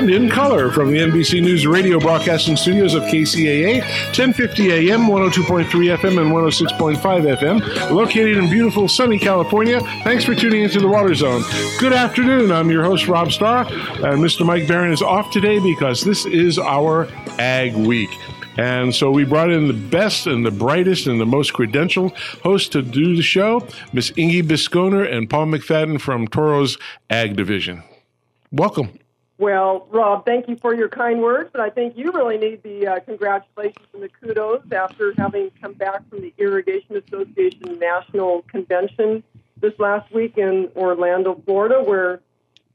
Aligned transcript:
and 0.00 0.08
in 0.08 0.30
color 0.30 0.70
from 0.70 0.90
the 0.90 0.96
NBC 0.96 1.42
News 1.42 1.66
radio 1.66 2.00
broadcasting 2.00 2.56
studios 2.56 2.94
of 2.94 3.02
KCAA, 3.02 3.80
1050 3.80 4.90
AM, 4.90 5.02
102.3 5.02 5.66
FM, 5.66 6.18
and 6.22 6.32
106.5 6.32 7.36
FM, 7.36 7.90
located 7.90 8.38
in 8.38 8.48
beautiful 8.48 8.88
sunny 8.88 9.18
California. 9.18 9.78
Thanks 10.02 10.24
for 10.24 10.34
tuning 10.34 10.62
into 10.62 10.80
the 10.80 10.88
Water 10.88 11.14
Zone. 11.14 11.42
Good 11.78 11.92
afternoon. 11.92 12.50
I'm 12.50 12.70
your 12.70 12.82
host, 12.82 13.08
Rob 13.08 13.30
Starr, 13.30 13.66
and 13.66 14.22
Mr. 14.24 14.46
Mike 14.46 14.66
Barron 14.66 14.90
is 14.90 15.02
off 15.02 15.30
today 15.32 15.58
because 15.58 16.02
this 16.02 16.24
is 16.24 16.58
our 16.58 17.06
Ag 17.38 17.74
Week. 17.74 18.10
And 18.56 18.94
so 18.94 19.10
we 19.10 19.24
brought 19.26 19.50
in 19.50 19.68
the 19.68 19.74
best 19.74 20.26
and 20.26 20.46
the 20.46 20.50
brightest 20.50 21.08
and 21.08 21.20
the 21.20 21.26
most 21.26 21.52
credentialed 21.52 22.16
host 22.42 22.72
to 22.72 22.80
do 22.80 23.16
the 23.16 23.22
show, 23.22 23.68
Miss 23.92 24.12
Inge 24.16 24.46
Bisconer 24.48 25.04
and 25.04 25.28
Paul 25.28 25.48
McFadden 25.48 26.00
from 26.00 26.26
Toro's 26.26 26.78
Ag 27.10 27.36
Division. 27.36 27.82
Welcome. 28.50 28.99
Well, 29.40 29.88
Rob, 29.90 30.26
thank 30.26 30.48
you 30.48 30.56
for 30.56 30.74
your 30.74 30.90
kind 30.90 31.22
words, 31.22 31.48
but 31.50 31.62
I 31.62 31.70
think 31.70 31.96
you 31.96 32.12
really 32.12 32.36
need 32.36 32.62
the 32.62 32.86
uh, 32.86 33.00
congratulations 33.00 33.86
and 33.94 34.02
the 34.02 34.10
kudos 34.10 34.70
after 34.70 35.14
having 35.16 35.50
come 35.62 35.72
back 35.72 36.06
from 36.10 36.20
the 36.20 36.34
Irrigation 36.36 36.96
Association 36.96 37.78
National 37.78 38.42
Convention 38.42 39.24
this 39.58 39.72
last 39.78 40.12
week 40.12 40.36
in 40.36 40.68
Orlando, 40.76 41.40
Florida, 41.46 41.82
where 41.82 42.20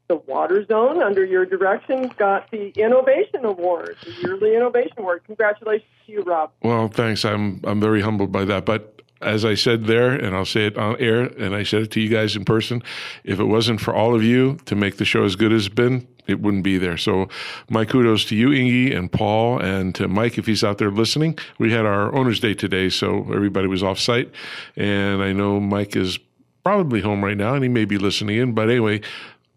the 0.08 0.16
Water 0.16 0.66
Zone, 0.66 1.04
under 1.04 1.24
your 1.24 1.46
direction, 1.46 2.12
got 2.18 2.50
the 2.50 2.70
Innovation 2.70 3.46
Award, 3.46 3.96
the 4.04 4.12
yearly 4.24 4.56
Innovation 4.56 4.94
Award. 4.98 5.24
Congratulations 5.28 5.88
to 6.08 6.12
you, 6.12 6.24
Rob. 6.24 6.52
Well, 6.64 6.88
thanks. 6.88 7.24
I'm 7.26 7.62
I'm 7.64 7.80
very 7.80 8.02
humbled 8.02 8.32
by 8.32 8.44
that, 8.46 8.66
but 8.66 8.95
as 9.26 9.44
I 9.44 9.56
said 9.56 9.86
there, 9.86 10.12
and 10.12 10.36
I'll 10.36 10.46
say 10.46 10.68
it 10.68 10.78
on 10.78 10.96
air, 11.00 11.24
and 11.24 11.56
I 11.56 11.64
said 11.64 11.84
it 11.84 11.92
to 11.92 12.02
you 12.02 12.10
guys 12.10 12.36
in 12.36 12.46
person, 12.46 12.84
if 13.24 13.40
it 13.40 13.46
wasn't 13.46 13.82
for 13.82 13.94
all 13.94 14.16
of 14.16 14.24
you 14.24 14.58
to 14.66 14.76
make 14.76 14.98
the 14.98 15.06
show 15.06 15.24
as 15.24 15.36
good 15.36 15.52
as 15.52 15.66
it's 15.66 15.76
been, 15.76 16.08
it 16.28 16.40
wouldn't 16.40 16.64
be 16.64 16.78
there. 16.78 16.98
So, 16.98 17.28
my 17.70 17.86
kudos 17.86 18.26
to 18.26 18.36
you, 18.36 18.54
Inge, 18.54 18.94
and 18.94 19.12
Paul, 19.12 19.60
and 19.60 19.94
to 19.96 20.08
Mike 20.08 20.38
if 20.38 20.46
he's 20.46 20.64
out 20.64 20.78
there 20.78 20.92
listening. 20.92 21.38
We 21.60 21.72
had 21.72 21.86
our 21.86 22.14
Owners' 22.16 22.40
Day 22.40 22.54
today, 22.54 22.90
so 22.90 23.20
everybody 23.34 23.68
was 23.68 23.84
off 23.84 24.00
site, 24.00 24.32
and 24.76 25.22
I 25.22 25.34
know 25.34 25.60
Mike 25.60 25.96
is 25.96 26.20
probably 26.64 27.02
home 27.02 27.24
right 27.24 27.38
now, 27.38 27.54
and 27.54 27.64
he 27.64 27.70
may 27.70 27.86
be 27.86 27.98
listening 27.98 28.38
in. 28.38 28.54
But 28.54 28.70
anyway, 28.70 29.02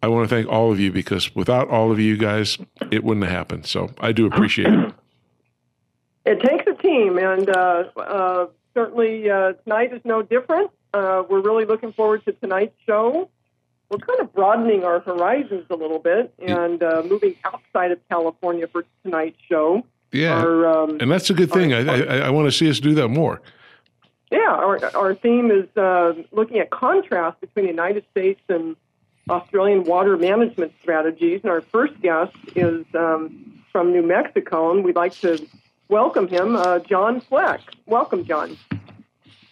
I 0.02 0.08
want 0.08 0.28
to 0.28 0.34
thank 0.34 0.48
all 0.48 0.70
of 0.70 0.78
you 0.78 0.92
because 0.92 1.34
without 1.34 1.69
all 1.69 1.91
of 1.91 1.98
you 1.98 2.16
guys, 2.16 2.58
it 2.91 3.02
wouldn't 3.02 3.24
have 3.24 3.34
happened. 3.34 3.66
So 3.66 3.91
I 3.98 4.12
do 4.12 4.27
appreciate 4.27 4.72
it. 4.72 4.94
It 6.27 6.41
takes 6.42 6.66
a 6.66 6.74
team, 6.74 7.16
and 7.16 7.48
uh, 7.48 7.84
uh, 7.96 8.46
certainly 8.78 9.28
uh, 9.28 9.54
tonight 9.64 9.92
is 9.92 10.00
no 10.04 10.22
different. 10.22 10.70
Uh, 10.94 11.24
we're 11.28 11.40
really 11.40 11.64
looking 11.64 11.92
forward 11.92 12.24
to 12.24 12.32
tonight's 12.32 12.76
show. 12.86 13.28
We're 13.90 13.98
kind 13.98 14.20
of 14.20 14.32
broadening 14.32 14.84
our 14.84 15.00
horizons 15.00 15.66
a 15.70 15.74
little 15.74 15.98
bit 15.98 16.32
and 16.38 16.80
uh, 16.80 17.02
moving 17.04 17.34
outside 17.44 17.90
of 17.90 17.98
California 18.08 18.68
for 18.68 18.84
tonight's 19.02 19.40
show. 19.48 19.84
Yeah, 20.12 20.38
our, 20.38 20.66
um, 20.66 20.98
and 21.00 21.10
that's 21.10 21.28
a 21.28 21.34
good 21.34 21.50
thing. 21.50 21.72
Our, 21.72 21.80
I, 21.90 22.00
I, 22.02 22.16
I 22.26 22.30
want 22.30 22.46
to 22.46 22.52
see 22.52 22.70
us 22.70 22.78
do 22.78 22.94
that 22.94 23.08
more. 23.08 23.42
Yeah, 24.30 24.38
our, 24.48 24.78
our 24.94 25.14
theme 25.14 25.50
is 25.50 25.74
uh, 25.76 26.14
looking 26.30 26.58
at 26.58 26.70
contrast 26.70 27.40
between 27.40 27.64
the 27.64 27.70
United 27.70 28.04
States 28.10 28.40
and 28.48 28.76
Australian 29.28 29.84
water 29.84 30.16
management 30.16 30.72
strategies. 30.80 31.40
And 31.42 31.50
our 31.50 31.62
first 31.62 32.00
guest 32.00 32.36
is 32.55 32.86
um, 32.94 33.62
from 33.72 33.92
New 33.92 34.06
Mexico, 34.06 34.70
and 34.70 34.84
we'd 34.84 34.96
like 34.96 35.14
to 35.20 35.44
welcome 35.88 36.28
him, 36.28 36.56
uh, 36.56 36.78
John 36.80 37.20
Fleck. 37.20 37.60
Welcome, 37.86 38.24
John. 38.24 38.56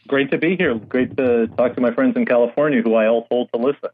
Great 0.06 0.30
to 0.30 0.38
be 0.38 0.56
here. 0.56 0.74
Great 0.74 1.16
to 1.16 1.48
talk 1.48 1.74
to 1.74 1.80
my 1.80 1.92
friends 1.92 2.16
in 2.16 2.26
California 2.26 2.82
who 2.82 2.94
I 2.94 3.06
all 3.06 3.26
told 3.26 3.50
to 3.52 3.58
listen. 3.58 3.90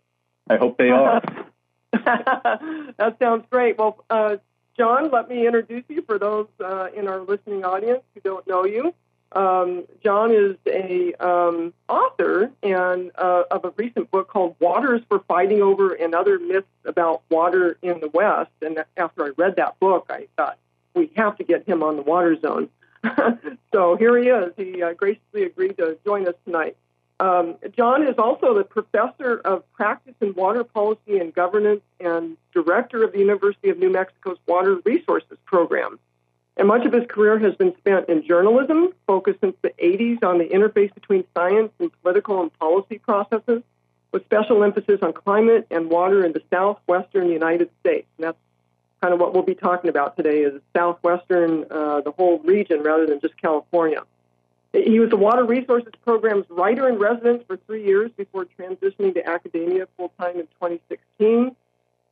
I 0.49 0.57
hope 0.57 0.77
they 0.77 0.91
are. 0.91 1.23
that 1.93 3.17
sounds 3.19 3.45
great. 3.51 3.79
Well, 3.79 4.05
uh, 4.11 4.37
John, 4.77 5.11
let 5.11 5.29
me 5.29 5.47
introduce 5.47 5.85
you 5.89 6.03
for 6.03 6.19
those 6.19 6.49
uh, 6.61 6.89
in 6.95 7.09
our 7.09 7.21
listening 7.21 7.65
audience 7.65 8.03
who 8.15 8.21
don't 8.21 8.47
know 8.47 8.65
you. 8.65 8.95
Um, 9.33 9.85
John 10.03 10.31
is 10.31 10.57
a 10.67 11.15
um, 11.15 11.73
author 11.89 12.51
and 12.63 13.11
uh, 13.17 13.45
of 13.51 13.65
a 13.65 13.73
recent 13.77 14.11
book 14.11 14.29
called 14.29 14.57
"Waters 14.61 15.01
for 15.09 15.21
Fighting 15.21 15.63
Over" 15.63 15.95
and 15.95 16.15
other 16.15 16.39
myths 16.39 16.67
about 16.85 17.23
water 17.31 17.79
in 17.81 18.01
the 18.01 18.09
West. 18.09 18.51
And 18.61 18.85
after 18.97 19.25
I 19.25 19.31
read 19.37 19.57
that 19.57 19.81
book, 19.81 20.07
I 20.11 20.29
thought 20.37 20.59
we 20.95 21.11
have 21.17 21.37
to 21.39 21.45
get 21.45 21.67
him 21.67 21.83
on 21.83 21.97
the 21.97 22.03
Water 22.03 22.39
Zone. 22.41 22.69
so 23.73 23.97
here 23.97 24.17
he 24.19 24.29
is. 24.29 24.53
He 24.57 24.83
uh, 24.83 24.93
graciously 24.93 25.45
agreed 25.45 25.77
to 25.79 25.99
join 26.05 26.29
us 26.29 26.35
tonight. 26.45 26.77
Um, 27.21 27.57
John 27.77 28.07
is 28.07 28.17
also 28.19 28.55
the 28.55 28.65
professor 28.65 29.39
of 29.39 29.71
practice 29.75 30.15
in 30.21 30.35
water 30.35 30.65
policy 30.65 31.19
and 31.19 31.33
governance 31.33 31.83
and 32.01 32.37
director 32.53 33.05
of 33.05 33.13
the 33.13 33.19
University 33.19 33.69
of 33.71 33.79
New 33.79 33.91
Mexico's 33.91 34.39
Water 34.47 34.81
Resources 34.85 35.39
Program. 35.45 35.99
And 36.57 36.69
much 36.69 36.85
of 36.85 36.93
his 36.93 37.05
career 37.09 37.39
has 37.39 37.55
been 37.55 37.75
spent 37.79 38.09
in 38.09 38.27
journalism, 38.27 38.93
focused 39.07 39.41
since 39.41 39.57
the 39.63 39.73
80s 39.83 40.23
on 40.23 40.39
the 40.39 40.45
interface 40.45 40.93
between 40.95 41.25
science 41.35 41.71
and 41.79 41.91
political 42.03 42.43
and 42.43 42.53
policy 42.59 42.99
processes, 42.99 43.63
with 44.11 44.25
special 44.25 44.63
emphasis 44.63 44.99
on 45.01 45.13
climate 45.13 45.67
and 45.71 45.91
water 45.91 46.25
in 46.25 46.33
the 46.33 46.43
southwestern 46.51 47.31
United 47.31 47.71
States. 47.81 48.07
And 48.19 48.27
that's 48.27 48.39
kind 49.03 49.13
of 49.13 49.21
what 49.21 49.35
we'll 49.35 49.43
be 49.43 49.55
talking 49.55 49.91
about 49.91 50.17
today 50.17 50.43
is 50.43 50.61
southwestern, 50.75 51.67
uh, 51.71 52.01
the 52.03 52.13
whole 52.13 52.39
region 52.39 52.83
rather 52.83 53.05
than 53.05 53.21
just 53.21 53.37
California. 53.37 54.03
He 54.73 55.01
was 55.01 55.11
the 55.11 55.17
Water 55.17 55.45
Resources 55.45 55.93
Program's 56.05 56.47
writer 56.49 56.89
in 56.89 56.99
residence 56.99 57.43
for 57.47 57.59
three 57.67 57.85
years 57.85 58.11
before 58.17 58.47
transitioning 58.59 59.13
to 59.15 59.29
academia 59.29 59.87
full 59.97 60.13
time 60.19 60.37
in 60.37 60.47
2016. 60.61 61.55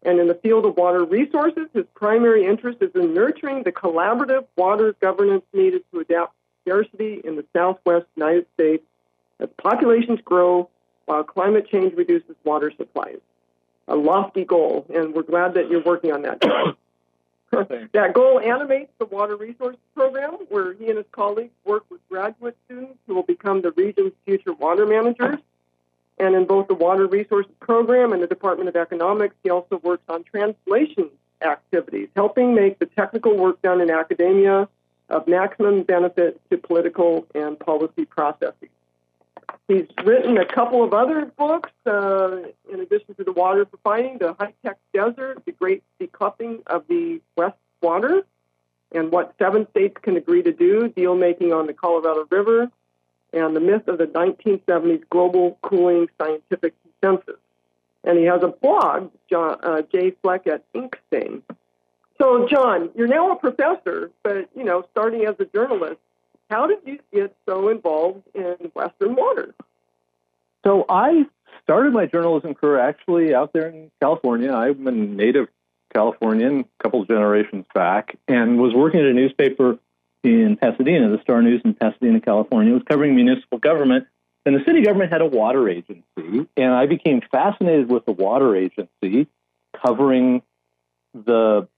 And 0.02 0.18
in 0.18 0.28
the 0.28 0.34
field 0.34 0.66
of 0.66 0.76
water 0.76 1.04
resources, 1.04 1.68
his 1.72 1.84
primary 1.94 2.46
interest 2.46 2.78
is 2.82 2.90
in 2.94 3.14
nurturing 3.14 3.62
the 3.62 3.72
collaborative 3.72 4.46
water 4.56 4.94
governance 5.00 5.44
needed 5.52 5.82
to 5.92 6.00
adapt 6.00 6.34
scarcity 6.62 7.20
in 7.24 7.36
the 7.36 7.44
southwest 7.54 8.06
United 8.16 8.46
States 8.54 8.82
as 9.38 9.48
populations 9.56 10.20
grow 10.24 10.68
while 11.06 11.22
climate 11.22 11.68
change 11.70 11.94
reduces 11.96 12.34
water 12.44 12.72
supplies. 12.76 13.20
A 13.90 13.96
lofty 13.96 14.44
goal, 14.44 14.86
and 14.94 15.12
we're 15.12 15.22
glad 15.22 15.54
that 15.54 15.68
you're 15.68 15.82
working 15.82 16.12
on 16.12 16.22
that. 16.22 16.40
that 17.92 18.12
goal 18.14 18.38
animates 18.38 18.92
the 18.98 19.04
Water 19.04 19.34
Resources 19.34 19.80
Program, 19.96 20.34
where 20.48 20.72
he 20.72 20.86
and 20.86 20.96
his 20.96 21.06
colleagues 21.10 21.52
work 21.64 21.84
with 21.90 22.00
graduate 22.08 22.56
students 22.66 22.96
who 23.06 23.16
will 23.16 23.24
become 23.24 23.62
the 23.62 23.72
region's 23.72 24.12
future 24.24 24.52
water 24.52 24.86
managers. 24.86 25.40
And 26.18 26.36
in 26.36 26.46
both 26.46 26.68
the 26.68 26.74
Water 26.74 27.06
Resources 27.06 27.50
Program 27.58 28.12
and 28.12 28.22
the 28.22 28.28
Department 28.28 28.68
of 28.68 28.76
Economics, 28.76 29.34
he 29.42 29.50
also 29.50 29.78
works 29.82 30.04
on 30.08 30.22
translation 30.22 31.10
activities, 31.42 32.08
helping 32.14 32.54
make 32.54 32.78
the 32.78 32.86
technical 32.86 33.36
work 33.36 33.60
done 33.62 33.80
in 33.80 33.90
academia 33.90 34.68
of 35.08 35.26
maximum 35.26 35.82
benefit 35.82 36.40
to 36.50 36.58
political 36.58 37.26
and 37.34 37.58
policy 37.58 38.04
processes. 38.04 38.68
He's 39.68 39.86
written 40.04 40.38
a 40.38 40.44
couple 40.44 40.82
of 40.82 40.92
other 40.92 41.26
books, 41.26 41.70
uh, 41.86 42.42
in 42.72 42.80
addition 42.80 43.14
to 43.14 43.24
The 43.24 43.32
Water 43.32 43.64
for 43.66 43.76
Fighting, 43.78 44.18
The 44.18 44.34
High 44.38 44.54
Tech 44.64 44.78
Desert, 44.92 45.44
The 45.44 45.52
Great 45.52 45.82
Decoupling 46.00 46.62
of 46.66 46.84
the 46.88 47.20
West 47.36 47.56
Water, 47.80 48.22
and 48.92 49.12
What 49.12 49.34
Seven 49.38 49.68
States 49.70 49.96
Can 50.02 50.16
Agree 50.16 50.42
to 50.42 50.52
Do, 50.52 50.88
Deal 50.88 51.14
Making 51.14 51.52
on 51.52 51.66
the 51.66 51.72
Colorado 51.72 52.26
River, 52.30 52.70
and 53.32 53.54
the 53.54 53.60
myth 53.60 53.86
of 53.86 53.98
the 53.98 54.06
1970s 54.06 55.08
global 55.10 55.58
cooling 55.62 56.08
scientific 56.20 56.74
consensus. 56.82 57.40
And 58.02 58.18
he 58.18 58.24
has 58.24 58.42
a 58.42 58.48
blog, 58.48 59.10
John, 59.28 59.58
uh, 59.62 59.82
J. 59.82 60.12
Fleck 60.22 60.46
at 60.46 60.64
Inkstain. 60.72 61.42
So, 62.18 62.48
John, 62.48 62.90
you're 62.94 63.06
now 63.06 63.30
a 63.32 63.36
professor, 63.36 64.10
but 64.22 64.48
you 64.54 64.64
know, 64.64 64.84
starting 64.90 65.26
as 65.26 65.36
a 65.38 65.44
journalist, 65.44 66.00
how 66.50 66.66
did 66.66 66.78
you 66.84 66.98
get 67.12 67.34
so 67.48 67.68
involved 67.68 68.22
in 68.34 68.56
Western 68.74 69.14
waters? 69.14 69.54
So, 70.64 70.84
I 70.88 71.26
started 71.62 71.92
my 71.92 72.06
journalism 72.06 72.54
career 72.54 72.78
actually 72.78 73.34
out 73.34 73.52
there 73.52 73.68
in 73.68 73.90
California. 74.00 74.52
I'm 74.52 74.86
a 74.86 74.92
native 74.92 75.48
Californian, 75.94 76.60
a 76.60 76.82
couple 76.82 77.04
generations 77.04 77.64
back, 77.74 78.16
and 78.28 78.58
was 78.58 78.74
working 78.74 79.00
at 79.00 79.06
a 79.06 79.12
newspaper 79.12 79.78
in 80.22 80.56
Pasadena, 80.56 81.08
the 81.08 81.22
Star 81.22 81.42
News 81.42 81.62
in 81.64 81.74
Pasadena, 81.74 82.20
California, 82.20 82.74
was 82.74 82.82
covering 82.88 83.14
municipal 83.14 83.58
government. 83.58 84.06
And 84.44 84.54
the 84.54 84.64
city 84.64 84.82
government 84.82 85.12
had 85.12 85.20
a 85.20 85.26
water 85.26 85.68
agency, 85.68 86.48
and 86.56 86.72
I 86.72 86.86
became 86.86 87.20
fascinated 87.30 87.90
with 87.90 88.06
the 88.06 88.12
water 88.12 88.56
agency 88.56 89.26
covering 89.84 90.42
the 91.14 91.68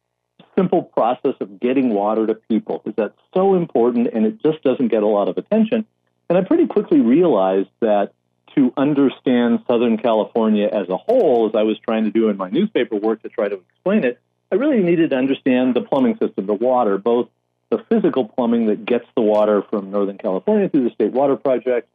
simple 0.57 0.83
process 0.83 1.35
of 1.41 1.61
getting 1.61 1.91
water 1.91 2.27
to 2.27 2.35
people 2.35 2.83
because 2.85 2.97
that's 2.97 3.19
so 3.35 3.55
important 3.55 4.09
and 4.13 4.27
it 4.27 4.43
just 4.43 4.63
doesn't 4.63 4.89
get 4.89 5.03
a 5.03 5.07
lot 5.07 5.29
of 5.29 5.39
attention. 5.39 5.85
And 6.29 6.39
I 6.39 6.43
pretty 6.43 6.67
quickly 6.67 7.01
realized 7.01 7.71
that 7.81 8.13
to 8.55 8.73
understand 8.77 9.61
Southern 9.67 9.97
California 9.97 10.69
as 10.71 10.89
a 10.89 10.97
whole, 10.97 11.49
as 11.49 11.55
I 11.55 11.63
was 11.63 11.79
trying 11.79 12.05
to 12.05 12.11
do 12.11 12.29
in 12.29 12.37
my 12.37 12.51
newspaper 12.51 12.97
work 12.97 13.23
to 13.23 13.29
try 13.29 13.49
to 13.49 13.57
explain 13.57 14.05
it, 14.05 14.21
I 14.51 14.57
really 14.57 14.83
needed 14.83 15.11
to 15.11 15.17
understand 15.17 15.75
the 15.75 15.81
plumbing 15.81 16.19
system, 16.19 16.47
the 16.47 16.55
water, 16.55 16.99
both 16.99 17.29
the 17.71 17.79
physical 17.89 18.27
plumbing 18.27 18.67
that 18.67 18.85
gets 18.85 19.07
the 19.17 19.23
water 19.23 19.63
from 19.63 19.91
Northern 19.91 20.19
California 20.19 20.69
through 20.69 20.85
the 20.85 20.95
State 20.95 21.13
Water 21.13 21.37
Project 21.37 21.89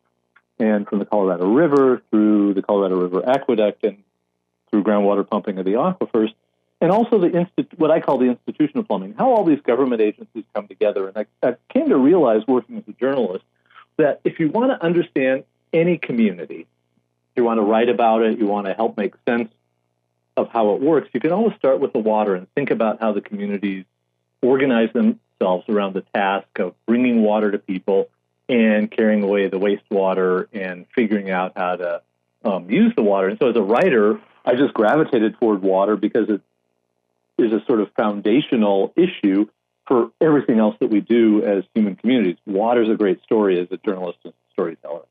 and 0.59 0.87
from 0.87 0.97
the 0.97 1.05
Colorado 1.05 1.47
River 1.47 2.01
through 2.09 2.55
the 2.55 2.63
Colorado 2.63 2.99
River 2.99 3.29
Aqueduct 3.29 3.83
and 3.83 4.03
through 4.71 4.83
groundwater 4.83 5.27
pumping 5.27 5.59
of 5.59 5.65
the 5.65 5.73
aquifers, 5.73 6.33
and 6.79 6.91
also 6.91 7.19
the 7.19 7.29
insti- 7.29 7.77
what 7.77 7.91
I 7.91 7.99
call 7.99 8.17
the 8.17 8.25
institutional 8.25 8.83
plumbing, 8.83 9.15
how 9.17 9.31
all 9.31 9.43
these 9.43 9.61
government 9.61 10.01
agencies 10.01 10.43
come 10.53 10.67
together. 10.67 11.07
And 11.07 11.25
I, 11.43 11.47
I 11.47 11.55
came 11.69 11.89
to 11.89 11.97
realize, 11.97 12.41
working 12.47 12.77
as 12.77 12.83
a 12.87 12.93
journalist, 12.93 13.43
that 13.97 14.21
if 14.23 14.39
you 14.39 14.49
want 14.49 14.71
to 14.71 14.85
understand 14.85 15.43
any 15.73 15.97
community, 15.97 16.67
you 17.35 17.43
want 17.43 17.59
to 17.59 17.63
write 17.63 17.89
about 17.89 18.21
it, 18.21 18.37
you 18.37 18.45
want 18.45 18.67
to 18.67 18.73
help 18.73 18.97
make 18.97 19.13
sense 19.27 19.49
of 20.35 20.49
how 20.49 20.75
it 20.75 20.81
works, 20.81 21.09
you 21.13 21.19
can 21.19 21.31
always 21.31 21.55
start 21.55 21.79
with 21.79 21.93
the 21.93 21.99
water 21.99 22.35
and 22.35 22.47
think 22.53 22.69
about 22.69 23.01
how 23.01 23.11
the 23.11 23.21
communities 23.21 23.85
organize 24.41 24.93
themselves 24.93 25.67
around 25.67 25.93
the 25.95 26.03
task 26.13 26.47
of 26.59 26.75
bringing 26.85 27.23
water 27.23 27.51
to 27.51 27.57
people 27.57 28.07
and 28.47 28.89
carrying 28.91 29.23
away 29.23 29.47
the 29.47 29.59
wastewater 29.59 30.47
and 30.53 30.85
figuring 30.93 31.31
out 31.31 31.53
how 31.55 31.75
to 31.75 32.01
um, 32.45 32.69
use 32.69 32.93
the 32.95 33.01
water. 33.01 33.29
And 33.29 33.39
so, 33.39 33.49
as 33.49 33.55
a 33.55 33.61
writer, 33.61 34.21
I 34.45 34.55
just 34.55 34.73
gravitated 34.75 35.37
toward 35.39 35.63
water 35.63 35.95
because 35.95 36.29
it 36.29 36.41
is 37.37 37.51
a 37.51 37.63
sort 37.65 37.81
of 37.81 37.91
foundational 37.93 38.93
issue 38.95 39.47
for 39.87 40.11
everything 40.19 40.59
else 40.59 40.75
that 40.79 40.89
we 40.89 40.99
do 40.99 41.43
as 41.43 41.63
human 41.73 41.95
communities. 41.95 42.37
Water 42.45 42.83
is 42.83 42.89
a 42.89 42.95
great 42.95 43.21
story 43.23 43.59
as 43.59 43.67
a 43.71 43.77
journalist 43.77 44.19
and 44.23 44.33
storyteller. 44.53 45.03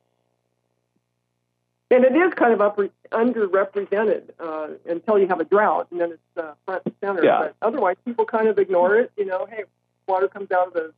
And 1.90 2.04
it 2.04 2.16
is 2.16 2.34
kind 2.34 2.52
of 2.52 2.60
up, 2.60 2.78
underrepresented 3.12 4.30
uh, 4.40 4.68
until 4.86 5.18
you 5.18 5.28
have 5.28 5.38
a 5.38 5.44
drought, 5.44 5.86
and 5.92 6.00
then 6.00 6.12
it's 6.12 6.36
uh, 6.36 6.52
front 6.64 6.82
and 6.84 6.94
center. 7.00 7.24
Yeah. 7.24 7.38
But 7.38 7.54
otherwise, 7.62 7.96
people 8.04 8.24
kind 8.24 8.48
of 8.48 8.58
ignore 8.58 8.96
it. 8.96 9.12
You 9.16 9.26
know, 9.26 9.46
hey, 9.48 9.64
water 10.08 10.26
comes 10.26 10.50
out 10.50 10.68
of 10.68 10.72
the 10.72 10.92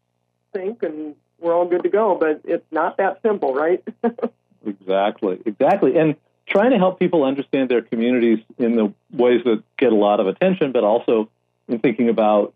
sink, 0.54 0.82
and 0.82 1.14
we're 1.38 1.54
all 1.54 1.66
good 1.66 1.82
to 1.82 1.90
go. 1.90 2.16
But 2.18 2.40
it's 2.44 2.64
not 2.70 2.96
that 2.96 3.20
simple, 3.20 3.54
right? 3.54 3.86
exactly, 4.66 5.40
exactly. 5.44 5.98
And 5.98 6.16
trying 6.48 6.70
to 6.70 6.78
help 6.78 6.98
people 6.98 7.24
understand 7.24 7.68
their 7.68 7.82
communities 7.82 8.38
in 8.58 8.76
the 8.76 8.92
ways 9.12 9.42
that 9.44 9.62
get 9.76 9.92
a 9.92 9.96
lot 9.96 10.20
of 10.20 10.26
attention, 10.26 10.72
but 10.72 10.84
also 10.84 11.28
in 11.68 11.78
thinking 11.78 12.08
about 12.08 12.54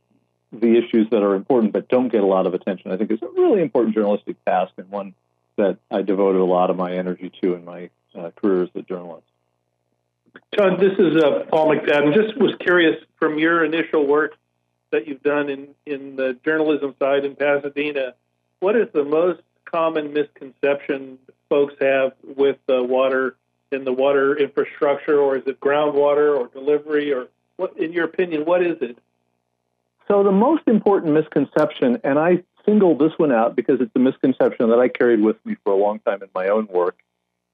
the 0.53 0.77
issues 0.77 1.09
that 1.11 1.23
are 1.23 1.35
important 1.35 1.73
but 1.73 1.89
don't 1.89 2.09
get 2.09 2.23
a 2.23 2.27
lot 2.27 2.47
of 2.47 2.55
attention, 2.55 2.91
I 2.91 2.97
think 2.97 3.11
is 3.11 3.23
a 3.23 3.29
really 3.29 3.63
important 3.63 3.95
journalistic 3.95 4.43
task 4.45 4.73
and 4.77 4.91
one 4.91 5.15
that 5.57 5.79
I 5.91 6.03
devoted 6.03 6.41
a 6.41 6.45
lot 6.45 6.71
of 6.71 6.77
my 6.77 6.93
energy 6.93 7.31
to 7.43 7.55
in 7.55 7.65
my 7.65 7.91
uh, 8.15 8.31
career 8.37 8.65
as 8.65 8.71
a 8.75 8.83
journalist. 8.83 9.27
John, 10.57 10.79
this 10.79 10.93
is 10.99 11.17
uh, 11.17 11.45
Paul 11.51 11.75
McFadden. 11.75 12.15
Just 12.15 12.39
was 12.39 12.55
curious 12.61 12.97
from 13.19 13.39
your 13.39 13.65
initial 13.65 14.07
work 14.07 14.37
that 14.91 15.09
you've 15.09 15.23
done 15.23 15.49
in, 15.49 15.69
in 15.85 16.17
the 16.17 16.39
journalism 16.45 16.95
side 16.99 17.25
in 17.25 17.35
Pasadena, 17.35 18.15
what 18.61 18.77
is 18.77 18.89
the 18.93 19.05
most 19.05 19.41
common 19.65 20.13
misconception 20.13 21.19
folks 21.49 21.75
have 21.81 22.13
with 22.23 22.59
uh, 22.69 22.83
water 22.83 23.37
in 23.73 23.85
the 23.85 23.93
water 23.93 24.37
infrastructure, 24.37 25.19
or 25.19 25.37
is 25.37 25.47
it 25.47 25.61
groundwater 25.61 26.39
or 26.39 26.49
delivery, 26.49 27.13
or 27.13 27.29
what? 27.57 27.77
In 27.79 27.93
your 27.93 28.05
opinion, 28.05 28.45
what 28.45 28.63
is 28.63 28.81
it? 28.81 28.99
So 30.09 30.23
the 30.23 30.33
most 30.33 30.63
important 30.67 31.15
misconception, 31.15 32.01
and 32.05 32.19
I 32.19 32.43
singled 32.67 32.99
this 32.99 33.13
one 33.17 33.33
out 33.33 33.57
because 33.57 33.81
it's 33.81 33.91
a 33.95 33.99
misconception 33.99 34.71
that 34.71 34.79
I 34.79 34.89
carried 34.89 35.21
with 35.21 35.37
me 35.45 35.57
for 35.65 35.73
a 35.73 35.77
long 35.77 36.01
time 36.01 36.23
in 36.23 36.29
my 36.35 36.49
own 36.49 36.67
work, 36.67 36.99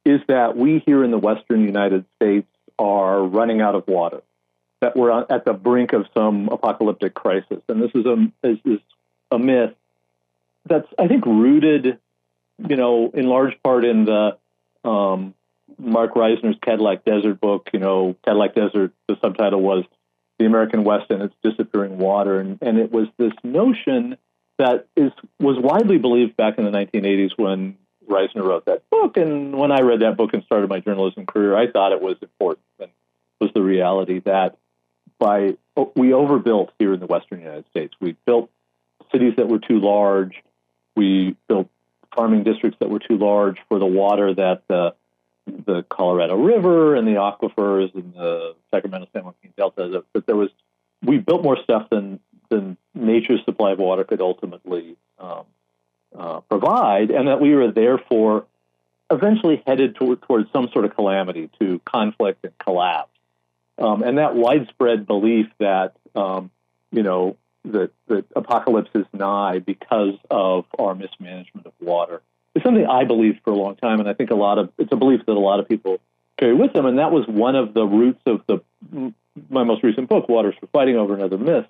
is 0.04 0.20
that 0.28 0.56
we 0.56 0.82
here 0.84 1.04
in 1.04 1.10
the 1.10 1.18
Western 1.18 1.62
United 1.62 2.04
States 2.16 2.48
are 2.78 3.22
running 3.22 3.60
out 3.60 3.74
of 3.74 3.86
water, 3.86 4.22
that 4.80 4.96
we're 4.96 5.24
at 5.28 5.44
the 5.44 5.52
brink 5.52 5.92
of 5.92 6.06
some 6.14 6.48
apocalyptic 6.48 7.14
crisis, 7.14 7.62
and 7.68 7.82
this 7.82 7.90
is 7.94 8.06
a 8.06 8.30
is, 8.42 8.58
is 8.64 8.80
a 9.30 9.38
myth 9.38 9.74
that's 10.64 10.88
I 10.98 11.08
think 11.08 11.26
rooted, 11.26 11.98
you 12.68 12.76
know, 12.76 13.10
in 13.12 13.26
large 13.26 13.60
part 13.62 13.84
in 13.84 14.04
the 14.04 14.36
um, 14.84 15.34
Marc 15.78 16.14
Reisner's 16.14 16.58
Cadillac 16.62 17.04
Desert 17.04 17.40
book. 17.40 17.68
You 17.72 17.80
know, 17.80 18.16
Cadillac 18.24 18.54
Desert. 18.54 18.92
The 19.08 19.16
subtitle 19.20 19.60
was 19.60 19.84
"The 20.38 20.46
American 20.46 20.84
West 20.84 21.10
and 21.10 21.22
Its 21.22 21.34
Disappearing 21.42 21.98
Water," 21.98 22.40
and, 22.40 22.58
and 22.62 22.78
it 22.78 22.90
was 22.90 23.08
this 23.18 23.32
notion 23.42 24.16
that 24.58 24.86
is 24.96 25.12
was 25.38 25.56
widely 25.58 25.98
believed 25.98 26.36
back 26.36 26.58
in 26.58 26.64
the 26.64 26.70
1980s 26.70 27.30
when 27.36 27.76
Reisner 28.08 28.44
wrote 28.44 28.64
that 28.66 28.88
book. 28.90 29.16
And 29.16 29.56
when 29.56 29.70
I 29.70 29.80
read 29.80 30.00
that 30.00 30.16
book 30.16 30.34
and 30.34 30.42
started 30.44 30.68
my 30.68 30.80
journalism 30.80 31.26
career, 31.26 31.56
I 31.56 31.70
thought 31.70 31.92
it 31.92 32.02
was 32.02 32.16
important 32.22 32.64
and 32.80 32.90
was 33.40 33.50
the 33.54 33.62
reality 33.62 34.20
that 34.20 34.56
by 35.18 35.56
we 35.94 36.12
overbuilt 36.12 36.72
here 36.78 36.92
in 36.92 37.00
the 37.00 37.06
Western 37.06 37.40
United 37.40 37.66
States. 37.70 37.94
We 38.00 38.16
built 38.26 38.50
cities 39.12 39.34
that 39.36 39.48
were 39.48 39.58
too 39.58 39.80
large. 39.80 40.42
We 40.96 41.36
built 41.48 41.68
farming 42.14 42.44
districts 42.44 42.78
that 42.80 42.90
were 42.90 42.98
too 42.98 43.18
large 43.18 43.58
for 43.68 43.78
the 43.78 43.86
water 43.86 44.34
that 44.34 44.62
the 44.68 44.94
the 45.66 45.84
Colorado 45.88 46.36
River 46.36 46.94
and 46.94 47.06
the 47.06 47.12
aquifers 47.12 47.94
and 47.94 48.14
the 48.14 48.54
Sacramento 48.70 49.08
San 49.12 49.24
Joaquin 49.24 49.52
Delta. 49.56 50.02
That 50.12 50.26
there 50.26 50.36
was 50.36 50.50
we 51.02 51.18
built 51.18 51.42
more 51.42 51.56
stuff 51.62 51.88
than 51.90 52.20
than 52.48 52.76
nature's 52.94 53.44
supply 53.44 53.72
of 53.72 53.78
water 53.78 54.04
could 54.04 54.20
ultimately 54.20 54.96
um, 55.18 55.44
uh, 56.16 56.40
provide, 56.40 57.10
and 57.10 57.28
that 57.28 57.40
we 57.40 57.54
were 57.54 57.70
therefore 57.70 58.46
eventually 59.10 59.62
headed 59.66 59.94
toward, 59.96 60.22
towards 60.22 60.50
some 60.52 60.68
sort 60.72 60.84
of 60.84 60.94
calamity, 60.94 61.50
to 61.58 61.80
conflict 61.84 62.44
and 62.44 62.56
collapse. 62.58 63.10
Um, 63.78 64.02
and 64.02 64.18
that 64.18 64.34
widespread 64.34 65.06
belief 65.06 65.46
that 65.58 65.94
um, 66.14 66.50
you 66.90 67.02
know 67.02 67.36
that 67.64 67.90
that 68.08 68.24
apocalypse 68.34 68.90
is 68.94 69.06
nigh 69.12 69.58
because 69.58 70.14
of 70.30 70.64
our 70.78 70.94
mismanagement 70.94 71.66
of 71.66 71.72
water 71.80 72.22
is 72.58 72.64
something 72.64 72.86
I 72.86 73.04
believed 73.04 73.40
for 73.44 73.52
a 73.52 73.56
long 73.56 73.76
time, 73.76 74.00
and 74.00 74.08
I 74.08 74.14
think 74.14 74.30
a 74.30 74.34
lot 74.34 74.58
of 74.58 74.70
it's 74.78 74.92
a 74.92 74.96
belief 74.96 75.24
that 75.26 75.32
a 75.32 75.38
lot 75.38 75.60
of 75.60 75.68
people 75.68 75.98
carry 76.38 76.54
with 76.54 76.72
them, 76.72 76.86
and 76.86 76.98
that 76.98 77.10
was 77.10 77.26
one 77.26 77.56
of 77.56 77.74
the 77.74 77.84
roots 77.84 78.20
of 78.26 78.42
the 78.46 78.62
my 79.50 79.64
most 79.64 79.82
recent 79.82 80.08
book, 80.08 80.28
Waters 80.28 80.54
for 80.58 80.66
Fighting 80.68 80.96
Over 80.96 81.14
Another 81.14 81.38
Myth, 81.38 81.66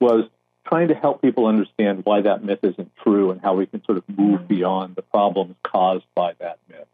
was 0.00 0.28
trying 0.66 0.88
to 0.88 0.94
help 0.94 1.20
people 1.20 1.46
understand 1.46 2.04
why 2.04 2.22
that 2.22 2.44
myth 2.44 2.60
isn't 2.62 2.92
true 3.02 3.30
and 3.30 3.40
how 3.40 3.54
we 3.54 3.66
can 3.66 3.84
sort 3.84 3.98
of 3.98 4.04
move 4.08 4.46
beyond 4.46 4.96
the 4.96 5.02
problems 5.02 5.56
caused 5.62 6.04
by 6.14 6.34
that 6.38 6.58
myth. 6.68 6.86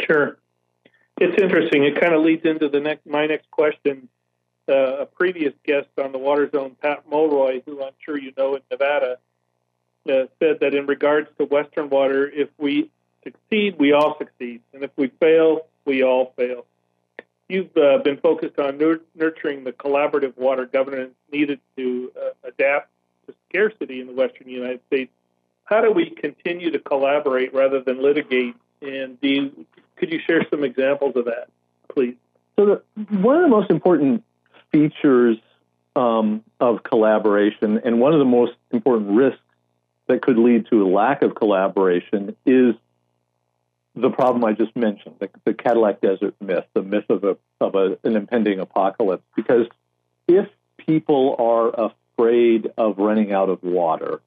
Sure, 0.00 0.36
it's 1.18 1.40
interesting. 1.40 1.84
It 1.84 2.00
kind 2.00 2.14
of 2.14 2.22
leads 2.22 2.44
into 2.44 2.68
the 2.68 2.80
next 2.80 3.06
my 3.06 3.26
next 3.26 3.50
question. 3.50 4.08
Uh, 4.68 4.98
a 5.00 5.06
previous 5.06 5.52
guest 5.64 5.88
on 5.98 6.12
the 6.12 6.18
Water 6.18 6.48
Zone, 6.48 6.76
Pat 6.80 7.02
Mulroy, 7.10 7.62
who 7.66 7.82
I'm 7.82 7.94
sure 8.04 8.16
you 8.16 8.32
know 8.36 8.54
in 8.54 8.62
Nevada, 8.70 9.18
uh, 10.08 10.24
said 10.38 10.60
that 10.60 10.74
in 10.74 10.86
regards 10.86 11.28
to 11.38 11.44
Western 11.44 11.88
water, 11.88 12.28
if 12.28 12.48
we 12.58 12.90
succeed, 13.22 13.76
we 13.78 13.92
all 13.92 14.16
succeed, 14.18 14.60
and 14.72 14.82
if 14.82 14.90
we 14.96 15.08
fail, 15.20 15.66
we 15.84 16.02
all 16.02 16.32
fail. 16.36 16.66
You've 17.48 17.76
uh, 17.76 17.98
been 17.98 18.16
focused 18.16 18.58
on 18.58 18.78
nur- 18.78 19.02
nurturing 19.14 19.64
the 19.64 19.72
collaborative 19.72 20.36
water 20.36 20.66
governance 20.66 21.14
needed 21.30 21.60
to 21.76 22.12
uh, 22.16 22.48
adapt 22.48 22.90
to 23.26 23.34
scarcity 23.48 24.00
in 24.00 24.06
the 24.06 24.14
Western 24.14 24.48
United 24.48 24.80
States. 24.86 25.12
How 25.64 25.80
do 25.80 25.92
we 25.92 26.10
continue 26.10 26.70
to 26.70 26.78
collaborate 26.78 27.54
rather 27.54 27.80
than 27.80 28.02
litigate? 28.02 28.56
And 28.80 29.18
you, 29.20 29.66
could 29.96 30.12
you 30.12 30.18
share 30.26 30.44
some 30.50 30.64
examples 30.64 31.14
of 31.16 31.26
that, 31.26 31.48
please? 31.88 32.16
So, 32.58 32.66
the, 32.66 32.82
one 33.16 33.36
of 33.36 33.42
the 33.42 33.48
most 33.48 33.70
important 33.70 34.24
features 34.72 35.38
um, 35.94 36.42
of 36.58 36.82
collaboration, 36.82 37.80
and 37.84 38.00
one 38.00 38.12
of 38.12 38.18
the 38.18 38.24
most 38.24 38.52
important 38.70 39.10
risks 39.10 39.40
that 40.08 40.22
could 40.22 40.38
lead 40.38 40.66
to 40.70 40.82
a 40.82 40.88
lack 40.88 41.22
of 41.22 41.34
collaboration 41.34 42.36
is 42.44 42.74
the 43.94 44.10
problem 44.10 44.44
I 44.44 44.52
just 44.52 44.74
mentioned, 44.74 45.16
the, 45.18 45.28
the 45.44 45.54
Cadillac 45.54 46.00
Desert 46.00 46.34
myth, 46.40 46.64
the 46.74 46.82
myth 46.82 47.04
of, 47.10 47.24
a, 47.24 47.36
of 47.60 47.74
a, 47.74 47.98
an 48.04 48.16
impending 48.16 48.58
apocalypse. 48.58 49.24
Because 49.36 49.66
if 50.26 50.48
people 50.78 51.36
are 51.38 51.90
afraid 51.90 52.70
of 52.76 52.98
running 52.98 53.32
out 53.32 53.48
of 53.48 53.62
water, 53.62 54.20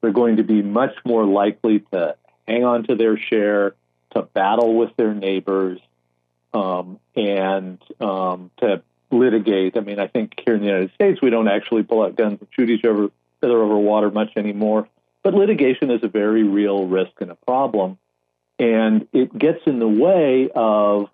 they're 0.00 0.12
going 0.12 0.36
to 0.36 0.44
be 0.44 0.62
much 0.62 0.94
more 1.04 1.24
likely 1.24 1.80
to 1.92 2.16
hang 2.46 2.64
on 2.64 2.84
to 2.84 2.94
their 2.94 3.18
share, 3.18 3.74
to 4.14 4.22
battle 4.22 4.76
with 4.76 4.94
their 4.96 5.14
neighbors, 5.14 5.80
um, 6.52 7.00
and 7.14 7.82
um, 8.00 8.50
to 8.58 8.82
litigate. 9.10 9.76
I 9.76 9.80
mean, 9.80 9.98
I 9.98 10.06
think 10.06 10.34
here 10.44 10.54
in 10.54 10.60
the 10.60 10.66
United 10.66 10.92
States, 10.94 11.20
we 11.22 11.30
don't 11.30 11.48
actually 11.48 11.82
pull 11.82 12.02
out 12.02 12.16
guns 12.16 12.38
and 12.40 12.48
shoot 12.50 12.70
each 12.70 12.84
other, 12.84 13.10
other 13.42 13.62
over 13.62 13.78
water 13.78 14.10
much 14.10 14.32
anymore. 14.36 14.88
But 15.26 15.34
litigation 15.34 15.90
is 15.90 16.04
a 16.04 16.08
very 16.08 16.44
real 16.44 16.86
risk 16.86 17.10
and 17.20 17.32
a 17.32 17.34
problem. 17.34 17.98
And 18.60 19.08
it 19.12 19.36
gets 19.36 19.58
in 19.66 19.80
the 19.80 19.88
way 19.88 20.50
of 20.54 21.08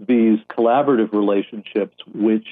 these 0.00 0.40
collaborative 0.50 1.12
relationships, 1.12 1.96
which 2.12 2.48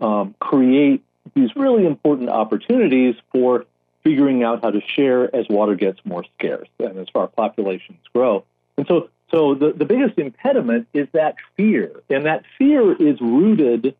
um, 0.00 0.34
create 0.40 1.04
these 1.36 1.54
really 1.54 1.86
important 1.86 2.30
opportunities 2.30 3.14
for 3.30 3.64
figuring 4.02 4.42
out 4.42 4.64
how 4.64 4.72
to 4.72 4.80
share 4.80 5.32
as 5.32 5.46
water 5.48 5.76
gets 5.76 6.00
more 6.04 6.24
scarce 6.36 6.66
and 6.80 6.98
as 6.98 7.06
our 7.14 7.28
populations 7.28 8.00
grow. 8.12 8.42
And 8.76 8.88
so, 8.88 9.08
so 9.30 9.54
the, 9.54 9.72
the 9.72 9.84
biggest 9.84 10.18
impediment 10.18 10.88
is 10.92 11.06
that 11.12 11.36
fear. 11.56 12.02
And 12.10 12.26
that 12.26 12.42
fear 12.58 12.92
is 13.00 13.20
rooted 13.20 13.94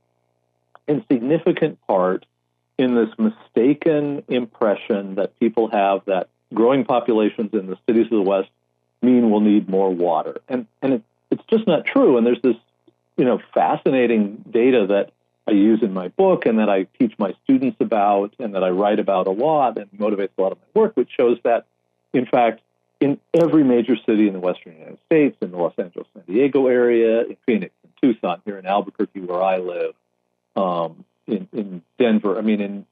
in 0.88 1.04
significant 1.08 1.78
part 1.86 2.26
in 2.76 2.96
this 2.96 3.10
mistaken 3.18 4.24
impression 4.26 5.14
that 5.14 5.38
people 5.38 5.68
have 5.70 6.00
that 6.06 6.28
growing 6.52 6.84
populations 6.84 7.52
in 7.52 7.66
the 7.66 7.78
cities 7.86 8.06
of 8.06 8.10
the 8.10 8.22
West 8.22 8.50
mean 9.02 9.30
we'll 9.30 9.40
need 9.40 9.68
more 9.68 9.92
water. 9.92 10.40
And, 10.48 10.66
and 10.82 10.94
it, 10.94 11.02
it's 11.30 11.42
just 11.48 11.66
not 11.66 11.84
true. 11.84 12.16
And 12.16 12.26
there's 12.26 12.42
this, 12.42 12.56
you 13.16 13.24
know, 13.24 13.40
fascinating 13.54 14.44
data 14.50 14.86
that 14.88 15.12
I 15.46 15.52
use 15.52 15.82
in 15.82 15.92
my 15.92 16.08
book 16.08 16.46
and 16.46 16.58
that 16.58 16.68
I 16.68 16.84
teach 16.98 17.18
my 17.18 17.34
students 17.44 17.78
about 17.80 18.34
and 18.38 18.54
that 18.54 18.62
I 18.62 18.70
write 18.70 18.98
about 18.98 19.26
a 19.26 19.30
lot 19.30 19.78
and 19.78 19.90
motivates 19.92 20.30
a 20.36 20.42
lot 20.42 20.52
of 20.52 20.58
my 20.58 20.80
work, 20.80 20.96
which 20.96 21.10
shows 21.16 21.38
that, 21.44 21.66
in 22.12 22.26
fact, 22.26 22.60
in 23.00 23.18
every 23.32 23.64
major 23.64 23.96
city 23.96 24.26
in 24.26 24.34
the 24.34 24.40
western 24.40 24.74
United 24.74 24.98
States, 25.06 25.36
in 25.40 25.50
the 25.50 25.56
Los 25.56 25.72
Angeles, 25.78 26.06
San 26.14 26.22
Diego 26.26 26.66
area, 26.66 27.22
in 27.22 27.36
Phoenix, 27.46 27.72
in 27.82 27.90
Tucson, 28.00 28.42
here 28.44 28.58
in 28.58 28.66
Albuquerque, 28.66 29.20
where 29.20 29.42
I 29.42 29.56
live, 29.56 29.94
um, 30.54 31.04
in, 31.26 31.48
in 31.52 31.82
Denver, 31.98 32.36
I 32.36 32.42
mean, 32.42 32.60
in 32.60 32.86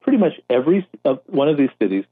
pretty 0.00 0.18
much 0.18 0.40
every 0.48 0.88
uh, 1.04 1.16
one 1.26 1.48
of 1.48 1.58
these 1.58 1.70
cities, 1.78 2.04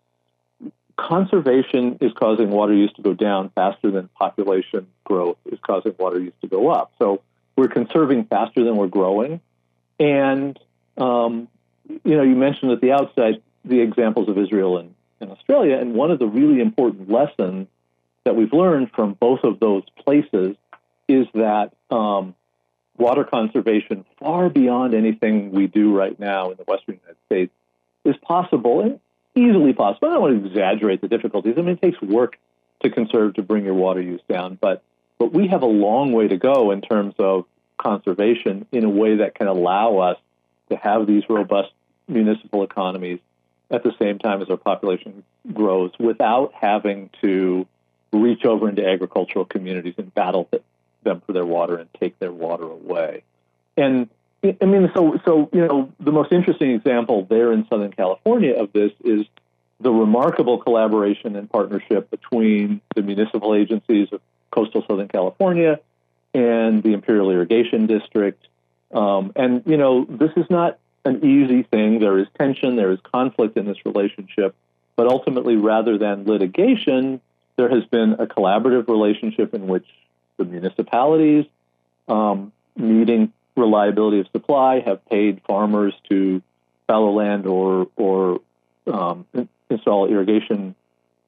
conservation 0.98 1.96
is 2.00 2.12
causing 2.12 2.50
water 2.50 2.74
use 2.74 2.92
to 2.94 3.02
go 3.02 3.14
down 3.14 3.50
faster 3.54 3.90
than 3.90 4.08
population 4.08 4.88
growth 5.04 5.38
is 5.46 5.58
causing 5.64 5.94
water 5.96 6.20
use 6.20 6.32
to 6.40 6.48
go 6.48 6.68
up. 6.68 6.92
So 6.98 7.22
we're 7.56 7.68
conserving 7.68 8.24
faster 8.24 8.64
than 8.64 8.76
we're 8.76 8.88
growing. 8.88 9.40
And, 10.00 10.58
um, 10.96 11.48
you 12.04 12.16
know, 12.16 12.22
you 12.22 12.34
mentioned 12.34 12.72
at 12.72 12.80
the 12.80 12.92
outset 12.92 13.40
the 13.64 13.80
examples 13.80 14.28
of 14.28 14.36
Israel 14.38 14.78
and, 14.78 14.94
and 15.20 15.30
Australia. 15.30 15.78
And 15.78 15.94
one 15.94 16.10
of 16.10 16.18
the 16.18 16.26
really 16.26 16.60
important 16.60 17.08
lessons 17.08 17.68
that 18.24 18.34
we've 18.34 18.52
learned 18.52 18.90
from 18.90 19.14
both 19.14 19.44
of 19.44 19.60
those 19.60 19.84
places 20.04 20.56
is 21.06 21.26
that 21.34 21.72
um, 21.90 22.34
water 22.96 23.22
conservation, 23.22 24.04
far 24.18 24.50
beyond 24.50 24.94
anything 24.94 25.52
we 25.52 25.68
do 25.68 25.96
right 25.96 26.18
now 26.18 26.50
in 26.50 26.56
the 26.56 26.64
Western 26.64 26.96
United 26.96 27.16
States, 27.26 27.52
is 28.04 28.16
possible 28.22 28.80
and 28.80 29.00
easily 29.38 29.72
possible. 29.72 30.08
I 30.08 30.12
don't 30.12 30.22
want 30.22 30.42
to 30.42 30.48
exaggerate 30.48 31.00
the 31.00 31.08
difficulties. 31.08 31.54
I 31.56 31.62
mean, 31.62 31.78
it 31.80 31.82
takes 31.82 32.00
work 32.02 32.36
to 32.82 32.90
conserve 32.90 33.34
to 33.34 33.42
bring 33.42 33.64
your 33.64 33.74
water 33.74 34.00
use 34.00 34.20
down, 34.28 34.58
but 34.60 34.82
but 35.18 35.32
we 35.32 35.48
have 35.48 35.62
a 35.62 35.66
long 35.66 36.12
way 36.12 36.28
to 36.28 36.36
go 36.36 36.70
in 36.70 36.80
terms 36.80 37.14
of 37.18 37.44
conservation 37.76 38.66
in 38.70 38.84
a 38.84 38.88
way 38.88 39.16
that 39.16 39.34
can 39.34 39.48
allow 39.48 39.98
us 39.98 40.16
to 40.70 40.76
have 40.76 41.06
these 41.06 41.24
robust 41.28 41.72
municipal 42.06 42.62
economies 42.62 43.18
at 43.70 43.82
the 43.82 43.92
same 43.98 44.18
time 44.18 44.42
as 44.42 44.48
our 44.48 44.56
population 44.56 45.24
grows 45.52 45.90
without 45.98 46.52
having 46.54 47.10
to 47.20 47.66
reach 48.12 48.44
over 48.44 48.68
into 48.68 48.86
agricultural 48.86 49.44
communities 49.44 49.94
and 49.98 50.14
battle 50.14 50.48
them 51.02 51.22
for 51.26 51.32
their 51.32 51.44
water 51.44 51.76
and 51.76 51.88
take 52.00 52.18
their 52.18 52.32
water 52.32 52.64
away. 52.64 53.22
And 53.76 54.08
I 54.42 54.64
mean, 54.64 54.90
so 54.94 55.20
so 55.24 55.48
you 55.52 55.66
know, 55.66 55.92
the 55.98 56.12
most 56.12 56.32
interesting 56.32 56.70
example 56.70 57.26
there 57.28 57.52
in 57.52 57.66
Southern 57.68 57.92
California 57.92 58.54
of 58.54 58.72
this 58.72 58.92
is 59.04 59.26
the 59.80 59.90
remarkable 59.90 60.58
collaboration 60.58 61.36
and 61.36 61.50
partnership 61.50 62.10
between 62.10 62.80
the 62.94 63.02
municipal 63.02 63.54
agencies 63.54 64.08
of 64.12 64.20
coastal 64.50 64.84
Southern 64.88 65.08
California 65.08 65.80
and 66.34 66.82
the 66.82 66.92
Imperial 66.92 67.30
Irrigation 67.30 67.86
District. 67.86 68.46
Um, 68.92 69.32
and 69.34 69.62
you 69.66 69.76
know, 69.76 70.04
this 70.04 70.30
is 70.36 70.46
not 70.50 70.78
an 71.04 71.24
easy 71.24 71.62
thing. 71.64 71.98
There 71.98 72.18
is 72.18 72.26
tension, 72.38 72.76
there 72.76 72.92
is 72.92 73.00
conflict 73.12 73.56
in 73.56 73.66
this 73.66 73.78
relationship, 73.84 74.54
but 74.94 75.08
ultimately, 75.08 75.56
rather 75.56 75.98
than 75.98 76.26
litigation, 76.26 77.20
there 77.56 77.68
has 77.68 77.84
been 77.86 78.14
a 78.14 78.26
collaborative 78.26 78.88
relationship 78.88 79.52
in 79.52 79.66
which 79.66 79.86
the 80.36 80.44
municipalities, 80.44 81.44
um, 82.06 82.52
needing 82.76 83.32
reliability 83.58 84.20
of 84.20 84.26
supply, 84.32 84.80
have 84.80 85.04
paid 85.06 85.42
farmers 85.46 85.94
to 86.10 86.42
fallow 86.86 87.12
land 87.12 87.46
or 87.46 87.88
or 87.96 88.40
um, 88.86 89.26
install 89.70 90.08
irrigation 90.08 90.74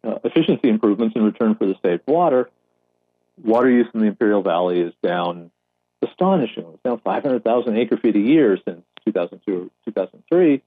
uh, 0.04 0.18
efficiency 0.24 0.68
improvements 0.68 1.14
in 1.16 1.22
return 1.22 1.54
for 1.54 1.66
the 1.66 1.74
saved 1.82 2.02
water. 2.06 2.48
Water 3.42 3.70
use 3.70 3.86
in 3.94 4.00
the 4.00 4.06
Imperial 4.06 4.42
Valley 4.42 4.80
is 4.80 4.92
down 5.02 5.50
astonishingly. 6.02 6.74
It's 6.74 6.82
down 6.82 7.00
500,000 7.00 7.76
acre 7.76 7.96
feet 7.96 8.16
a 8.16 8.20
year 8.20 8.58
since 8.64 8.82
2002 9.04 9.54
or 9.54 9.70
2003. 9.84 10.62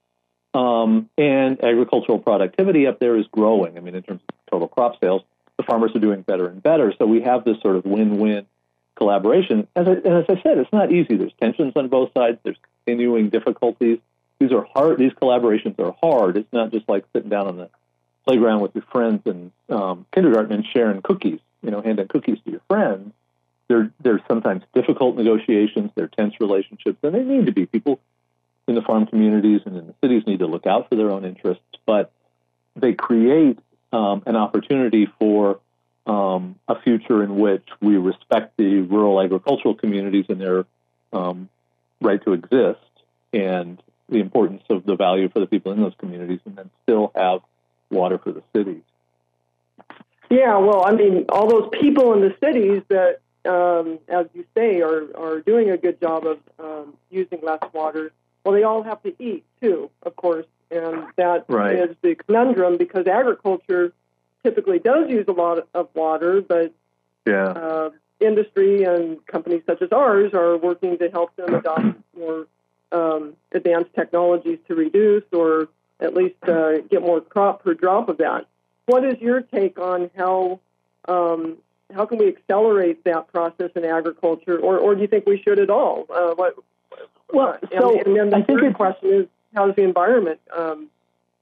Um, 0.54 1.10
and 1.18 1.62
agricultural 1.64 2.20
productivity 2.20 2.86
up 2.86 3.00
there 3.00 3.16
is 3.16 3.26
growing. 3.32 3.76
I 3.76 3.80
mean, 3.80 3.96
in 3.96 4.02
terms 4.02 4.20
of 4.28 4.34
total 4.50 4.68
crop 4.68 5.00
sales, 5.00 5.22
the 5.56 5.64
farmers 5.64 5.92
are 5.96 6.00
doing 6.00 6.22
better 6.22 6.46
and 6.46 6.62
better. 6.62 6.92
So 6.96 7.06
we 7.06 7.22
have 7.22 7.44
this 7.44 7.60
sort 7.60 7.76
of 7.76 7.84
win-win 7.84 8.46
collaboration. 8.96 9.66
As 9.74 9.86
I, 9.86 9.92
and 9.92 10.06
as 10.06 10.24
I 10.28 10.40
said, 10.42 10.58
it's 10.58 10.72
not 10.72 10.92
easy. 10.92 11.16
There's 11.16 11.32
tensions 11.40 11.72
on 11.76 11.88
both 11.88 12.12
sides. 12.14 12.38
There's 12.42 12.56
continuing 12.84 13.30
difficulties. 13.30 13.98
These 14.38 14.52
are 14.52 14.66
hard. 14.74 14.98
These 14.98 15.12
collaborations 15.12 15.78
are 15.78 15.94
hard. 16.02 16.36
It's 16.36 16.52
not 16.52 16.70
just 16.70 16.88
like 16.88 17.04
sitting 17.12 17.30
down 17.30 17.46
on 17.46 17.56
the 17.56 17.70
playground 18.24 18.60
with 18.60 18.74
your 18.74 18.84
friends 18.90 19.22
in 19.26 19.52
um, 19.68 20.06
kindergarten 20.12 20.52
and 20.52 20.66
sharing 20.66 21.02
cookies. 21.02 21.40
You 21.62 21.70
know, 21.70 21.80
handing 21.80 22.08
cookies 22.08 22.38
to 22.44 22.50
your 22.50 22.60
friends. 22.68 23.12
There's 23.68 24.20
sometimes 24.28 24.62
difficult 24.74 25.16
negotiations. 25.16 25.90
There 25.94 26.04
are 26.04 26.08
tense 26.08 26.34
relationships, 26.38 26.98
and 27.02 27.14
they 27.14 27.22
need 27.22 27.46
to 27.46 27.52
be. 27.52 27.64
People 27.64 27.98
in 28.68 28.74
the 28.74 28.82
farm 28.82 29.06
communities 29.06 29.62
and 29.64 29.76
in 29.76 29.86
the 29.86 29.94
cities 30.02 30.24
need 30.26 30.40
to 30.40 30.46
look 30.46 30.66
out 30.66 30.88
for 30.88 30.96
their 30.96 31.10
own 31.10 31.24
interests, 31.24 31.64
but 31.86 32.12
they 32.76 32.92
create 32.92 33.58
um, 33.92 34.22
an 34.26 34.36
opportunity 34.36 35.06
for 35.18 35.60
um, 36.06 36.56
a 36.68 36.80
future 36.80 37.22
in 37.22 37.38
which 37.38 37.66
we 37.80 37.96
respect 37.96 38.56
the 38.56 38.80
rural 38.80 39.20
agricultural 39.20 39.74
communities 39.74 40.26
and 40.28 40.40
their 40.40 40.66
um, 41.12 41.48
right 42.00 42.22
to 42.24 42.32
exist 42.32 42.80
and 43.32 43.82
the 44.08 44.18
importance 44.18 44.62
of 44.68 44.84
the 44.84 44.96
value 44.96 45.28
for 45.28 45.40
the 45.40 45.46
people 45.46 45.72
in 45.72 45.80
those 45.80 45.94
communities 45.98 46.40
and 46.44 46.56
then 46.56 46.70
still 46.82 47.10
have 47.14 47.40
water 47.90 48.18
for 48.18 48.32
the 48.32 48.42
cities. 48.54 48.82
Yeah, 50.30 50.58
well, 50.58 50.84
I 50.84 50.92
mean, 50.92 51.26
all 51.28 51.48
those 51.48 51.68
people 51.72 52.12
in 52.12 52.20
the 52.20 52.34
cities 52.42 52.82
that, 52.88 53.20
um, 53.44 53.98
as 54.08 54.26
you 54.34 54.44
say, 54.54 54.80
are, 54.80 55.16
are 55.16 55.40
doing 55.40 55.70
a 55.70 55.76
good 55.76 56.00
job 56.00 56.26
of 56.26 56.38
um, 56.58 56.94
using 57.10 57.40
less 57.42 57.60
water, 57.72 58.12
well, 58.44 58.54
they 58.54 58.62
all 58.62 58.82
have 58.82 59.02
to 59.04 59.14
eat 59.22 59.44
too, 59.62 59.90
of 60.02 60.16
course. 60.16 60.46
And 60.70 61.06
that 61.16 61.44
right. 61.48 61.76
is 61.76 61.96
the 62.02 62.14
conundrum 62.14 62.78
because 62.78 63.06
agriculture 63.06 63.92
typically 64.44 64.78
does 64.78 65.10
use 65.10 65.24
a 65.26 65.32
lot 65.32 65.66
of 65.74 65.88
water, 65.94 66.40
but 66.40 66.72
yeah. 67.26 67.46
uh, 67.46 67.90
industry 68.20 68.84
and 68.84 69.24
companies 69.26 69.62
such 69.66 69.82
as 69.82 69.90
ours 69.90 70.32
are 70.34 70.56
working 70.56 70.98
to 70.98 71.08
help 71.10 71.34
them 71.36 71.54
adopt 71.54 71.96
more 72.16 72.46
um, 72.92 73.34
advanced 73.52 73.92
technologies 73.94 74.58
to 74.68 74.74
reduce 74.74 75.24
or 75.32 75.68
at 76.00 76.14
least 76.14 76.36
uh, 76.46 76.78
get 76.90 77.02
more 77.02 77.20
crop 77.20 77.64
per 77.64 77.74
drop 77.74 78.08
of 78.08 78.18
that. 78.18 78.46
What 78.86 79.04
is 79.04 79.18
your 79.20 79.40
take 79.40 79.78
on 79.78 80.10
how 80.16 80.60
um, 81.08 81.56
how 81.94 82.06
can 82.06 82.18
we 82.18 82.28
accelerate 82.28 83.04
that 83.04 83.28
process 83.32 83.70
in 83.74 83.84
agriculture, 83.84 84.58
or, 84.58 84.78
or 84.78 84.94
do 84.94 85.02
you 85.02 85.06
think 85.06 85.26
we 85.26 85.40
should 85.40 85.58
at 85.58 85.70
all? 85.70 86.06
Uh, 86.12 86.34
what, 86.34 86.56
well, 87.32 87.58
so 87.70 87.98
and, 87.98 88.06
and 88.06 88.16
then 88.16 88.30
the 88.30 88.36
I 88.36 88.42
think 88.42 88.60
third 88.60 88.74
question 88.74 89.12
is 89.12 89.26
how 89.54 89.66
does 89.66 89.76
the 89.76 89.82
environment 89.82 90.40
um, 90.56 90.88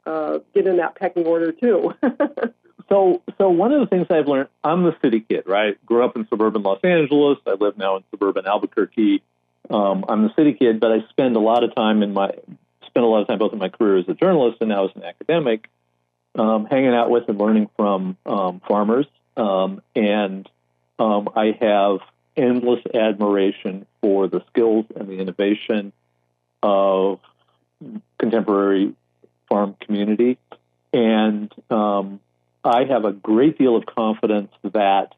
uh, 0.05 0.39
get 0.55 0.67
in 0.67 0.77
that 0.79 0.97
pecking 0.97 1.27
order 1.27 1.53
too? 1.53 1.95
so, 2.93 3.23
so 3.39 3.49
one 3.49 3.73
of 3.73 3.81
the 3.81 3.87
things 3.87 4.07
I've 4.11 4.29
learned, 4.29 4.51
I'm 4.63 4.83
the 4.83 4.95
city 5.01 5.21
kid, 5.21 5.45
right? 5.47 5.85
Grew 5.87 6.05
up 6.05 6.15
in 6.15 6.29
suburban 6.29 6.63
Los 6.63 6.81
Angeles. 6.85 7.39
I 7.47 7.53
live 7.53 7.79
now 7.79 7.97
in 7.97 8.05
suburban 8.11 8.47
Albuquerque. 8.47 9.23
Um, 9.71 10.05
I'm 10.11 10.25
the 10.25 10.35
city 10.37 10.53
kid, 10.53 10.79
but 10.79 10.93
I 10.93 10.99
spend 11.09 11.35
a 11.35 11.41
lot 11.41 11.65
of 11.65 11.75
time 11.75 12.03
in 12.03 12.13
my 12.13 12.33
spent 12.87 13.07
a 13.07 13.09
lot 13.09 13.23
of 13.23 13.29
time 13.29 13.39
both 13.39 13.55
in 13.55 13.59
my 13.59 13.71
career 13.71 13.97
as 13.97 14.05
a 14.09 14.13
journalist 14.13 14.59
and 14.61 14.69
now 14.69 14.85
as 14.85 14.91
an 14.95 15.05
academic, 15.05 15.71
um, 16.35 16.67
hanging 16.67 16.93
out 16.93 17.09
with 17.09 17.27
and 17.31 17.39
learning 17.39 17.71
from 17.77 18.19
um, 18.27 18.61
farmers. 18.69 19.07
Um, 19.39 19.81
and 19.97 20.47
um, 20.99 21.31
I 21.35 21.57
have 21.59 22.01
endless 22.37 22.81
admiration 22.93 23.87
for 24.03 24.29
the 24.29 24.45
skills 24.51 24.85
and 24.95 25.09
the 25.09 25.19
innovation 25.19 25.95
of 26.63 27.21
contemporary 28.19 28.93
farm 29.49 29.77
community. 29.81 30.37
And 30.93 31.51
um, 31.71 32.21
I 32.65 32.85
have 32.85 33.05
a 33.05 33.13
great 33.13 33.59
deal 33.59 33.77
of 33.77 33.87
confidence 33.87 34.53
that 34.63 35.15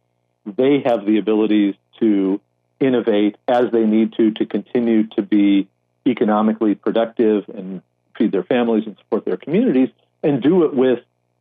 they 0.47 0.81
have 0.85 1.05
the 1.05 1.19
abilities 1.19 1.75
to 2.01 2.41
innovate 2.81 3.37
as 3.47 3.71
they 3.71 3.85
need 3.85 4.13
to 4.15 4.33
to 4.33 4.47
continue 4.47 5.05
to 5.09 5.23
be 5.23 5.69
economically 6.07 6.75
productive 6.75 7.49
and 7.49 7.83
feed 8.17 8.33
their 8.33 8.43
families 8.45 8.87
and 8.87 8.97
support 8.99 9.25
their 9.25 9.37
communities, 9.37 9.89
and 10.23 10.43
do 10.43 10.65
it 10.65 10.75
with 10.75 11.01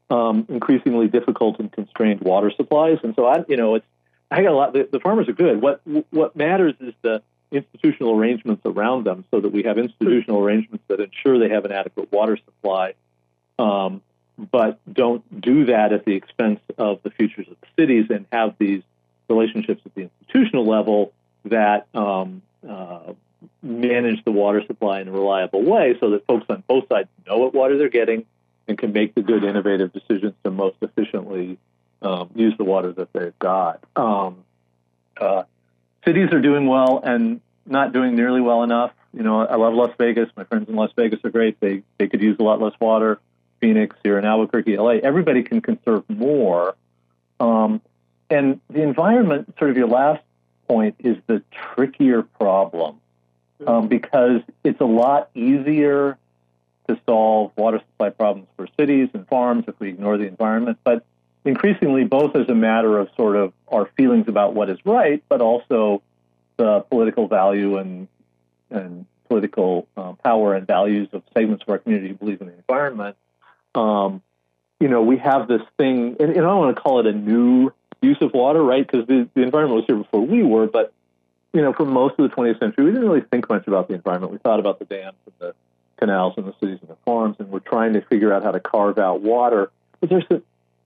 um, 0.09 0.45
increasingly 0.49 1.07
difficult 1.07 1.59
and 1.59 1.71
constrained 1.71 2.21
water 2.21 2.51
supplies. 2.55 2.99
And 3.03 3.13
so 3.15 3.25
I, 3.25 3.43
you 3.47 3.57
know, 3.57 3.75
it's 3.75 3.85
I 4.31 4.41
got 4.41 4.51
a 4.51 4.55
lot. 4.55 4.73
The, 4.73 4.87
the 4.91 4.99
farmers 4.99 5.27
are 5.29 5.33
good. 5.33 5.61
What 5.61 5.81
what 6.09 6.35
matters 6.35 6.75
is 6.79 6.93
the 7.01 7.21
institutional 7.51 8.17
arrangements 8.17 8.63
around 8.65 9.05
them, 9.05 9.25
so 9.31 9.39
that 9.39 9.49
we 9.49 9.63
have 9.63 9.77
institutional 9.77 10.43
arrangements 10.43 10.83
that 10.87 10.99
ensure 10.99 11.37
they 11.37 11.49
have 11.49 11.65
an 11.65 11.71
adequate 11.71 12.11
water 12.11 12.37
supply, 12.37 12.93
um, 13.59 14.01
but 14.37 14.79
don't 14.91 15.41
do 15.41 15.65
that 15.65 15.93
at 15.93 16.05
the 16.05 16.15
expense 16.15 16.59
of 16.77 17.01
the 17.03 17.11
futures 17.11 17.47
of 17.47 17.55
the 17.61 17.81
cities, 17.81 18.07
and 18.09 18.25
have 18.31 18.55
these 18.57 18.83
relationships 19.29 19.81
at 19.85 19.93
the 19.95 20.01
institutional 20.01 20.65
level 20.65 21.13
that 21.45 21.87
um, 21.93 22.41
uh, 22.67 23.13
manage 23.61 24.23
the 24.23 24.31
water 24.31 24.63
supply 24.65 25.01
in 25.01 25.07
a 25.07 25.11
reliable 25.11 25.61
way, 25.61 25.95
so 25.99 26.11
that 26.11 26.25
folks 26.25 26.45
on 26.49 26.63
both 26.67 26.87
sides 26.89 27.09
know 27.27 27.37
what 27.37 27.53
water 27.53 27.77
they're 27.77 27.89
getting 27.89 28.25
and 28.67 28.77
can 28.77 28.93
make 28.93 29.13
the 29.13 29.21
good, 29.21 29.43
innovative 29.43 29.91
decisions 29.91 30.33
to 30.43 30.51
most 30.51 30.77
efficiently 30.81 31.57
um, 32.01 32.29
use 32.35 32.55
the 32.57 32.63
water 32.63 32.91
that 32.91 33.11
they've 33.13 33.37
got. 33.39 33.83
Um, 33.95 34.43
uh, 35.17 35.43
cities 36.05 36.31
are 36.31 36.41
doing 36.41 36.67
well 36.67 37.01
and 37.03 37.41
not 37.65 37.93
doing 37.93 38.15
nearly 38.15 38.41
well 38.41 38.63
enough. 38.63 38.91
You 39.13 39.23
know, 39.23 39.45
I 39.45 39.55
love 39.55 39.73
Las 39.73 39.91
Vegas. 39.97 40.29
My 40.35 40.43
friends 40.43 40.67
in 40.67 40.75
Las 40.75 40.91
Vegas 40.95 41.19
are 41.23 41.29
great. 41.29 41.59
They 41.59 41.83
they 41.97 42.07
could 42.07 42.21
use 42.21 42.37
a 42.39 42.43
lot 42.43 42.61
less 42.61 42.73
water. 42.79 43.19
Phoenix, 43.63 43.95
here 44.03 44.19
in 44.19 44.25
Albuquerque, 44.25 44.75
LA. 44.75 44.95
Everybody 45.01 45.41
can 45.41 45.61
conserve 45.61 46.03
more. 46.09 46.75
Um, 47.39 47.79
and 48.29 48.59
the 48.69 48.81
environment, 48.81 49.53
sort 49.57 49.71
of 49.71 49.77
your 49.77 49.87
last 49.87 50.21
point, 50.67 50.95
is 50.99 51.15
the 51.27 51.41
trickier 51.49 52.23
problem 52.23 52.99
um, 53.65 53.87
because 53.87 54.41
it's 54.65 54.81
a 54.81 54.85
lot 54.85 55.29
easier 55.33 56.17
to 56.89 56.99
solve 57.05 57.53
water 57.55 57.79
supply 57.79 58.09
problems 58.09 58.49
for 58.57 58.67
cities 58.77 59.07
and 59.13 59.25
farms 59.29 59.63
if 59.69 59.79
we 59.79 59.87
ignore 59.87 60.17
the 60.17 60.27
environment. 60.27 60.77
But 60.83 61.05
increasingly, 61.45 62.03
both 62.03 62.35
as 62.35 62.49
a 62.49 62.55
matter 62.55 62.99
of 62.99 63.07
sort 63.15 63.37
of 63.37 63.53
our 63.69 63.85
feelings 63.95 64.27
about 64.27 64.55
what 64.55 64.69
is 64.69 64.79
right, 64.83 65.23
but 65.29 65.39
also 65.39 66.01
the 66.57 66.81
political 66.81 67.29
value 67.29 67.77
and 67.77 68.09
and 68.69 69.05
political 69.29 69.87
um, 69.95 70.17
power 70.17 70.53
and 70.53 70.67
values 70.67 71.07
of 71.13 71.23
segments 71.33 71.63
of 71.63 71.69
our 71.69 71.77
community 71.77 72.09
who 72.09 72.15
believe 72.15 72.41
in 72.41 72.47
the 72.47 72.55
environment. 72.55 73.15
Um, 73.75 74.21
you 74.79 74.87
know, 74.87 75.01
we 75.01 75.17
have 75.17 75.47
this 75.47 75.61
thing, 75.77 76.17
and, 76.19 76.29
and 76.29 76.39
I 76.39 76.41
don't 76.41 76.59
want 76.59 76.75
to 76.75 76.81
call 76.81 76.99
it 76.99 77.07
a 77.07 77.13
new 77.13 77.71
use 78.01 78.17
of 78.21 78.33
water, 78.33 78.61
right? 78.61 78.85
Because 78.85 79.07
the, 79.07 79.29
the 79.33 79.41
environment 79.41 79.77
was 79.77 79.85
here 79.87 79.95
before 79.95 80.25
we 80.25 80.43
were, 80.43 80.67
but 80.67 80.93
you 81.53 81.61
know, 81.61 81.71
for 81.71 81.85
most 81.85 82.15
of 82.17 82.29
the 82.29 82.35
20th 82.35 82.59
century, 82.59 82.85
we 82.85 82.91
didn't 82.91 83.07
really 83.07 83.21
think 83.21 83.47
much 83.47 83.67
about 83.67 83.87
the 83.87 83.93
environment. 83.93 84.31
We 84.31 84.39
thought 84.39 84.59
about 84.59 84.79
the 84.79 84.85
dams 84.85 85.15
and 85.25 85.35
the 85.37 85.55
canals 85.97 86.33
and 86.37 86.47
the 86.47 86.53
cities 86.59 86.79
and 86.81 86.89
the 86.89 86.97
farms, 87.05 87.37
and 87.39 87.49
we're 87.49 87.59
trying 87.59 87.93
to 87.93 88.01
figure 88.01 88.33
out 88.33 88.43
how 88.43 88.51
to 88.51 88.59
carve 88.59 88.97
out 88.97 89.21
water. 89.21 89.71
But 90.01 90.09
there's 90.09 90.25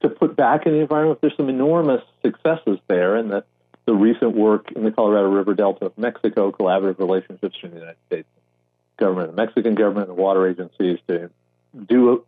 to 0.02 0.10
put 0.10 0.36
back 0.36 0.66
in 0.66 0.74
the 0.74 0.80
environment, 0.80 1.22
there's 1.22 1.36
some 1.36 1.50
enormous 1.50 2.04
successes 2.24 2.80
there, 2.88 3.16
and 3.16 3.32
the, 3.32 3.44
the 3.86 3.94
recent 3.94 4.36
work 4.36 4.72
in 4.74 4.84
the 4.84 4.92
Colorado 4.92 5.30
River 5.30 5.54
Delta 5.54 5.86
of 5.86 5.98
Mexico, 5.98 6.52
collaborative 6.52 7.00
relationships 7.00 7.56
between 7.56 7.72
the 7.72 7.80
United 7.80 7.98
States 8.08 8.28
government, 8.98 9.36
the 9.36 9.42
Mexican 9.42 9.74
government, 9.76 10.10
and 10.10 10.18
the 10.18 10.22
water 10.22 10.48
agencies 10.48 11.00
to 11.08 11.32
do 11.88 12.26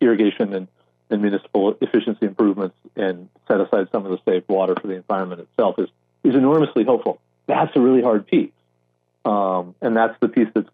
irrigation 0.00 0.54
and, 0.54 0.68
and 1.10 1.22
municipal 1.22 1.76
efficiency 1.80 2.26
improvements 2.26 2.76
and 2.96 3.28
set 3.48 3.60
aside 3.60 3.88
some 3.92 4.04
of 4.04 4.10
the 4.10 4.18
saved 4.24 4.48
water 4.48 4.74
for 4.80 4.86
the 4.86 4.94
environment 4.94 5.40
itself 5.40 5.78
is, 5.78 5.88
is 6.24 6.34
enormously 6.34 6.84
hopeful. 6.84 7.20
That's 7.46 7.74
a 7.76 7.80
really 7.80 8.02
hard 8.02 8.26
piece. 8.26 8.52
Um, 9.24 9.74
and 9.82 9.96
that's 9.96 10.18
the 10.20 10.28
piece 10.28 10.48
that's 10.54 10.68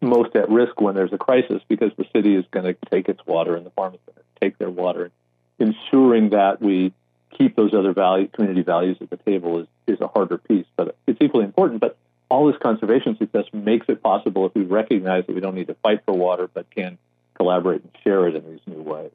most 0.00 0.36
at 0.36 0.50
risk 0.50 0.80
when 0.80 0.94
there's 0.94 1.12
a 1.12 1.18
crisis 1.18 1.62
because 1.68 1.92
the 1.96 2.04
city 2.14 2.34
is 2.36 2.44
going 2.50 2.66
to 2.66 2.76
take 2.90 3.08
its 3.08 3.24
water 3.26 3.56
and 3.56 3.64
the 3.64 3.70
farm 3.70 3.94
is 3.94 4.00
going 4.06 4.16
to 4.16 4.40
take 4.40 4.58
their 4.58 4.70
water. 4.70 5.10
Ensuring 5.58 6.30
that 6.30 6.60
we 6.60 6.92
keep 7.36 7.56
those 7.56 7.72
other 7.72 7.92
value, 7.92 8.28
community 8.28 8.62
values 8.62 8.98
at 9.00 9.08
the 9.08 9.16
table 9.16 9.60
is, 9.60 9.66
is 9.86 10.00
a 10.00 10.08
harder 10.08 10.38
piece, 10.38 10.66
but 10.76 10.96
it's 11.06 11.20
equally 11.20 11.44
important. 11.44 11.80
But 11.80 11.96
all 12.28 12.46
this 12.46 12.60
conservation 12.60 13.16
success 13.16 13.44
makes 13.52 13.88
it 13.88 14.02
possible 14.02 14.46
if 14.46 14.54
we 14.54 14.62
recognize 14.62 15.26
that 15.26 15.34
we 15.34 15.40
don't 15.40 15.54
need 15.54 15.68
to 15.68 15.76
fight 15.82 16.02
for 16.04 16.12
water, 16.12 16.48
but 16.52 16.68
can 16.70 16.98
collaborate 17.36 17.82
and 17.82 17.92
share 18.02 18.26
it 18.28 18.34
in 18.34 18.44
these 18.50 18.60
new 18.66 18.82
ways. 18.82 19.12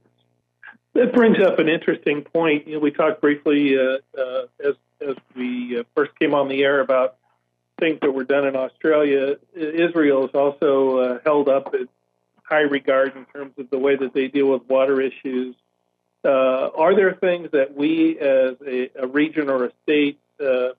That 0.93 1.13
brings 1.13 1.39
up 1.39 1.59
an 1.59 1.69
interesting 1.69 2.23
point. 2.23 2.67
You 2.67 2.73
know, 2.73 2.79
we 2.79 2.91
talked 2.91 3.21
briefly 3.21 3.77
uh, 3.77 3.97
uh, 4.17 4.43
as 4.63 4.75
as 4.99 5.15
we 5.35 5.79
uh, 5.79 5.83
first 5.95 6.11
came 6.19 6.33
on 6.33 6.47
the 6.47 6.63
air 6.63 6.79
about 6.79 7.15
things 7.79 7.99
that 8.01 8.11
were 8.11 8.23
done 8.23 8.45
in 8.45 8.55
Australia. 8.55 9.37
Israel 9.55 10.25
is 10.25 10.31
also 10.35 10.97
uh, 10.97 11.19
held 11.23 11.49
up 11.49 11.73
in 11.73 11.87
high 12.43 12.61
regard 12.61 13.15
in 13.15 13.25
terms 13.25 13.53
of 13.57 13.69
the 13.69 13.79
way 13.79 13.95
that 13.95 14.13
they 14.13 14.27
deal 14.27 14.47
with 14.47 14.67
water 14.69 15.01
issues. 15.01 15.55
Uh, 16.23 16.69
are 16.75 16.93
there 16.93 17.13
things 17.13 17.49
that 17.51 17.75
we, 17.75 18.19
as 18.19 18.55
a, 18.67 18.89
a 18.99 19.07
region 19.07 19.49
or 19.49 19.65
a 19.65 19.71
state, 19.83 20.19
uh, 20.39 20.69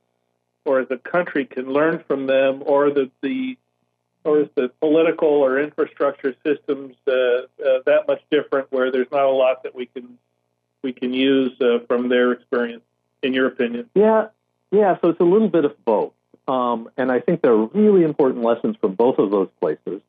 or 0.64 0.80
as 0.80 0.86
a 0.90 0.98
country, 0.98 1.44
can 1.46 1.72
learn 1.72 2.04
from 2.06 2.26
them, 2.26 2.62
or 2.64 2.90
the, 2.90 3.10
the 3.22 3.56
or 4.24 4.40
is 4.40 4.48
the 4.54 4.68
political 4.80 5.28
or 5.28 5.58
infrastructure 5.58 6.34
systems 6.44 6.94
uh, 7.06 7.12
uh, 7.12 7.46
that 7.86 8.04
much 8.06 8.22
different 8.30 8.70
where 8.70 8.90
there's 8.90 9.10
not 9.10 9.24
a 9.24 9.30
lot 9.30 9.62
that 9.64 9.74
we 9.74 9.86
can 9.86 10.18
we 10.82 10.92
can 10.92 11.12
use 11.12 11.52
uh, 11.60 11.78
from 11.86 12.08
their 12.08 12.32
experience, 12.32 12.82
in 13.22 13.32
your 13.32 13.46
opinion? 13.46 13.88
Yeah, 13.94 14.28
yeah. 14.70 14.96
So 15.00 15.10
it's 15.10 15.20
a 15.20 15.24
little 15.24 15.48
bit 15.48 15.64
of 15.64 15.84
both, 15.84 16.12
um, 16.48 16.90
and 16.96 17.10
I 17.10 17.20
think 17.20 17.42
there 17.42 17.52
are 17.52 17.66
really 17.66 18.02
important 18.02 18.44
lessons 18.44 18.76
from 18.80 18.94
both 18.94 19.18
of 19.18 19.30
those 19.30 19.48
places, 19.60 20.02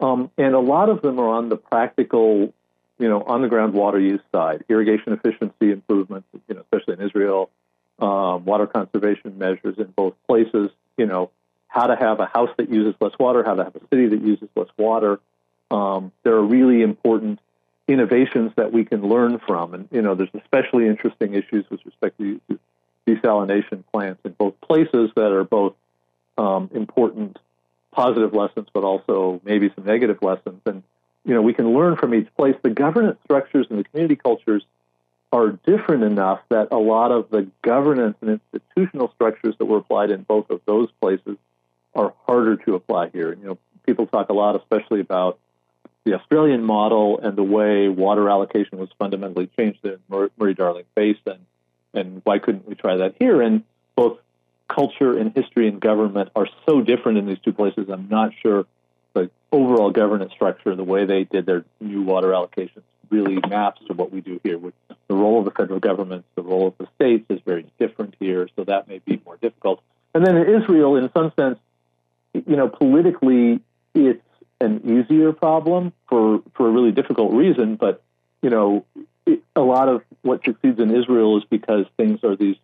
um, 0.00 0.30
and 0.38 0.54
a 0.54 0.60
lot 0.60 0.88
of 0.88 1.02
them 1.02 1.18
are 1.18 1.28
on 1.28 1.48
the 1.48 1.56
practical, 1.56 2.52
you 2.98 3.08
know, 3.08 3.22
on 3.22 3.42
the 3.42 3.48
ground 3.48 3.74
water 3.74 3.98
use 4.00 4.22
side, 4.32 4.64
irrigation 4.68 5.12
efficiency 5.12 5.72
improvements, 5.72 6.28
you 6.48 6.54
know, 6.54 6.62
especially 6.62 6.94
in 6.94 7.06
Israel, 7.06 7.50
um, 7.98 8.44
water 8.44 8.66
conservation 8.66 9.38
measures 9.38 9.76
in 9.78 9.92
both 9.96 10.14
places, 10.26 10.70
you 10.96 11.06
know 11.06 11.30
how 11.72 11.86
to 11.86 11.96
have 11.96 12.20
a 12.20 12.26
house 12.26 12.50
that 12.58 12.68
uses 12.70 12.94
less 13.00 13.12
water, 13.18 13.42
how 13.42 13.54
to 13.54 13.64
have 13.64 13.74
a 13.74 13.80
city 13.88 14.06
that 14.06 14.20
uses 14.20 14.48
less 14.54 14.68
water. 14.76 15.20
Um, 15.70 16.12
there 16.22 16.34
are 16.34 16.44
really 16.44 16.82
important 16.82 17.40
innovations 17.88 18.52
that 18.56 18.72
we 18.72 18.84
can 18.84 19.00
learn 19.08 19.38
from. 19.38 19.72
And, 19.72 19.88
you 19.90 20.02
know, 20.02 20.14
there's 20.14 20.28
especially 20.34 20.86
interesting 20.86 21.32
issues 21.32 21.64
with 21.70 21.80
respect 21.86 22.18
to 22.18 22.38
desalination 23.06 23.84
plants 23.90 24.20
in 24.24 24.32
both 24.32 24.60
places 24.60 25.10
that 25.16 25.32
are 25.32 25.44
both 25.44 25.74
um, 26.36 26.68
important 26.74 27.38
positive 27.90 28.34
lessons, 28.34 28.68
but 28.74 28.84
also 28.84 29.40
maybe 29.42 29.72
some 29.74 29.86
negative 29.86 30.18
lessons. 30.20 30.60
And, 30.66 30.82
you 31.24 31.32
know, 31.32 31.40
we 31.40 31.54
can 31.54 31.72
learn 31.72 31.96
from 31.96 32.14
each 32.14 32.28
place. 32.36 32.54
The 32.62 32.68
governance 32.68 33.16
structures 33.24 33.66
and 33.70 33.78
the 33.78 33.84
community 33.84 34.16
cultures 34.16 34.62
are 35.32 35.52
different 35.64 36.04
enough 36.04 36.40
that 36.50 36.68
a 36.70 36.76
lot 36.76 37.12
of 37.12 37.30
the 37.30 37.48
governance 37.62 38.16
and 38.20 38.38
institutional 38.52 39.10
structures 39.14 39.54
that 39.58 39.64
were 39.64 39.78
applied 39.78 40.10
in 40.10 40.22
both 40.24 40.50
of 40.50 40.60
those 40.66 40.90
places 41.00 41.38
are 41.94 42.14
harder 42.26 42.56
to 42.56 42.74
apply 42.74 43.10
here. 43.10 43.32
You 43.32 43.44
know, 43.44 43.58
people 43.86 44.06
talk 44.06 44.28
a 44.28 44.32
lot, 44.32 44.56
especially 44.56 45.00
about 45.00 45.38
the 46.04 46.14
Australian 46.14 46.64
model 46.64 47.20
and 47.20 47.36
the 47.36 47.42
way 47.42 47.88
water 47.88 48.28
allocation 48.28 48.78
was 48.78 48.88
fundamentally 48.98 49.48
changed 49.58 49.84
in 49.84 49.98
Murray-Darling 50.08 50.84
Basin, 50.94 51.46
and 51.94 52.22
why 52.24 52.38
couldn't 52.38 52.66
we 52.66 52.74
try 52.74 52.96
that 52.96 53.14
here? 53.18 53.40
And 53.40 53.62
both 53.94 54.18
culture 54.68 55.16
and 55.16 55.32
history 55.34 55.68
and 55.68 55.80
government 55.80 56.30
are 56.34 56.48
so 56.66 56.80
different 56.80 57.18
in 57.18 57.26
these 57.26 57.38
two 57.44 57.52
places. 57.52 57.88
I'm 57.88 58.08
not 58.08 58.32
sure 58.42 58.64
the 59.12 59.30
overall 59.52 59.90
governance 59.90 60.32
structure, 60.32 60.74
the 60.74 60.82
way 60.82 61.04
they 61.04 61.24
did 61.24 61.44
their 61.44 61.64
new 61.80 62.02
water 62.02 62.28
allocations, 62.28 62.82
really 63.10 63.38
maps 63.48 63.82
to 63.86 63.92
what 63.92 64.10
we 64.10 64.22
do 64.22 64.40
here. 64.42 64.56
With 64.56 64.74
the 65.06 65.14
role 65.14 65.38
of 65.40 65.44
the 65.44 65.50
federal 65.50 65.78
government, 65.78 66.24
the 66.34 66.42
role 66.42 66.66
of 66.68 66.78
the 66.78 66.88
states 66.94 67.26
is 67.28 67.40
very 67.44 67.66
different 67.78 68.14
here, 68.18 68.48
so 68.56 68.64
that 68.64 68.88
may 68.88 69.00
be 69.00 69.20
more 69.26 69.36
difficult. 69.36 69.82
And 70.14 70.24
then 70.24 70.36
in 70.36 70.62
Israel, 70.62 70.96
in 70.96 71.10
some 71.12 71.30
sense, 71.38 71.58
you 72.34 72.56
know, 72.56 72.68
politically, 72.68 73.60
it's 73.94 74.22
an 74.60 74.80
easier 74.84 75.32
problem 75.32 75.92
for 76.08 76.42
for 76.54 76.68
a 76.68 76.70
really 76.70 76.92
difficult 76.92 77.32
reason. 77.32 77.76
But 77.76 78.02
you 78.42 78.50
know, 78.50 78.84
it, 79.26 79.42
a 79.54 79.60
lot 79.60 79.88
of 79.88 80.02
what 80.22 80.44
succeeds 80.44 80.80
in 80.80 80.94
Israel 80.94 81.38
is 81.38 81.44
because 81.50 81.86
things 81.96 82.20
are 82.24 82.36
these 82.36 82.56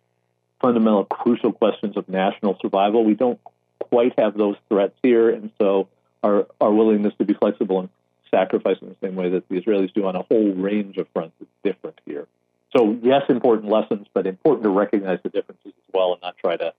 fundamental, 0.61 1.05
crucial 1.05 1.51
questions 1.51 1.97
of 1.97 2.09
national 2.09 2.57
survival. 2.61 3.03
We 3.03 3.15
don't 3.15 3.39
quite 3.79 4.19
have 4.19 4.37
those 4.37 4.55
threats 4.67 4.95
here, 5.01 5.29
and 5.29 5.51
so 5.59 5.87
our 6.23 6.47
our 6.59 6.71
willingness 6.71 7.13
to 7.19 7.25
be 7.25 7.33
flexible 7.33 7.79
and 7.79 7.89
sacrifice 8.31 8.77
in 8.81 8.89
the 8.89 8.95
same 9.01 9.15
way 9.15 9.29
that 9.29 9.47
the 9.49 9.59
Israelis 9.59 9.93
do 9.93 10.05
on 10.05 10.15
a 10.15 10.21
whole 10.23 10.53
range 10.53 10.97
of 10.97 11.07
fronts 11.13 11.35
is 11.41 11.47
different 11.63 11.99
here. 12.05 12.27
So 12.75 12.97
yes, 13.01 13.23
important 13.29 13.71
lessons, 13.71 14.07
but 14.13 14.27
important 14.27 14.63
to 14.63 14.69
recognize 14.69 15.19
the 15.23 15.29
differences 15.29 15.67
as 15.67 15.93
well, 15.93 16.13
and 16.13 16.21
not 16.21 16.37
try 16.37 16.57
to 16.57 16.73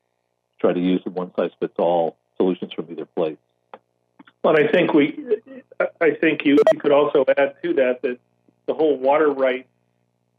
try 0.60 0.72
to 0.72 0.80
use 0.80 1.02
a 1.06 1.10
one 1.10 1.32
size 1.36 1.50
fits 1.58 1.74
all 1.78 2.16
solutions 2.40 2.72
from 2.72 2.86
either 2.90 3.04
place. 3.04 3.36
Well, 4.42 4.56
I 4.56 4.66
think 4.68 4.94
we, 4.94 5.22
I 6.00 6.12
think 6.12 6.46
you, 6.46 6.56
you 6.72 6.78
could 6.78 6.92
also 6.92 7.26
add 7.36 7.56
to 7.62 7.74
that 7.74 8.00
that 8.00 8.18
the 8.64 8.72
whole 8.72 8.96
water 8.96 9.30
rights 9.30 9.68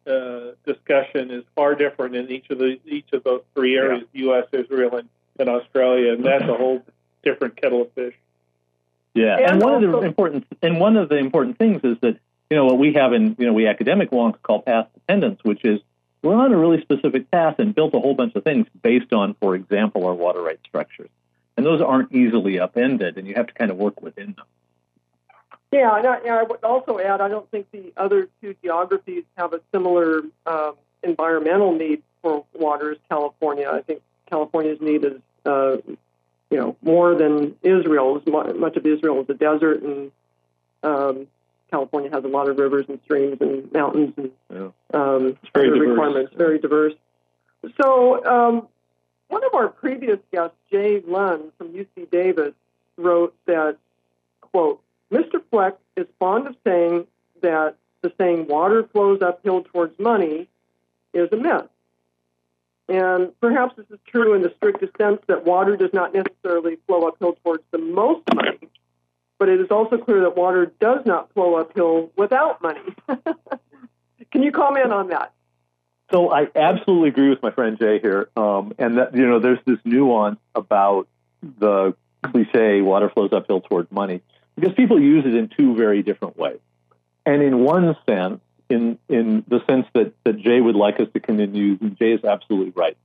uh, 0.07 0.53
discussion 0.65 1.29
is 1.29 1.43
far 1.55 1.75
different 1.75 2.15
in 2.15 2.31
each 2.31 2.49
of 2.49 2.57
the 2.57 2.79
each 2.87 3.13
of 3.13 3.23
those 3.23 3.43
three 3.53 3.77
areas: 3.77 4.05
yeah. 4.13 4.23
U.S., 4.23 4.47
Israel, 4.51 4.95
and, 4.97 5.09
and 5.37 5.49
Australia, 5.49 6.13
and 6.13 6.25
that's 6.25 6.43
a 6.45 6.55
whole 6.55 6.83
different 7.21 7.61
kettle 7.61 7.83
of 7.83 7.91
fish. 7.91 8.15
Yeah, 9.13 9.37
and, 9.37 9.51
and 9.51 9.61
one 9.61 9.73
also, 9.75 9.85
of 9.97 10.01
the 10.01 10.07
important 10.07 10.47
and 10.63 10.79
one 10.79 10.97
of 10.97 11.09
the 11.09 11.17
important 11.17 11.59
things 11.59 11.81
is 11.83 11.97
that 12.01 12.17
you 12.49 12.57
know 12.57 12.65
what 12.65 12.79
we 12.79 12.93
have 12.93 13.13
in 13.13 13.35
you 13.37 13.45
know 13.45 13.53
we 13.53 13.67
academic 13.67 14.09
wonks 14.09 14.41
call 14.41 14.63
path 14.63 14.87
dependence, 14.95 15.39
which 15.43 15.63
is 15.63 15.79
we're 16.23 16.33
on 16.33 16.51
a 16.51 16.57
really 16.57 16.81
specific 16.81 17.29
path 17.29 17.59
and 17.59 17.75
built 17.75 17.93
a 17.93 17.99
whole 17.99 18.15
bunch 18.15 18.33
of 18.35 18.43
things 18.43 18.65
based 18.81 19.13
on, 19.13 19.35
for 19.39 19.53
example, 19.53 20.05
our 20.07 20.13
water 20.13 20.41
right 20.41 20.59
structures 20.67 21.09
and 21.57 21.65
those 21.65 21.81
aren't 21.81 22.11
easily 22.11 22.59
upended, 22.59 23.17
and 23.17 23.27
you 23.27 23.35
have 23.35 23.47
to 23.47 23.53
kind 23.53 23.71
of 23.71 23.77
work 23.77 24.01
within 24.01 24.33
them. 24.37 24.45
Yeah, 25.71 25.95
and 25.95 26.05
I, 26.05 26.17
and 26.17 26.31
I 26.31 26.43
would 26.43 26.63
also 26.63 26.99
add, 26.99 27.21
I 27.21 27.29
don't 27.29 27.49
think 27.49 27.71
the 27.71 27.93
other 27.95 28.27
two 28.41 28.55
geographies 28.61 29.23
have 29.37 29.53
a 29.53 29.61
similar 29.71 30.21
um, 30.45 30.73
environmental 31.01 31.73
need 31.73 32.03
for 32.21 32.45
water 32.53 32.91
as 32.91 32.97
California. 33.09 33.69
I 33.71 33.81
think 33.81 34.01
California's 34.29 34.81
need 34.81 35.05
is, 35.05 35.21
uh, 35.45 35.77
you 36.49 36.57
know, 36.57 36.75
more 36.81 37.15
than 37.15 37.55
Israel's. 37.63 38.23
Much 38.27 38.75
of 38.75 38.85
Israel 38.85 39.21
is 39.21 39.29
a 39.29 39.33
desert, 39.33 39.81
and 39.81 40.11
um, 40.83 41.27
California 41.69 42.09
has 42.11 42.25
a 42.25 42.27
lot 42.27 42.49
of 42.49 42.57
rivers 42.57 42.85
and 42.89 42.99
streams 43.05 43.37
and 43.39 43.71
mountains 43.71 44.13
and 44.17 44.31
yeah. 44.53 44.69
um, 44.93 45.37
very 45.53 45.79
requirements. 45.79 46.33
Very 46.35 46.59
diverse. 46.59 46.93
So, 47.81 48.25
um, 48.25 48.67
one 49.31 49.45
of 49.45 49.53
our 49.53 49.69
previous 49.69 50.19
guests, 50.33 50.57
Jay 50.69 51.01
Lund 51.07 51.53
from 51.57 51.69
UC 51.69 52.11
Davis, 52.11 52.53
wrote 52.97 53.33
that, 53.45 53.77
quote, 54.41 54.81
Mr. 55.09 55.41
Fleck 55.49 55.77
is 55.95 56.05
fond 56.19 56.47
of 56.47 56.55
saying 56.65 57.07
that 57.41 57.77
the 58.01 58.11
saying 58.17 58.47
water 58.47 58.83
flows 58.91 59.21
uphill 59.21 59.63
towards 59.63 59.97
money 59.97 60.49
is 61.13 61.29
a 61.31 61.37
myth. 61.37 61.69
And 62.89 63.31
perhaps 63.39 63.77
this 63.77 63.85
is 63.89 63.99
true 64.05 64.33
in 64.33 64.41
the 64.41 64.53
strictest 64.57 64.97
sense 64.97 65.21
that 65.27 65.45
water 65.45 65.77
does 65.77 65.93
not 65.93 66.13
necessarily 66.13 66.77
flow 66.85 67.07
uphill 67.07 67.37
towards 67.41 67.63
the 67.71 67.77
most 67.77 68.23
money, 68.35 68.59
but 69.39 69.47
it 69.47 69.61
is 69.61 69.71
also 69.71 69.97
clear 69.97 70.19
that 70.21 70.35
water 70.35 70.73
does 70.81 71.05
not 71.05 71.31
flow 71.33 71.55
uphill 71.55 72.11
without 72.17 72.61
money. 72.61 72.81
Can 74.31 74.43
you 74.43 74.51
comment 74.51 74.91
on 74.91 75.07
that? 75.07 75.33
So 76.12 76.30
I 76.30 76.47
absolutely 76.56 77.10
agree 77.10 77.30
with 77.30 77.41
my 77.41 77.52
friend 77.52 77.80
Jay 77.80 78.00
here, 78.00 78.30
um, 78.36 78.74
and 78.78 78.97
that 78.97 79.15
you 79.15 79.28
know 79.28 79.39
there's 79.39 79.60
this 79.65 79.80
nuance 79.86 80.39
about 80.54 81.08
the 81.41 81.95
cliche 82.24 82.82
"water 82.82 83.10
flows 83.10 83.32
uphill 83.32 83.62
towards 83.62 83.91
money" 83.91 84.21
because 84.56 84.74
people 84.74 85.00
use 85.00 85.26
it 85.26 85.34
in 85.34 85.47
two 85.47 85.76
very 85.76 86.04
different 86.04 86.38
ways. 86.38 86.60
And 87.26 87.41
in 87.41 87.60
one 87.60 87.95
sense, 88.08 88.41
in 88.69 89.00
in 89.08 89.45
the 89.47 89.63
sense 89.67 89.88
that 89.93 90.13
that 90.26 90.39
Jay 90.39 90.60
would 90.60 90.76
like 90.76 91.00
us 91.00 91.08
to 91.13 91.19
continue, 91.19 91.78
and 91.80 91.97
Jay 91.97 92.12
is 92.12 92.24
absolutely 92.26 92.74
right. 92.76 92.97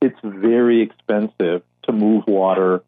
It's 0.00 0.18
very 0.22 0.82
expensive 0.82 1.62
to 1.84 1.92
move 1.92 2.24
water 2.26 2.82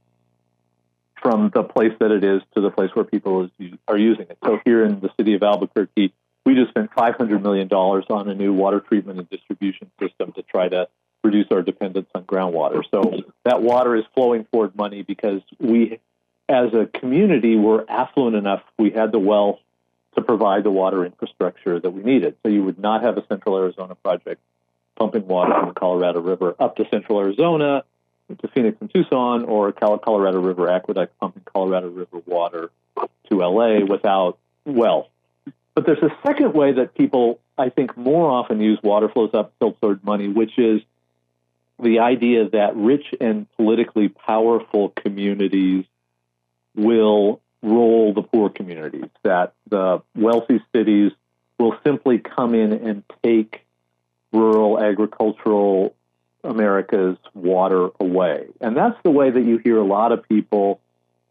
from 1.20 1.50
the 1.54 1.62
place 1.64 1.92
that 2.00 2.10
it 2.10 2.22
is 2.22 2.42
to 2.54 2.60
the 2.60 2.70
place 2.70 2.90
where 2.94 3.04
people 3.04 3.44
is, 3.58 3.72
are 3.88 3.96
using 3.96 4.26
it. 4.28 4.38
So 4.44 4.60
here 4.64 4.84
in 4.84 5.00
the 5.00 5.10
city 5.16 5.34
of 5.34 5.42
Albuquerque, 5.42 6.12
we 6.44 6.54
just 6.54 6.70
spent 6.70 6.90
$500 6.92 7.42
million 7.42 7.68
on 7.68 8.28
a 8.28 8.34
new 8.34 8.52
water 8.52 8.80
treatment 8.80 9.18
and 9.18 9.28
distribution 9.30 9.90
system 10.00 10.32
to 10.32 10.42
try 10.42 10.68
to 10.68 10.88
reduce 11.22 11.46
our 11.50 11.62
dependence 11.62 12.08
on 12.14 12.24
groundwater. 12.24 12.82
So 12.90 13.22
that 13.44 13.62
water 13.62 13.96
is 13.96 14.04
flowing 14.14 14.44
toward 14.44 14.76
money 14.76 15.02
because 15.02 15.40
we, 15.58 16.00
as 16.48 16.74
a 16.74 16.86
community, 16.86 17.56
were 17.56 17.84
affluent 17.88 18.36
enough. 18.36 18.62
We 18.78 18.90
had 18.90 19.10
the 19.10 19.18
wealth 19.18 19.58
to 20.16 20.22
provide 20.22 20.64
the 20.64 20.70
water 20.70 21.04
infrastructure 21.04 21.80
that 21.80 21.90
we 21.90 22.02
needed. 22.02 22.36
So 22.42 22.50
you 22.50 22.62
would 22.62 22.78
not 22.78 23.02
have 23.02 23.16
a 23.16 23.26
Central 23.26 23.56
Arizona 23.56 23.94
project 23.94 24.40
pumping 24.96 25.26
water 25.26 25.54
from 25.58 25.68
the 25.68 25.74
Colorado 25.74 26.20
River 26.20 26.54
up 26.58 26.76
to 26.76 26.86
Central 26.90 27.18
Arizona, 27.20 27.84
to 28.40 28.48
Phoenix 28.48 28.76
and 28.80 28.92
Tucson, 28.92 29.44
or 29.44 29.72
Colorado 29.72 30.40
River 30.40 30.68
Aqueduct 30.68 31.18
pumping 31.18 31.42
Colorado 31.44 31.88
River 31.88 32.22
water 32.26 32.70
to 33.30 33.36
LA 33.36 33.84
without 33.84 34.38
wealth. 34.64 35.08
But 35.74 35.86
there's 35.86 36.02
a 36.02 36.16
second 36.24 36.54
way 36.54 36.72
that 36.72 36.94
people, 36.94 37.40
I 37.58 37.68
think, 37.68 37.96
more 37.96 38.30
often 38.30 38.60
use 38.60 38.78
water 38.82 39.08
flows 39.08 39.30
uphill 39.34 39.72
toward 39.80 40.04
money, 40.04 40.28
which 40.28 40.58
is 40.58 40.80
the 41.82 41.98
idea 41.98 42.48
that 42.50 42.76
rich 42.76 43.14
and 43.20 43.50
politically 43.56 44.08
powerful 44.08 44.90
communities 44.90 45.84
will 46.76 47.40
roll 47.62 48.12
the 48.12 48.22
poor 48.22 48.50
communities, 48.50 49.10
that 49.22 49.54
the 49.68 50.02
wealthy 50.14 50.62
cities 50.72 51.12
will 51.58 51.76
simply 51.82 52.18
come 52.18 52.54
in 52.54 52.72
and 52.72 53.02
take 53.22 53.64
rural 54.32 54.78
agricultural 54.78 55.94
America's 56.44 57.16
water 57.32 57.88
away. 57.98 58.46
And 58.60 58.76
that's 58.76 59.00
the 59.02 59.10
way 59.10 59.30
that 59.30 59.40
you 59.40 59.58
hear 59.58 59.78
a 59.78 59.84
lot 59.84 60.12
of 60.12 60.28
people 60.28 60.80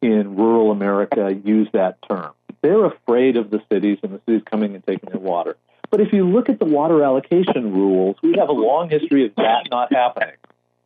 in 0.02 0.36
rural 0.36 0.72
America 0.72 1.34
use 1.34 1.70
that 1.74 1.98
term. 2.10 2.32
They're 2.63 2.86
afraid 2.86 3.36
of 3.38 3.52
the 3.52 3.62
cities 3.71 3.99
and 4.02 4.13
the 4.13 4.21
cities 4.26 4.41
coming 4.49 4.73
and 4.73 4.84
taking 4.88 5.10
their 5.10 5.19
water. 5.19 5.58
But 5.91 5.99
if 6.02 6.13
you 6.13 6.28
look 6.28 6.49
at 6.49 6.58
the 6.58 6.65
water 6.65 7.04
allocation 7.04 7.73
rules, 7.73 8.15
we 8.23 8.36
have 8.39 8.49
a 8.49 8.54
long 8.54 8.89
history 8.89 9.28
of 9.28 9.36
that 9.36 9.67
not 9.69 9.93
happening. 9.93 10.36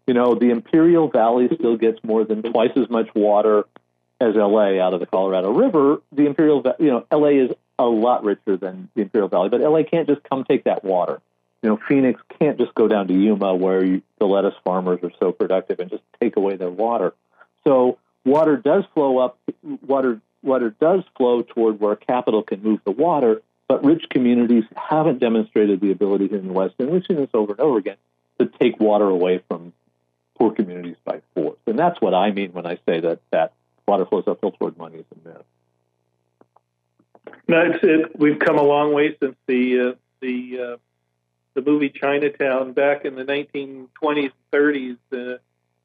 You 0.08 0.14
know, 0.14 0.36
the 0.36 0.50
Imperial 0.50 1.08
Valley 1.08 1.48
still 1.54 1.78
gets 1.78 2.04
more 2.04 2.26
than 2.26 2.42
twice 2.42 2.72
as 2.76 2.90
much 2.90 3.08
water 3.14 3.66
as 4.20 4.36
LA 4.36 4.80
out 4.80 4.94
of 4.94 5.00
the 5.00 5.06
Colorado 5.06 5.52
River. 5.52 6.02
The 6.12 6.26
Imperial, 6.26 6.64
you 6.80 6.88
know, 6.88 7.06
LA 7.12 7.46
is 7.46 7.52
a 7.78 7.86
lot 7.86 8.24
richer 8.24 8.58
than 8.58 8.90
the 8.96 9.04
Imperial 9.04 9.30
Valley, 9.30 9.50
but 9.50 9.62
LA 9.62 9.84
can't 9.84 10.08
just 10.08 10.24
come 10.24 10.44
take 10.44 10.64
that 10.64 10.84
water. 10.84 11.22
You 11.62 11.70
know, 11.70 11.80
Phoenix 11.88 12.20
can't 12.40 12.58
just 12.58 12.74
go 12.74 12.88
down 12.88 13.08
to 13.08 13.14
Yuma 13.14 13.56
where 13.56 13.84
you, 13.84 14.02
the 14.20 14.26
lettuce 14.26 14.56
farmers 14.64 15.00
are 15.04 15.12
so 15.20 15.32
productive 15.32 15.80
and 15.80 15.90
just 15.90 16.04
take 16.20 16.38
away 16.38 16.56
their 16.56 16.70
water. 16.70 17.14
So 17.68 17.98
water 18.26 18.58
does 18.58 18.84
flow 18.94 19.20
up. 19.20 19.38
Water 19.86 20.22
water 20.44 20.76
does 20.80 21.04
flow 21.16 21.42
toward 21.42 21.80
where 21.80 21.96
capital 21.96 22.44
can 22.44 22.62
move 22.62 22.80
the 22.86 22.92
water, 22.92 23.42
but 23.68 23.84
rich 23.84 24.06
communities 24.10 24.64
haven't 24.76 25.20
demonstrated 25.20 25.82
the 25.82 25.92
ability 25.92 26.28
here 26.28 26.38
in 26.38 26.48
the 26.48 26.54
West, 26.54 26.76
and 26.80 26.90
we've 26.90 27.06
seen 27.06 27.18
this 27.18 27.30
over 27.34 27.54
and 27.54 27.62
over 27.62 27.78
again, 27.78 27.98
to 28.40 28.46
take 28.60 28.80
water 28.80 29.08
away 29.08 29.42
from 29.48 29.74
poor 30.38 30.52
communities 30.52 30.96
by 31.04 31.22
force. 31.34 31.58
And 31.66 31.78
that's 31.78 32.00
what 32.00 32.14
I 32.14 32.32
mean 32.32 32.54
when 32.54 32.66
I 32.66 32.76
say 32.88 33.00
that 33.00 33.20
that 33.32 33.54
water 33.88 34.06
flows 34.06 34.26
uphill 34.28 34.52
toward 34.52 34.78
money 34.78 35.00
is 35.00 35.06
a 35.12 35.28
myth. 35.28 35.44
No, 37.48 37.62
it's, 37.62 37.80
it, 37.84 38.20
we've 38.20 38.40
come 38.40 38.58
a 38.58 38.64
long 38.64 38.94
way 38.94 39.16
since 39.20 39.36
the 39.48 39.80
uh, 39.80 39.94
the 40.22 40.60
uh, 40.60 40.78
the 41.54 41.62
movie 41.62 41.90
Chinatown 41.90 42.74
back 42.74 43.04
in 43.04 43.16
the 43.16 43.24
1920s 43.24 43.88
and 44.02 44.32
30s 44.52 44.98
uh, 45.12 45.38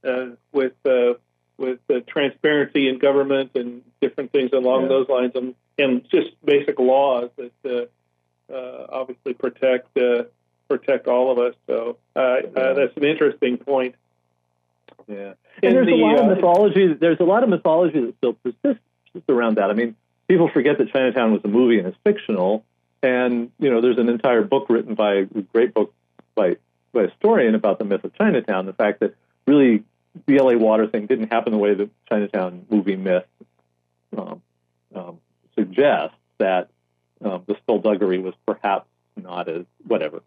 uh, 0.06 1.14
with 1.58 1.78
uh, 1.90 1.94
with 1.94 2.06
transparency 2.06 2.88
in 2.88 2.98
government 2.98 3.52
and 3.54 3.82
different 4.00 4.32
things 4.32 4.50
along 4.52 4.82
yeah. 4.82 4.88
those 4.88 5.08
lines, 5.08 5.32
and, 5.34 5.54
and 5.78 6.04
just 6.10 6.28
basic 6.44 6.78
laws 6.78 7.30
that 7.36 7.52
uh, 8.50 8.52
uh, 8.52 8.86
obviously 8.90 9.34
protect 9.34 9.96
uh, 9.96 10.24
protect 10.68 11.06
all 11.06 11.30
of 11.30 11.38
us. 11.38 11.54
So 11.66 11.98
yeah. 12.16 12.72
that's 12.74 12.96
an 12.96 13.04
interesting 13.04 13.58
point. 13.58 13.94
Yeah, 15.08 15.34
and 15.62 15.74
there's 15.74 15.86
the, 15.86 15.94
a 15.94 15.96
lot 15.96 16.18
of 16.18 16.26
mythology. 16.26 16.94
There's 16.94 17.20
a 17.20 17.24
lot 17.24 17.42
of 17.42 17.48
mythology 17.48 18.00
that 18.00 18.16
still 18.18 18.34
persists 18.34 18.82
around 19.28 19.56
that. 19.56 19.70
I 19.70 19.74
mean, 19.74 19.96
people 20.28 20.48
forget 20.48 20.78
that 20.78 20.90
Chinatown 20.92 21.32
was 21.32 21.42
a 21.44 21.48
movie 21.48 21.78
and 21.78 21.86
it's 21.86 21.96
fictional. 22.04 22.64
And 23.02 23.50
you 23.58 23.70
know, 23.70 23.80
there's 23.80 23.98
an 23.98 24.08
entire 24.08 24.42
book 24.42 24.66
written 24.68 24.94
by 24.94 25.14
a 25.14 25.24
great 25.24 25.74
book 25.74 25.92
by 26.34 26.56
by 26.92 27.04
a 27.04 27.08
historian 27.08 27.54
about 27.54 27.78
the 27.78 27.84
myth 27.84 28.04
of 28.04 28.14
Chinatown. 28.14 28.66
The 28.66 28.72
fact 28.72 29.00
that 29.00 29.14
really 29.46 29.84
the 30.26 30.38
LA 30.38 30.54
water 30.54 30.86
thing 30.86 31.06
didn't 31.06 31.32
happen 31.32 31.52
the 31.52 31.58
way 31.58 31.74
the 31.74 31.90
Chinatown 32.08 32.66
movie 32.70 32.96
myth 32.96 33.24
um, 34.16 34.42
um, 34.94 35.18
suggests. 35.54 36.16
That 36.38 36.70
um, 37.24 37.44
the 37.46 37.56
skullduggery 37.62 38.18
was 38.18 38.34
perhaps 38.46 38.88
not 39.16 39.48
as 39.48 39.64
whatever. 39.86 40.22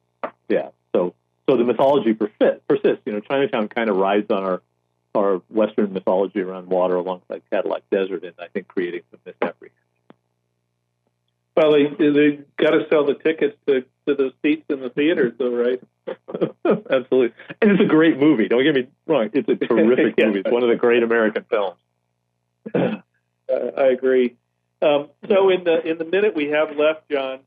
Yeah. 0.47 0.69
So 0.95 1.13
so 1.49 1.57
the 1.57 1.65
mythology 1.65 2.13
persists. 2.13 2.61
persists. 2.67 3.01
You 3.05 3.13
know, 3.13 3.19
Chinatown 3.19 3.67
kind 3.67 3.89
of 3.89 3.97
rides 3.97 4.31
on 4.31 4.43
our 4.43 4.61
our 5.13 5.41
Western 5.49 5.93
mythology 5.93 6.41
around 6.41 6.67
water 6.67 6.95
alongside 6.95 7.41
Cadillac 7.49 7.83
Desert, 7.89 8.23
and 8.23 8.33
I 8.39 8.47
think 8.47 8.67
creating 8.67 9.01
some 9.11 9.19
misapprehension. 9.25 9.84
Well, 11.55 11.71
they 11.71 11.85
they 11.85 12.39
got 12.57 12.71
to 12.71 12.85
sell 12.89 13.05
the 13.05 13.13
tickets 13.13 13.55
to 13.67 13.81
to 14.07 14.15
the 14.15 14.33
seats 14.41 14.65
in 14.69 14.81
the 14.81 14.89
theaters, 14.89 15.33
though, 15.37 15.55
right? 15.55 15.81
Absolutely, 16.65 17.33
and 17.61 17.71
it's 17.71 17.81
a 17.81 17.85
great 17.85 18.19
movie. 18.19 18.49
Don't 18.49 18.63
get 18.63 18.75
me 18.75 18.87
wrong; 19.07 19.29
it's 19.33 19.47
a 19.47 19.55
terrific 19.67 20.15
yeah. 20.17 20.25
movie. 20.25 20.39
It's 20.41 20.51
one 20.51 20.63
of 20.63 20.69
the 20.69 20.75
great 20.75 21.01
American 21.01 21.45
films. 21.49 21.77
uh, 22.73 22.97
I 23.49 23.85
agree. 23.85 24.35
Um, 24.81 25.09
so, 25.29 25.49
in 25.49 25.63
the 25.63 25.81
in 25.87 25.97
the 25.97 26.03
minute 26.03 26.35
we 26.35 26.49
have 26.49 26.75
left, 26.75 27.09
John, 27.09 27.39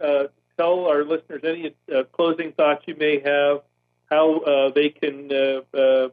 uh, 0.00 0.24
tell 0.58 0.86
our 0.86 1.04
listeners 1.04 1.42
any 1.44 1.74
uh, 1.94 2.02
closing 2.10 2.50
thoughts 2.50 2.82
you 2.86 2.96
may 2.96 3.20
have, 3.20 3.62
how 4.10 4.40
uh, 4.40 4.70
they 4.70 4.88
can 4.88 5.30
uh, 5.32 5.78
uh, 5.78 6.08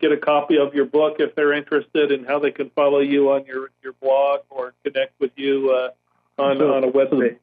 get 0.00 0.10
a 0.10 0.16
copy 0.16 0.58
of 0.58 0.74
your 0.74 0.86
book 0.86 1.16
if 1.20 1.36
they're 1.36 1.52
interested, 1.52 2.10
and 2.10 2.26
how 2.26 2.40
they 2.40 2.50
can 2.50 2.70
follow 2.70 2.98
you 2.98 3.30
on 3.30 3.46
your 3.46 3.70
your 3.84 3.92
blog 3.92 4.40
or 4.50 4.74
connect 4.84 5.18
with 5.20 5.30
you 5.36 5.90
on, 6.42 6.58
so, 6.58 6.74
on 6.74 6.84
a 6.84 6.88
web 6.88 7.10
page. 7.10 7.38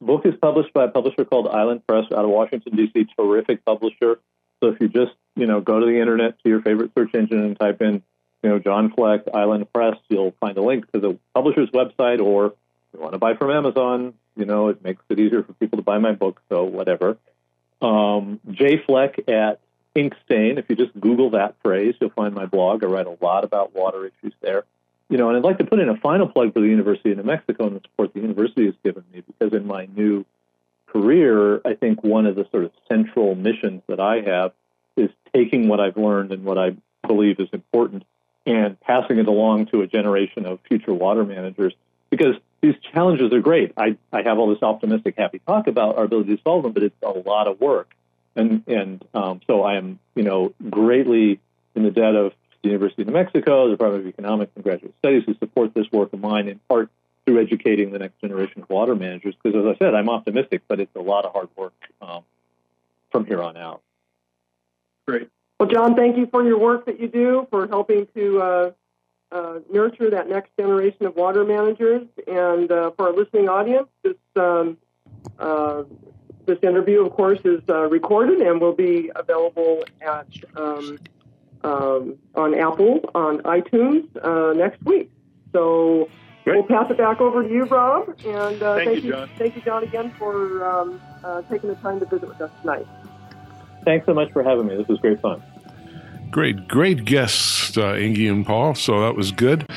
book 0.00 0.26
is 0.26 0.34
published 0.40 0.72
by 0.72 0.84
a 0.84 0.88
publisher 0.88 1.24
called 1.24 1.48
Island 1.48 1.86
Press 1.86 2.04
out 2.12 2.24
of 2.24 2.30
Washington, 2.30 2.76
D.C., 2.76 3.06
terrific 3.16 3.64
publisher. 3.64 4.18
So 4.60 4.68
if 4.68 4.80
you 4.80 4.88
just, 4.88 5.12
you 5.34 5.46
know, 5.46 5.60
go 5.60 5.80
to 5.80 5.86
the 5.86 5.98
internet 5.98 6.42
to 6.42 6.48
your 6.48 6.62
favorite 6.62 6.92
search 6.96 7.14
engine 7.14 7.40
and 7.40 7.58
type 7.58 7.82
in, 7.82 8.02
you 8.42 8.50
know, 8.50 8.58
John 8.58 8.92
Fleck, 8.92 9.22
Island 9.32 9.72
Press, 9.72 9.96
you'll 10.08 10.34
find 10.40 10.56
a 10.56 10.62
link 10.62 10.90
to 10.92 11.00
the 11.00 11.18
publisher's 11.34 11.70
website 11.70 12.20
or 12.20 12.46
if 12.46 12.52
you 12.94 13.00
want 13.00 13.12
to 13.12 13.18
buy 13.18 13.34
from 13.34 13.50
Amazon, 13.50 14.14
you 14.36 14.44
know, 14.44 14.68
it 14.68 14.82
makes 14.84 15.02
it 15.08 15.18
easier 15.18 15.42
for 15.42 15.52
people 15.54 15.78
to 15.78 15.82
buy 15.82 15.98
my 15.98 16.12
book, 16.12 16.40
so 16.48 16.64
whatever. 16.64 17.16
Um, 17.80 18.40
J 18.50 18.82
Fleck 18.84 19.18
at 19.28 19.60
Inkstain, 19.96 20.58
if 20.58 20.66
you 20.68 20.76
just 20.76 20.98
Google 20.98 21.30
that 21.30 21.56
phrase, 21.62 21.94
you'll 22.00 22.10
find 22.10 22.34
my 22.34 22.46
blog. 22.46 22.84
I 22.84 22.86
write 22.86 23.06
a 23.06 23.16
lot 23.20 23.44
about 23.44 23.74
water 23.74 24.06
issues 24.06 24.34
there 24.40 24.64
you 25.12 25.18
know, 25.18 25.28
and 25.28 25.36
I'd 25.36 25.44
like 25.44 25.58
to 25.58 25.64
put 25.64 25.78
in 25.78 25.90
a 25.90 25.96
final 25.98 26.26
plug 26.26 26.54
for 26.54 26.60
the 26.60 26.68
University 26.68 27.10
of 27.10 27.18
New 27.18 27.24
Mexico 27.24 27.66
and 27.66 27.76
the 27.76 27.80
support 27.80 28.14
the 28.14 28.20
university 28.20 28.64
has 28.64 28.74
given 28.82 29.04
me 29.12 29.22
because 29.26 29.52
in 29.52 29.66
my 29.66 29.86
new 29.94 30.24
career, 30.86 31.60
I 31.66 31.74
think 31.74 32.02
one 32.02 32.24
of 32.24 32.34
the 32.34 32.46
sort 32.50 32.64
of 32.64 32.72
central 32.88 33.34
missions 33.34 33.82
that 33.88 34.00
I 34.00 34.22
have 34.22 34.52
is 34.96 35.10
taking 35.34 35.68
what 35.68 35.80
I've 35.80 35.98
learned 35.98 36.32
and 36.32 36.44
what 36.44 36.56
I 36.56 36.76
believe 37.06 37.40
is 37.40 37.48
important 37.52 38.04
and 38.46 38.80
passing 38.80 39.18
it 39.18 39.28
along 39.28 39.66
to 39.66 39.82
a 39.82 39.86
generation 39.86 40.46
of 40.46 40.60
future 40.66 40.94
water 40.94 41.24
managers 41.24 41.74
because 42.08 42.36
these 42.62 42.74
challenges 42.94 43.34
are 43.34 43.40
great. 43.40 43.74
I, 43.76 43.98
I 44.14 44.22
have 44.22 44.38
all 44.38 44.48
this 44.48 44.62
optimistic, 44.62 45.16
happy 45.18 45.42
talk 45.46 45.66
about 45.66 45.98
our 45.98 46.04
ability 46.04 46.36
to 46.36 46.42
solve 46.42 46.62
them, 46.62 46.72
but 46.72 46.84
it's 46.84 46.96
a 47.02 47.10
lot 47.10 47.48
of 47.48 47.60
work. 47.60 47.94
And, 48.34 48.62
and 48.66 49.04
um, 49.12 49.42
so 49.46 49.62
I 49.62 49.74
am, 49.74 49.98
you 50.14 50.22
know, 50.22 50.54
greatly 50.70 51.38
in 51.74 51.82
the 51.82 51.90
debt 51.90 52.14
of 52.14 52.32
the 52.62 52.68
University 52.68 53.02
of 53.02 53.08
New 53.08 53.14
Mexico, 53.14 53.66
the 53.66 53.72
Department 53.72 54.04
of 54.04 54.08
Economics 54.08 54.52
and 54.54 54.64
Graduate 54.64 54.94
Studies, 55.00 55.24
who 55.26 55.34
support 55.34 55.74
this 55.74 55.86
work 55.92 56.12
of 56.12 56.20
mine 56.20 56.48
in 56.48 56.60
part 56.68 56.90
through 57.26 57.40
educating 57.40 57.92
the 57.92 57.98
next 57.98 58.20
generation 58.20 58.62
of 58.62 58.70
water 58.70 58.94
managers. 58.94 59.34
Because 59.42 59.58
as 59.58 59.76
I 59.76 59.78
said, 59.78 59.94
I'm 59.94 60.08
optimistic, 60.08 60.62
but 60.68 60.80
it's 60.80 60.94
a 60.96 61.00
lot 61.00 61.24
of 61.24 61.32
hard 61.32 61.48
work 61.56 61.74
um, 62.00 62.22
from 63.10 63.26
here 63.26 63.42
on 63.42 63.56
out. 63.56 63.82
Great. 65.06 65.28
Well, 65.58 65.68
John, 65.68 65.94
thank 65.94 66.16
you 66.16 66.26
for 66.26 66.44
your 66.44 66.58
work 66.58 66.86
that 66.86 67.00
you 67.00 67.08
do 67.08 67.46
for 67.50 67.68
helping 67.68 68.06
to 68.14 68.40
uh, 68.40 68.70
uh, 69.30 69.58
nurture 69.70 70.10
that 70.10 70.28
next 70.28 70.50
generation 70.58 71.06
of 71.06 71.16
water 71.16 71.44
managers. 71.44 72.06
And 72.26 72.70
uh, 72.70 72.90
for 72.96 73.08
our 73.08 73.12
listening 73.12 73.48
audience, 73.48 73.88
this 74.02 74.16
um, 74.36 74.78
uh, 75.38 75.84
this 76.46 76.58
interview, 76.62 77.06
of 77.06 77.12
course, 77.12 77.38
is 77.44 77.60
uh, 77.68 77.88
recorded 77.88 78.40
and 78.40 78.60
will 78.60 78.74
be 78.74 79.10
available 79.14 79.84
at 80.00 80.26
um, 80.56 80.98
um, 81.64 82.18
on 82.34 82.54
Apple, 82.54 83.00
on 83.14 83.38
iTunes 83.42 84.08
uh, 84.22 84.52
next 84.54 84.82
week. 84.84 85.10
So 85.52 86.08
Great. 86.44 86.56
we'll 86.56 86.64
pass 86.64 86.90
it 86.90 86.98
back 86.98 87.20
over 87.20 87.42
to 87.42 87.48
you, 87.48 87.64
Rob. 87.64 88.08
And 88.24 88.62
uh, 88.62 88.76
thank, 88.76 88.88
thank, 88.88 89.04
you, 89.04 89.10
John. 89.10 89.30
Thank 89.38 89.56
you, 89.56 89.62
John, 89.62 89.84
again 89.84 90.12
for 90.18 90.68
um, 90.68 91.00
uh, 91.22 91.42
taking 91.42 91.68
the 91.68 91.76
time 91.76 92.00
to 92.00 92.06
visit 92.06 92.28
with 92.28 92.40
us 92.40 92.50
tonight. 92.60 92.86
Thanks 93.84 94.06
so 94.06 94.14
much 94.14 94.32
for 94.32 94.42
having 94.42 94.66
me. 94.66 94.76
This 94.76 94.88
was 94.88 94.98
great 95.00 95.20
fun. 95.20 95.42
Great, 96.30 96.66
great 96.66 97.04
guests, 97.04 97.76
uh, 97.76 97.94
Inge 97.94 98.20
and 98.20 98.46
Paul. 98.46 98.74
So 98.74 99.00
that 99.02 99.14
was 99.14 99.32
good. 99.32 99.68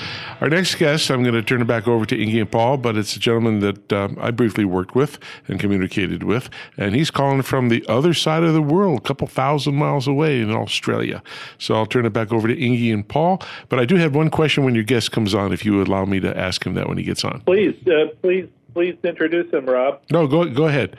Our 0.42 0.50
next 0.50 0.76
guest, 0.76 1.10
I'm 1.10 1.24
going 1.24 1.34
to 1.34 1.42
turn 1.42 1.62
it 1.62 1.66
back 1.66 1.88
over 1.88 2.06
to 2.06 2.22
Inge 2.22 2.36
and 2.36 2.52
Paul, 2.52 2.78
but 2.78 2.98
it's 2.98 3.16
a 3.16 3.20
gentleman 3.20 3.62
that 3.62 3.94
um, 3.94 4.18
I 4.20 4.32
briefly 4.32 4.66
worked 4.66 4.94
with 4.94 5.18
and 5.48 5.60
communicated 5.60 6.24
with, 6.24 6.50
and 6.78 6.94
he's 6.94 7.10
calling 7.10 7.42
from 7.42 7.70
the 7.70 7.86
other 7.88 8.14
side 8.14 8.44
of 8.44 8.54
the 8.54 8.62
world, 8.62 9.00
a 9.00 9.02
couple 9.02 9.28
thousand 9.28 9.76
miles 9.76 10.08
away 10.08 10.42
in 10.42 10.52
Australia. 10.52 11.24
So 11.58 11.76
I'll 11.76 11.86
turn 11.86 12.06
it 12.06 12.12
back 12.12 12.34
over 12.34 12.48
to 12.48 12.60
Inge 12.60 12.92
and 12.92 13.08
Paul. 13.08 13.42
But 13.70 13.80
I 13.80 13.86
do 13.86 13.96
have 13.96 14.14
one 14.14 14.30
question 14.30 14.66
when 14.66 14.76
your 14.76 14.84
guest 14.84 15.12
comes 15.12 15.34
on, 15.34 15.54
if 15.54 15.64
you 15.64 15.78
would 15.78 15.88
allow 15.88 16.06
me 16.06 16.20
to 16.20 16.38
ask 16.38 16.66
him 16.66 16.74
that 16.74 16.90
when 16.90 16.98
he 16.98 17.04
gets 17.04 17.24
on. 17.24 17.42
Please, 17.42 17.76
uh, 17.88 18.08
please, 18.22 18.50
please 18.74 18.98
introduce 19.04 19.52
him, 19.54 19.66
Rob. 19.66 20.02
No, 20.12 20.28
go 20.28 20.46
go 20.46 20.68
ahead. 20.68 20.98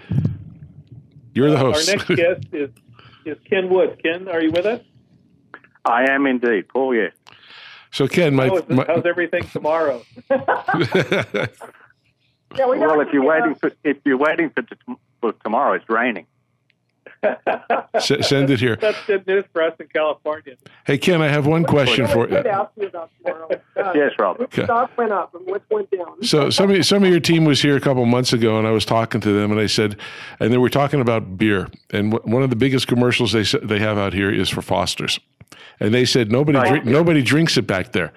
You're 1.34 1.50
the 1.50 1.58
host. 1.58 1.88
Uh, 1.88 1.92
our 1.92 1.98
next 1.98 2.08
guest 2.08 2.46
is 2.52 2.70
is 3.26 3.36
Ken 3.44 3.68
Wood. 3.68 4.00
Ken, 4.02 4.28
are 4.28 4.40
you 4.40 4.50
with 4.50 4.64
us? 4.64 4.80
I 5.84 6.10
am 6.10 6.26
indeed, 6.26 6.68
Paul. 6.68 6.94
Yeah. 6.94 7.08
So 7.92 8.08
Ken, 8.08 8.34
my, 8.34 8.48
how's, 8.48 8.68
my 8.68 8.84
how's 8.86 9.06
everything 9.06 9.44
tomorrow? 9.48 10.02
yeah, 10.30 11.46
we 12.66 12.78
well, 12.78 13.00
if 13.00 13.12
you're 13.12 13.24
waiting 13.24 13.54
for 13.54 13.72
if 13.84 13.98
you're 14.04 14.18
waiting 14.18 14.50
for, 14.50 14.64
for 15.20 15.32
tomorrow, 15.44 15.74
it's 15.74 15.88
raining. 15.88 16.26
S- 17.94 18.28
send 18.28 18.50
it 18.50 18.60
here. 18.60 18.76
That's 18.76 18.98
good 19.06 19.26
news 19.26 19.44
for 19.52 19.62
us 19.62 19.74
in 19.80 19.88
California. 19.88 20.56
Hey 20.86 20.98
Ken, 20.98 21.22
I 21.22 21.28
have 21.28 21.46
one 21.46 21.64
question 21.64 22.06
for 22.06 22.28
you. 22.28 22.36
Ask 22.36 22.70
you 22.76 22.88
about 22.88 23.10
tomorrow. 23.24 23.48
Uh, 23.76 23.92
yes, 23.94 24.10
Rob. 24.18 24.38
Which 24.38 24.54
stock 24.54 24.90
went 24.96 25.12
up 25.12 25.34
and 25.34 25.46
which 25.46 25.62
went 25.70 25.90
down? 25.90 26.22
So 26.22 26.48
some 26.48 26.70
of, 26.70 26.84
some 26.86 27.04
of 27.04 27.10
your 27.10 27.20
team 27.20 27.44
was 27.44 27.60
here 27.60 27.76
a 27.76 27.80
couple 27.80 28.04
months 28.06 28.32
ago, 28.32 28.58
and 28.58 28.66
I 28.66 28.70
was 28.70 28.86
talking 28.86 29.20
to 29.20 29.32
them, 29.32 29.52
and 29.52 29.60
I 29.60 29.66
said, 29.66 30.00
and 30.40 30.50
they 30.50 30.56
were 30.56 30.70
talking 30.70 31.02
about 31.02 31.36
beer, 31.36 31.68
and 31.90 32.10
w- 32.12 32.34
one 32.34 32.42
of 32.42 32.48
the 32.48 32.56
biggest 32.56 32.88
commercials 32.88 33.32
they 33.32 33.42
they 33.62 33.78
have 33.78 33.98
out 33.98 34.14
here 34.14 34.32
is 34.32 34.48
for 34.48 34.62
Foster's 34.62 35.20
and 35.80 35.92
they 35.92 36.04
said 36.04 36.30
nobody 36.30 36.58
drink, 36.68 36.84
nobody 36.84 37.22
drinks 37.22 37.56
it 37.56 37.66
back 37.66 37.92
there. 37.92 38.12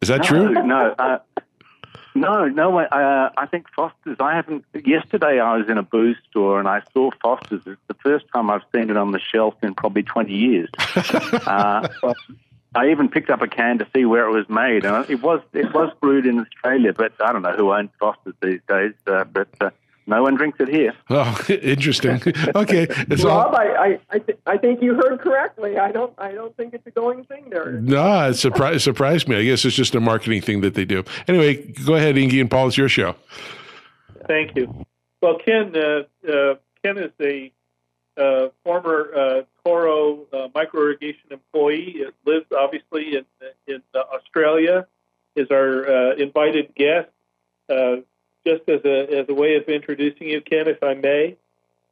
Is 0.00 0.08
that 0.08 0.18
no, 0.18 0.24
true? 0.24 0.52
No, 0.66 0.94
uh, 0.98 1.18
no, 2.14 2.48
no. 2.48 2.78
Uh, 2.78 3.30
I 3.36 3.46
think 3.46 3.66
Foster's. 3.74 4.16
I 4.20 4.34
haven't. 4.34 4.64
Yesterday, 4.84 5.40
I 5.40 5.56
was 5.56 5.68
in 5.68 5.78
a 5.78 5.82
booze 5.82 6.16
store 6.30 6.58
and 6.58 6.68
I 6.68 6.82
saw 6.92 7.10
Foster's. 7.22 7.62
It's 7.66 7.80
the 7.88 7.94
first 7.94 8.26
time 8.32 8.50
I've 8.50 8.62
seen 8.72 8.90
it 8.90 8.96
on 8.96 9.12
the 9.12 9.20
shelf 9.20 9.54
in 9.62 9.74
probably 9.74 10.02
twenty 10.02 10.34
years. 10.34 10.68
uh, 10.96 11.88
I 12.74 12.90
even 12.90 13.08
picked 13.08 13.30
up 13.30 13.42
a 13.42 13.48
can 13.48 13.78
to 13.78 13.86
see 13.94 14.04
where 14.04 14.26
it 14.26 14.32
was 14.32 14.48
made, 14.48 14.84
and 14.84 15.08
it 15.10 15.22
was 15.22 15.40
it 15.52 15.72
was 15.74 15.92
brewed 16.00 16.26
in 16.26 16.40
Australia, 16.40 16.92
but 16.92 17.12
I 17.20 17.32
don't 17.32 17.42
know 17.42 17.52
who 17.52 17.72
owns 17.72 17.90
Foster's 17.98 18.34
these 18.40 18.60
days. 18.68 18.94
Uh, 19.06 19.24
but 19.24 19.48
uh, 19.60 19.70
no 20.06 20.22
one 20.22 20.34
drinks 20.34 20.58
it 20.60 20.68
here. 20.68 20.94
Oh, 21.10 21.38
interesting. 21.48 22.22
okay, 22.54 22.86
it's 22.88 23.24
Rob, 23.24 23.48
all... 23.48 23.56
I 23.56 23.98
I, 24.10 24.18
th- 24.18 24.38
I 24.46 24.56
think 24.56 24.82
you 24.82 24.94
heard 24.94 25.20
correctly. 25.20 25.78
I 25.78 25.92
don't 25.92 26.12
I 26.18 26.32
don't 26.32 26.56
think 26.56 26.74
it's 26.74 26.86
a 26.86 26.90
going 26.90 27.24
thing 27.24 27.50
there. 27.50 27.72
No, 27.72 28.28
it 28.28 28.34
surprised 28.34 28.82
surprised 28.82 29.28
me. 29.28 29.36
I 29.36 29.44
guess 29.44 29.64
it's 29.64 29.76
just 29.76 29.94
a 29.94 30.00
marketing 30.00 30.42
thing 30.42 30.60
that 30.62 30.74
they 30.74 30.84
do. 30.84 31.04
Anyway, 31.28 31.72
go 31.84 31.94
ahead, 31.94 32.16
Inge 32.16 32.34
and 32.34 32.50
Paul. 32.50 32.68
It's 32.68 32.76
your 32.76 32.88
show. 32.88 33.14
Thank 34.26 34.56
you. 34.56 34.86
Well, 35.20 35.38
Ken 35.44 35.74
uh, 35.76 36.30
uh, 36.30 36.54
Ken 36.82 36.98
is 36.98 37.12
a 37.20 37.52
uh, 38.16 38.48
former 38.64 39.10
uh, 39.14 39.42
Toro 39.64 40.26
uh, 40.32 40.48
micro 40.54 40.82
irrigation 40.82 41.30
employee. 41.30 41.96
It 41.96 42.14
lives 42.24 42.46
obviously 42.56 43.16
in 43.16 43.24
in 43.66 43.82
Australia. 43.94 44.86
Is 45.36 45.48
our 45.50 45.86
uh, 45.86 46.14
invited 46.16 46.74
guest 46.74 47.08
just 48.46 48.68
as 48.68 48.80
a 48.84 49.20
as 49.20 49.26
a 49.28 49.34
way 49.34 49.56
of 49.56 49.64
introducing 49.68 50.28
you, 50.28 50.40
Ken, 50.40 50.68
if 50.68 50.82
I 50.82 50.94
may, 50.94 51.36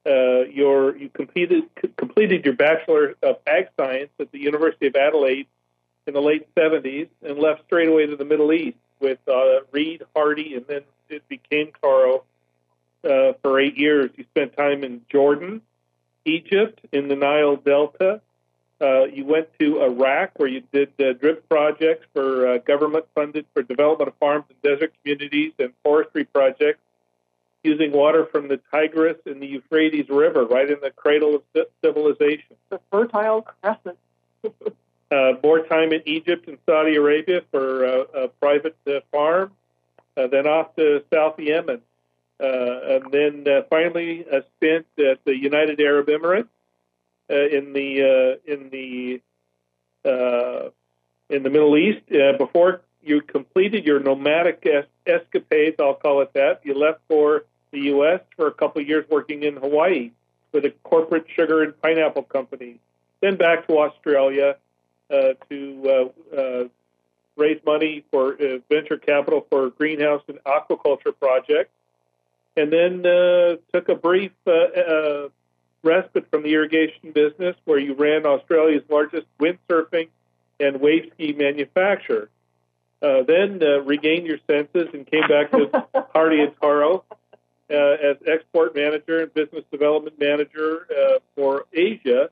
uh, 0.07 0.41
your 0.51 0.97
you 0.97 1.09
completed 1.11 1.65
completed 1.97 2.45
your 2.45 2.55
bachelor 2.55 3.15
of 3.23 3.37
ag 3.47 3.69
science 3.77 4.11
at 4.19 4.33
the 4.33 4.39
University 4.39 4.87
of 4.87 4.97
Adelaide 4.97 5.47
in 6.07 6.15
the 6.15 6.23
late 6.23 6.49
'70s 6.55 7.09
and 7.23 7.39
left 7.39 7.65
straight 7.67 7.89
away 7.89 8.07
to 8.07 8.17
the 8.17 8.25
Middle 8.25 8.53
East 8.53 8.79
with 9.01 9.19
uh, 9.29 9.61
Reed 9.73 10.03
Hardy, 10.15 10.55
and 10.55 10.67
then 10.67 10.83
it 11.09 11.29
became 11.29 11.73
Toro 11.83 12.25
uh, 13.05 13.33
for 13.43 13.61
eight 13.61 13.77
years. 13.77 14.11
You 14.17 14.25
spent 14.25 14.57
time 14.57 14.85
in 14.85 15.03
Jordan, 15.11 15.63
Egypt, 16.25 16.81
in 16.93 17.09
the 17.09 17.17
Nile 17.17 17.57
Delta, 17.57 18.21
uh, 18.81 19.05
you 19.05 19.25
went 19.25 19.49
to 19.59 19.83
Iraq 19.83 20.39
where 20.39 20.49
you 20.49 20.63
did 20.73 20.93
uh, 21.01 21.13
drip 21.15 21.49
projects 21.49 22.07
for 22.13 22.47
uh, 22.47 22.59
government 22.59 23.07
funded 23.15 23.45
for 23.53 23.63
development 23.63 24.09
of 24.09 24.15
farms 24.17 24.45
and 24.49 24.63
desert 24.63 24.93
communities 25.03 25.53
and 25.59 25.73
forestry 25.83 26.25
projects 26.25 26.81
using 27.65 27.93
water 27.93 28.25
from 28.27 28.49
the 28.49 28.61
Tigris 28.73 29.17
and 29.27 29.43
the 29.43 29.47
Euphrates 29.47 30.09
River, 30.09 30.45
right 30.45 30.71
in 30.71 30.79
the 30.81 30.91
cradle 30.91 31.35
of 31.35 31.67
civilization. 31.83 32.57
The 32.71 32.81
Fertile 32.91 33.43
Crescent. 33.43 33.99
uh, 35.11 35.33
more 35.43 35.61
time 35.65 35.93
in 35.93 36.03
Egypt 36.07 36.49
and 36.49 36.59
Saudi 36.67 36.95
Arabia 36.97 37.43
for 37.51 37.85
uh, 37.85 38.23
a 38.23 38.29
private 38.29 38.77
uh, 38.87 39.01
farm, 39.11 39.53
uh, 40.17 40.29
then 40.29 40.47
off 40.47 40.75
to 40.77 41.03
South 41.13 41.39
Yemen, 41.39 41.81
uh, 42.41 42.45
and 42.47 43.13
then 43.13 43.49
uh, 43.49 43.63
finally 43.69 44.25
uh, 44.33 44.41
spent 44.57 44.87
at 44.99 45.25
the 45.25 45.37
United 45.37 45.81
Arab 45.81 46.07
Emirates 46.07 46.49
in 47.29 47.73
the 47.73 48.39
uh, 48.47 48.53
in 48.53 48.71
the 48.71 49.21
uh, 50.05 50.71
in 51.29 51.43
the 51.43 51.51
Middle 51.51 51.77
East 51.77 52.07
before 52.39 52.83
you 53.03 53.21
completed 53.21 53.85
your 53.85 54.01
nomadic 54.01 54.67
es- 54.67 54.87
escapades. 55.07 55.77
I'll 55.79 55.95
call 55.95 56.23
it 56.23 56.33
that. 56.35 56.61
You 56.65 56.75
left 56.75 57.01
for 57.09 57.45
the 57.71 57.81
U.S. 57.81 58.21
for 58.37 58.47
a 58.47 58.53
couple 58.53 58.81
of 58.81 58.89
years 58.89 59.05
working 59.11 59.43
in 59.43 59.57
Hawaii 59.57 60.13
with 60.53 60.65
a 60.65 60.71
corporate 60.83 61.27
sugar 61.35 61.63
and 61.63 61.81
pineapple 61.81 62.23
company. 62.23 62.81
Then 63.21 63.37
back 63.37 63.67
to 63.67 63.79
Australia 63.79 64.57
uh, 65.11 65.33
to 65.49 66.13
uh, 66.35 66.37
uh, 66.37 66.65
raise 67.37 67.61
money 67.65 68.05
for 68.11 68.37
venture 68.69 68.99
capital 68.99 69.47
for 69.49 69.71
greenhouse 69.71 70.23
and 70.29 70.39
aquaculture 70.45 71.19
projects. 71.19 71.71
And 72.57 72.73
then 72.73 73.03
took 73.73 73.89
a 73.89 73.95
brief 73.95 74.33
respite 75.83 76.31
from 76.31 76.43
the 76.43 76.53
irrigation 76.55 77.13
business, 77.13 77.57
where 77.65 77.79
you 77.79 77.95
ran 77.95 78.27
Australia's 78.27 78.83
largest 78.89 79.27
windsurfing 79.41 80.09
and 80.61 80.81
wave 80.81 81.11
ski 81.15 81.33
manufacturer. 81.33 82.29
Uh, 83.01 83.23
then 83.23 83.63
uh, 83.63 83.81
regained 83.83 84.27
your 84.27 84.39
senses 84.49 84.89
and 84.93 85.07
came 85.07 85.27
back 85.29 85.53
to 85.53 85.67
Hardie 86.15 86.43
and 86.43 86.53
Toro 86.61 87.05
uh, 87.71 87.75
as 87.75 88.17
export 88.27 88.75
manager 88.75 89.21
and 89.23 89.33
business 89.35 89.63
development 89.71 90.19
manager 90.19 90.87
uh, 90.91 91.19
for 91.37 91.67
Asia, 91.73 92.29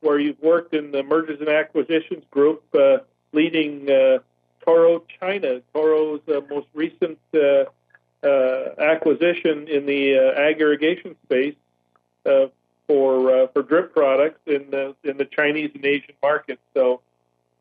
where 0.00 0.18
you've 0.18 0.40
worked 0.40 0.72
in 0.72 0.92
the 0.92 1.02
mergers 1.02 1.40
and 1.40 1.48
acquisitions 1.50 2.24
group, 2.30 2.62
uh, 2.74 2.98
leading 3.32 3.90
uh, 3.90 4.18
Toro 4.64 5.02
China, 5.20 5.60
Toro's 5.74 6.20
most 6.48 6.68
recent 6.72 7.18
acquisition 8.24 9.68
in 9.68 9.84
the 9.84 10.14
ag 10.36 10.60
irrigation 10.60 11.16
space 11.24 11.54
for 12.88 13.30
uh, 13.30 13.46
for 13.48 13.62
drip 13.62 13.94
products 13.94 14.40
in 14.46 14.70
the 14.70 14.96
in 15.04 15.16
the 15.18 15.26
Chinese 15.26 15.70
and 15.74 15.84
Asian 15.84 16.14
markets. 16.20 16.62
So, 16.74 17.00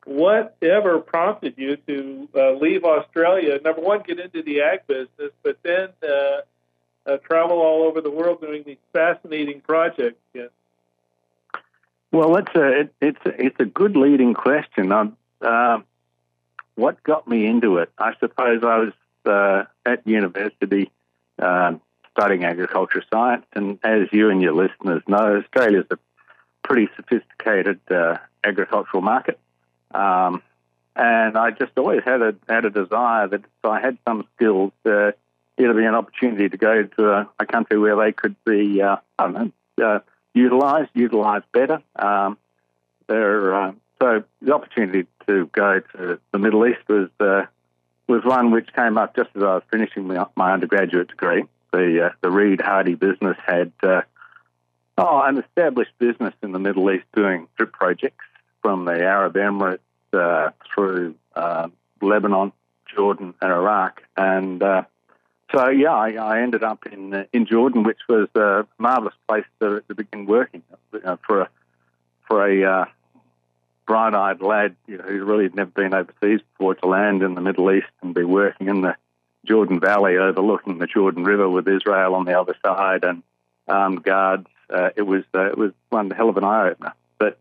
whatever 0.05 0.99
prompted 0.99 1.53
you 1.57 1.75
to 1.87 2.29
uh, 2.35 2.51
leave 2.53 2.83
Australia? 2.83 3.59
Number 3.63 3.81
one, 3.81 4.01
get 4.01 4.19
into 4.19 4.41
the 4.41 4.61
ag 4.61 4.87
business, 4.87 5.31
but 5.43 5.59
then 5.61 5.89
uh, 6.01 6.41
uh, 7.05 7.17
travel 7.17 7.59
all 7.59 7.83
over 7.83 8.01
the 8.01 8.09
world 8.09 8.41
doing 8.41 8.63
these 8.65 8.77
fascinating 8.93 9.61
projects. 9.61 10.19
Yeah. 10.33 10.47
Well, 12.11 12.37
it's 12.37 12.55
a 12.55 12.79
it, 12.79 12.93
it's 13.01 13.25
a, 13.25 13.45
it's 13.45 13.59
a 13.59 13.65
good 13.65 13.95
leading 13.95 14.33
question. 14.33 14.91
Uh, 15.41 15.79
what 16.75 17.03
got 17.03 17.27
me 17.27 17.45
into 17.45 17.77
it? 17.79 17.91
I 17.97 18.13
suppose 18.19 18.63
I 18.63 18.77
was 18.77 18.93
uh, 19.25 19.65
at 19.85 20.07
university. 20.07 20.89
Um, 21.39 21.81
studying 22.17 22.43
agriculture 22.45 23.03
science. 23.11 23.45
And 23.53 23.79
as 23.83 24.07
you 24.11 24.29
and 24.29 24.41
your 24.41 24.53
listeners 24.53 25.03
know, 25.07 25.37
Australia 25.37 25.81
is 25.81 25.85
a 25.91 25.99
pretty 26.63 26.89
sophisticated 26.95 27.79
uh, 27.91 28.17
agricultural 28.43 29.01
market. 29.01 29.39
Um, 29.93 30.41
and 30.95 31.37
I 31.37 31.51
just 31.51 31.73
always 31.77 32.01
had 32.03 32.21
a 32.21 32.35
had 32.49 32.65
a 32.65 32.71
desire 32.71 33.27
that 33.27 33.41
if 33.41 33.65
I 33.65 33.79
had 33.79 33.97
some 34.07 34.27
skills, 34.35 34.71
uh, 34.85 35.11
it'd 35.55 35.75
be 35.75 35.85
an 35.85 35.93
opportunity 35.93 36.49
to 36.49 36.57
go 36.57 36.83
to 36.83 37.11
a, 37.11 37.29
a 37.39 37.45
country 37.45 37.77
where 37.77 37.95
they 37.95 38.11
could 38.11 38.35
be, 38.43 38.81
uh, 38.81 38.97
I 39.19 39.23
don't 39.23 39.53
know, 39.77 39.85
uh, 39.85 39.99
utilised, 40.33 40.89
utilised 40.95 41.51
better. 41.51 41.83
Um, 41.95 42.37
there, 43.05 43.55
uh, 43.55 43.71
so 44.01 44.23
the 44.41 44.53
opportunity 44.55 45.07
to 45.27 45.45
go 45.53 45.81
to 45.95 46.19
the 46.31 46.39
Middle 46.39 46.65
East 46.65 46.81
was 46.89 47.09
uh, 47.19 47.43
was 48.07 48.23
one 48.25 48.49
which 48.49 48.73
came 48.73 48.97
up 48.97 49.15
just 49.15 49.29
as 49.35 49.43
I 49.43 49.55
was 49.55 49.63
finishing 49.69 50.07
my, 50.07 50.25
my 50.35 50.51
undergraduate 50.51 51.09
degree. 51.09 51.43
The 51.77 52.05
uh, 52.05 52.09
the 52.21 52.31
Reed 52.31 52.59
Hardie 52.59 52.97
business 52.97 53.37
had 53.45 53.71
uh, 53.83 54.01
oh 54.97 55.21
an 55.21 55.37
established 55.37 55.91
business 55.99 56.33
in 56.41 56.51
the 56.51 56.57
Middle 56.57 56.89
East 56.89 57.05
doing 57.15 57.47
drip 57.55 57.71
projects 57.71 58.25
from 58.63 58.85
the 58.85 58.99
Arab 58.99 59.35
Emirates 59.35 59.77
uh, 60.11 60.49
through 60.73 61.13
uh, 61.35 61.67
Lebanon, 62.01 62.51
Jordan, 62.87 63.35
and 63.43 63.51
Iraq, 63.51 64.01
and 64.17 64.63
uh, 64.63 64.85
so 65.55 65.69
yeah, 65.69 65.93
I, 65.93 66.13
I, 66.13 66.41
ended 66.41 66.63
up 66.63 66.87
in 66.87 67.27
in 67.31 67.45
Jordan, 67.45 67.83
which 67.83 67.99
was 68.09 68.27
a 68.33 68.65
marvelous 68.79 69.13
place 69.27 69.45
to, 69.61 69.83
to 69.87 69.93
begin 69.93 70.25
working 70.25 70.63
uh, 71.05 71.17
for 71.27 71.41
a 71.41 71.49
for 72.27 72.43
a 72.43 72.63
uh, 72.63 72.85
bright-eyed 73.85 74.41
lad 74.41 74.75
you 74.87 74.97
know, 74.97 75.03
who 75.03 75.23
really 75.23 75.43
had 75.43 75.55
never 75.55 75.69
been 75.69 75.93
overseas 75.93 76.41
before 76.53 76.73
to 76.73 76.87
land 76.87 77.21
in 77.21 77.35
the 77.35 77.41
Middle 77.41 77.71
East 77.71 77.85
and 78.01 78.15
be 78.15 78.23
working 78.23 78.67
in 78.67 78.81
the 78.81 78.95
Jordan 79.47 79.79
Valley, 79.79 80.17
overlooking 80.17 80.77
the 80.77 80.87
Jordan 80.87 81.23
River 81.23 81.49
with 81.49 81.67
Israel 81.67 82.15
on 82.15 82.25
the 82.25 82.39
other 82.39 82.55
side 82.63 83.03
and 83.03 83.23
armed 83.67 84.03
guards. 84.03 84.47
it 84.95 85.05
was 85.05 85.23
it 85.33 85.57
was 85.57 85.71
one 85.89 86.09
hell 86.11 86.29
of 86.29 86.37
an 86.37 86.43
eye 86.43 86.69
opener. 86.69 86.93
But 87.19 87.39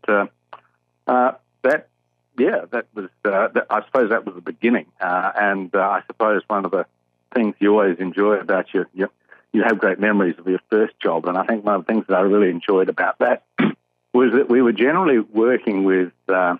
that 1.63 1.89
yeah, 2.37 2.65
that 2.71 2.85
was. 2.93 3.09
Uh, 3.25 3.47
that, 3.49 3.67
I 3.69 3.83
suppose 3.85 4.09
that 4.09 4.25
was 4.25 4.35
the 4.35 4.41
beginning, 4.41 4.85
uh, 5.01 5.31
and 5.35 5.73
uh, 5.73 5.79
I 5.79 6.03
suppose 6.07 6.43
one 6.47 6.65
of 6.65 6.71
the 6.71 6.85
things 7.33 7.55
you 7.59 7.71
always 7.71 7.97
enjoy 7.99 8.35
about 8.35 8.73
your, 8.73 8.87
your 8.93 9.09
you 9.51 9.63
have 9.63 9.79
great 9.79 9.99
memories 9.99 10.35
of 10.37 10.47
your 10.47 10.59
first 10.69 10.99
job, 10.99 11.25
and 11.25 11.37
I 11.37 11.45
think 11.45 11.65
one 11.65 11.75
of 11.75 11.85
the 11.85 11.91
things 11.91 12.05
that 12.07 12.15
I 12.15 12.21
really 12.21 12.49
enjoyed 12.49 12.89
about 12.89 13.19
that 13.19 13.43
was 14.13 14.33
that 14.33 14.49
we 14.49 14.61
were 14.61 14.71
generally 14.71 15.19
working 15.19 15.83
with, 15.83 16.11
uh, 16.29 16.57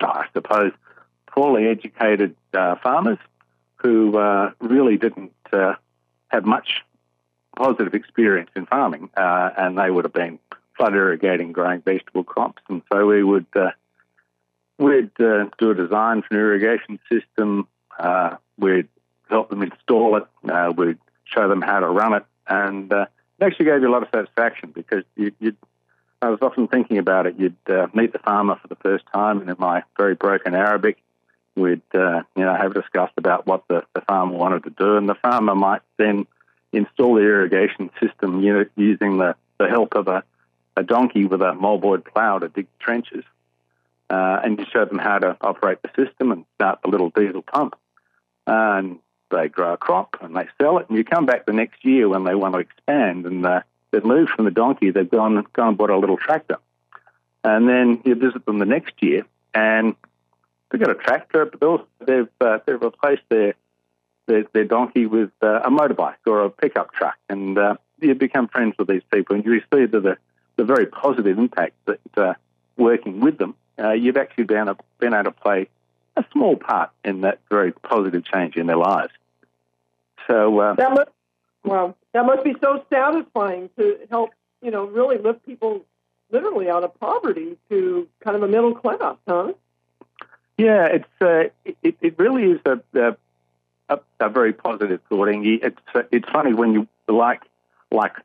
I 0.00 0.26
suppose, 0.32 0.72
poorly 1.26 1.66
educated 1.66 2.36
uh, 2.54 2.76
farmers 2.76 3.18
who 3.78 4.16
uh, 4.16 4.52
really 4.60 4.96
didn't 4.96 5.32
have 5.52 6.44
much 6.44 6.84
positive 7.56 7.94
experience 7.94 8.50
in 8.54 8.66
farming, 8.66 9.10
and 9.16 9.78
they 9.78 9.90
would 9.90 10.04
have 10.04 10.12
been 10.12 10.38
flood 10.76 10.94
irrigating, 10.94 11.52
growing 11.52 11.80
vegetable 11.80 12.24
crops, 12.24 12.62
and 12.68 12.82
so 12.92 13.06
we 13.06 13.22
would 13.22 13.46
We'd 14.78 15.10
uh, 15.20 15.46
do 15.58 15.72
a 15.72 15.74
design 15.74 16.22
for 16.22 16.34
an 16.34 16.40
irrigation 16.40 17.00
system. 17.10 17.66
Uh, 17.98 18.36
we'd 18.58 18.88
help 19.28 19.50
them 19.50 19.62
install 19.62 20.16
it. 20.16 20.24
Uh, 20.48 20.72
we'd 20.76 20.98
show 21.24 21.48
them 21.48 21.60
how 21.60 21.80
to 21.80 21.88
run 21.88 22.14
it, 22.14 22.24
and 22.46 22.92
uh, 22.92 23.06
it 23.40 23.44
actually 23.44 23.66
gave 23.66 23.82
you 23.82 23.88
a 23.88 23.92
lot 23.92 24.04
of 24.04 24.08
satisfaction 24.14 24.70
because 24.72 25.02
you, 25.16 25.32
would 25.40 25.56
I 26.22 26.30
was 26.30 26.38
often 26.42 26.68
thinking 26.68 26.98
about 26.98 27.26
it. 27.26 27.34
You'd 27.38 27.56
uh, 27.68 27.88
meet 27.92 28.12
the 28.12 28.20
farmer 28.20 28.56
for 28.62 28.68
the 28.68 28.76
first 28.76 29.04
time, 29.12 29.40
and 29.40 29.50
in 29.50 29.56
my 29.58 29.82
very 29.96 30.14
broken 30.14 30.54
Arabic, 30.54 30.98
we'd 31.58 31.82
uh, 31.94 32.22
you 32.36 32.44
know 32.44 32.54
have 32.54 32.74
discussed 32.74 33.14
about 33.16 33.46
what 33.46 33.66
the, 33.68 33.84
the 33.94 34.00
farmer 34.02 34.36
wanted 34.36 34.64
to 34.64 34.70
do, 34.70 34.96
and 34.96 35.08
the 35.08 35.14
farmer 35.14 35.54
might 35.54 35.82
then 35.96 36.26
install 36.72 37.14
the 37.14 37.22
irrigation 37.22 37.90
system 38.00 38.42
you 38.42 38.52
know, 38.52 38.64
using 38.76 39.18
the, 39.18 39.34
the 39.58 39.68
help 39.68 39.94
of 39.94 40.06
a, 40.06 40.22
a 40.76 40.82
donkey 40.82 41.24
with 41.24 41.40
a 41.40 41.52
moldboard 41.52 42.04
plough 42.04 42.38
to 42.38 42.48
dig 42.48 42.66
trenches 42.78 43.24
uh, 44.10 44.40
and 44.42 44.58
you 44.58 44.64
show 44.72 44.84
them 44.84 44.98
how 44.98 45.18
to 45.18 45.36
operate 45.40 45.78
the 45.82 45.90
system 45.96 46.32
and 46.32 46.44
start 46.54 46.80
the 46.82 46.88
little 46.88 47.10
diesel 47.10 47.42
pump. 47.42 47.76
And 48.46 48.98
they 49.30 49.48
grow 49.48 49.74
a 49.74 49.76
crop 49.76 50.16
and 50.22 50.34
they 50.34 50.48
sell 50.60 50.78
it, 50.78 50.88
and 50.88 50.96
you 50.96 51.04
come 51.04 51.26
back 51.26 51.44
the 51.44 51.52
next 51.52 51.84
year 51.84 52.08
when 52.08 52.24
they 52.24 52.34
want 52.34 52.54
to 52.54 52.60
expand 52.60 53.26
and 53.26 53.44
uh, 53.44 53.60
they've 53.90 54.04
moved 54.04 54.30
from 54.30 54.46
the 54.46 54.50
donkey, 54.50 54.90
they've 54.90 55.10
gone, 55.10 55.46
gone 55.52 55.68
and 55.68 55.78
bought 55.78 55.90
a 55.90 55.98
little 55.98 56.16
tractor. 56.16 56.56
And 57.44 57.68
then 57.68 58.00
you 58.04 58.14
visit 58.14 58.44
them 58.46 58.58
the 58.58 58.64
next 58.64 58.94
year 59.02 59.24
and 59.54 59.94
they've 60.70 60.80
got 60.80 60.90
a 60.90 60.94
tractor, 60.94 61.46
but 61.46 61.86
they've, 62.04 62.28
uh, 62.40 62.58
they've 62.66 62.80
replaced 62.80 63.22
their, 63.28 63.54
their, 64.26 64.44
their 64.52 64.64
donkey 64.64 65.06
with 65.06 65.30
uh, 65.42 65.60
a 65.64 65.70
motorbike 65.70 66.16
or 66.26 66.44
a 66.44 66.50
pickup 66.50 66.92
truck. 66.92 67.16
And 67.28 67.58
uh, 67.58 67.76
you 68.00 68.14
become 68.14 68.48
friends 68.48 68.74
with 68.78 68.88
these 68.88 69.02
people 69.12 69.36
and 69.36 69.44
you 69.44 69.60
see 69.72 69.86
the, 69.86 70.00
the, 70.00 70.18
the 70.56 70.64
very 70.64 70.86
positive 70.86 71.38
impact 71.38 71.74
that 71.86 72.00
uh, 72.16 72.34
working 72.76 73.20
with 73.20 73.38
them 73.38 73.54
uh, 73.78 73.92
you've 73.92 74.16
actually 74.16 74.44
been, 74.44 74.68
a, 74.68 74.76
been 74.98 75.14
able 75.14 75.24
to 75.24 75.30
play 75.30 75.68
a 76.16 76.24
small 76.32 76.56
part 76.56 76.90
in 77.04 77.20
that 77.22 77.40
very 77.48 77.72
positive 77.72 78.24
change 78.24 78.56
in 78.56 78.66
their 78.66 78.76
lives. 78.76 79.12
So 80.26 80.58
uh, 80.58 80.74
that 80.74 80.90
must, 80.90 81.10
well, 81.64 81.96
that 82.12 82.26
must 82.26 82.44
be 82.44 82.54
so 82.60 82.84
satisfying 82.90 83.70
to 83.78 83.98
help 84.10 84.30
you 84.60 84.70
know 84.70 84.84
really 84.84 85.18
lift 85.18 85.46
people 85.46 85.84
literally 86.30 86.68
out 86.68 86.84
of 86.84 86.98
poverty 86.98 87.56
to 87.70 88.08
kind 88.20 88.36
of 88.36 88.42
a 88.42 88.48
middle 88.48 88.74
class, 88.74 89.16
huh? 89.26 89.52
Yeah, 90.58 90.86
it's 90.86 91.08
uh, 91.20 91.44
it, 91.82 91.96
it 92.00 92.18
really 92.18 92.50
is 92.50 92.60
a, 92.66 93.16
a, 93.88 94.00
a 94.18 94.28
very 94.28 94.52
positive 94.52 95.00
thought. 95.08 95.28
It's 95.28 95.78
uh, 95.94 96.02
it's 96.10 96.28
funny 96.28 96.52
when 96.52 96.72
you 96.72 96.88
like 97.06 97.42
like 97.92 98.16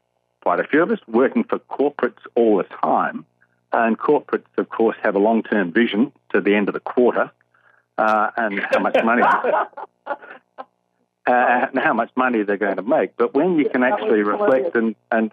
quite 0.41 0.59
a 0.59 0.63
few 0.63 0.81
of 0.81 0.91
us 0.91 0.99
working 1.07 1.43
for 1.43 1.59
corporates 1.59 2.25
all 2.35 2.57
the 2.57 2.63
time. 2.63 3.25
And 3.71 3.97
corporates, 3.97 4.45
of 4.57 4.69
course, 4.69 4.97
have 5.01 5.15
a 5.15 5.19
long 5.19 5.43
term 5.43 5.71
vision 5.71 6.11
to 6.31 6.41
the 6.41 6.55
end 6.55 6.69
of 6.69 6.73
the 6.73 6.79
quarter 6.79 7.31
uh, 7.97 8.29
and 8.35 8.59
how 8.59 8.79
much 8.79 8.97
money. 9.03 9.23
uh, 10.07 11.67
and 11.71 11.79
how 11.79 11.93
much 11.93 12.11
money 12.15 12.43
they're 12.43 12.57
going 12.57 12.75
to 12.75 12.83
make. 12.83 13.15
But 13.15 13.33
when 13.33 13.57
you 13.57 13.69
can 13.69 13.83
actually 13.83 14.23
reflect 14.23 14.75
and, 14.75 14.95
and 15.11 15.31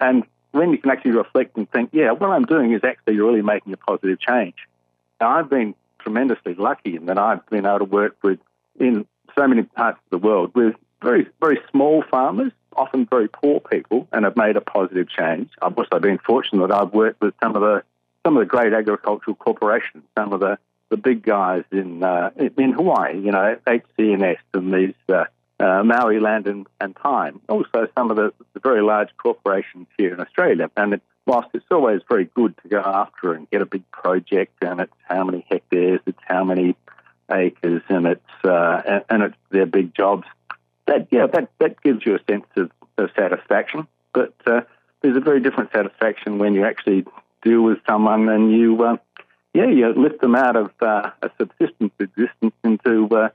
and 0.00 0.24
when 0.52 0.70
you 0.70 0.78
can 0.78 0.90
actually 0.90 1.12
reflect 1.12 1.56
and 1.56 1.70
think, 1.70 1.90
yeah, 1.92 2.12
what 2.12 2.30
I'm 2.30 2.44
doing 2.44 2.72
is 2.72 2.82
actually 2.84 3.18
really 3.18 3.42
making 3.42 3.72
a 3.72 3.76
positive 3.76 4.18
change. 4.20 4.54
Now, 5.20 5.30
I've 5.38 5.50
been 5.50 5.74
tremendously 6.08 6.54
lucky 6.54 6.96
in 6.96 7.06
that 7.06 7.18
I've 7.18 7.44
been 7.50 7.66
able 7.66 7.80
to 7.80 7.84
work 7.84 8.16
with 8.22 8.38
in 8.80 9.06
so 9.38 9.46
many 9.46 9.62
parts 9.62 9.98
of 10.06 10.10
the 10.10 10.26
world 10.26 10.52
with 10.54 10.74
very 11.02 11.26
very 11.40 11.60
small 11.70 12.02
farmers 12.10 12.52
often 12.74 13.06
very 13.06 13.28
poor 13.28 13.60
people 13.60 14.08
and 14.12 14.24
have 14.24 14.36
made 14.36 14.56
a 14.56 14.60
positive 14.60 15.08
change. 15.08 15.50
I've 15.60 15.76
also 15.76 15.98
been 15.98 16.18
fortunate 16.18 16.68
that 16.68 16.74
I've 16.74 16.92
worked 16.92 17.20
with 17.20 17.34
some 17.42 17.54
of 17.54 17.60
the 17.60 17.82
some 18.24 18.36
of 18.36 18.40
the 18.40 18.46
great 18.46 18.72
agricultural 18.72 19.36
corporations, 19.36 20.04
some 20.16 20.32
of 20.32 20.40
the, 20.40 20.58
the 20.90 20.96
big 20.96 21.22
guys 21.22 21.64
in 21.70 22.02
uh, 22.02 22.30
in 22.56 22.72
Hawaii, 22.72 23.18
you 23.18 23.30
know, 23.30 23.56
HC&S 23.66 24.38
these 24.54 24.94
uh, 25.08 25.24
uh, 25.60 25.82
Maui 25.84 26.20
Land 26.20 26.46
and, 26.46 26.66
and 26.80 26.96
Time. 26.96 27.40
Also, 27.48 27.88
some 27.96 28.10
of 28.10 28.16
the, 28.16 28.32
the, 28.54 28.60
very 28.60 28.82
large 28.82 29.10
corporations 29.18 29.86
here 29.98 30.14
in 30.14 30.20
Australia. 30.20 30.70
And 30.76 30.94
it, 30.94 31.02
whilst 31.28 31.50
it's 31.54 31.66
always 31.70 32.00
very 32.08 32.24
good 32.24 32.56
to 32.62 32.68
go 32.68 32.80
after 32.80 33.34
and 33.34 33.48
get 33.50 33.62
a 33.62 33.66
big 33.66 33.88
project, 33.92 34.54
and 34.62 34.80
it's 34.80 34.92
how 35.04 35.22
many 35.22 35.46
hectares, 35.48 36.00
it's 36.06 36.18
how 36.26 36.42
many 36.42 36.74
acres, 37.30 37.82
and 37.88 38.06
it's 38.06 38.44
uh, 38.44 39.00
and, 39.08 39.22
it's 39.22 39.36
their 39.50 39.66
big 39.66 39.94
jobs 39.94 40.26
that 40.88 41.06
yeah, 41.10 41.26
that 41.26 41.50
that 41.60 41.80
gives 41.82 42.04
you 42.04 42.16
a 42.16 42.32
sense 42.32 42.46
of, 42.56 42.70
of 42.96 43.10
satisfaction. 43.14 43.86
But 44.12 44.34
uh, 44.46 44.62
there's 45.02 45.16
a 45.16 45.20
very 45.20 45.40
different 45.40 45.70
satisfaction 45.72 46.38
when 46.38 46.54
you 46.54 46.64
actually 46.64 47.04
deal 47.42 47.62
with 47.62 47.78
someone 47.86 48.28
and 48.28 48.50
you, 48.50 48.82
uh, 48.82 48.96
yeah, 49.54 49.66
you 49.66 49.86
lift 49.92 50.20
them 50.20 50.34
out 50.34 50.56
of 50.56 50.72
uh, 50.80 51.10
a 51.22 51.30
subsistence 51.38 51.92
existence 52.00 52.54
into, 52.64 53.08
uh, 53.14 53.28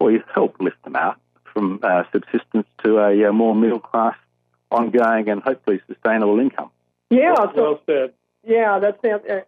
or 0.00 0.10
you 0.10 0.22
help 0.34 0.56
lift 0.58 0.82
them 0.82 0.96
out 0.96 1.20
from 1.52 1.78
uh, 1.82 2.02
subsistence 2.12 2.66
to 2.82 2.98
a, 2.98 3.28
a 3.28 3.32
more 3.32 3.54
middle 3.54 3.78
class, 3.78 4.16
ongoing 4.70 5.28
and 5.28 5.42
hopefully 5.42 5.80
sustainable 5.86 6.40
income. 6.40 6.70
Yeah, 7.10 7.34
well, 7.38 7.52
so, 7.54 7.62
well 7.62 7.80
said. 7.86 8.12
Yeah, 8.44 8.78
that's 8.78 8.98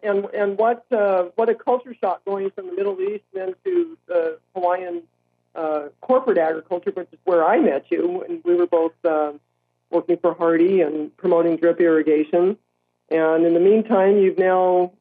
and 0.03 0.25
and 0.33 0.57
what 0.57 0.85
uh, 0.91 1.25
what 1.35 1.47
a 1.47 1.55
culture 1.55 1.95
shock 1.99 2.25
going 2.25 2.51
from 2.51 2.67
the 2.67 2.73
Middle 2.73 2.99
East 2.99 3.23
then 3.33 3.55
to 3.63 3.97
the 4.07 4.39
Hawaiian 4.53 5.03
uh, 5.55 5.87
corporate 6.01 6.37
agriculture, 6.37 6.91
which 6.91 7.07
is 7.11 7.19
where 7.23 7.45
I 7.45 7.59
met 7.59 7.85
you, 7.89 8.23
and 8.27 8.41
we 8.43 8.55
were 8.55 8.67
both 8.67 8.93
uh, 9.05 9.33
working 9.89 10.17
for 10.17 10.35
Hardie 10.35 10.85
and 10.85 11.15
promoting 11.15 11.55
drip 11.57 11.79
irrigation. 11.79 12.57
And 13.09 13.45
in 13.45 13.53
the 13.53 13.59
meantime, 13.59 14.17
you've 14.17 14.37
now 14.37 14.91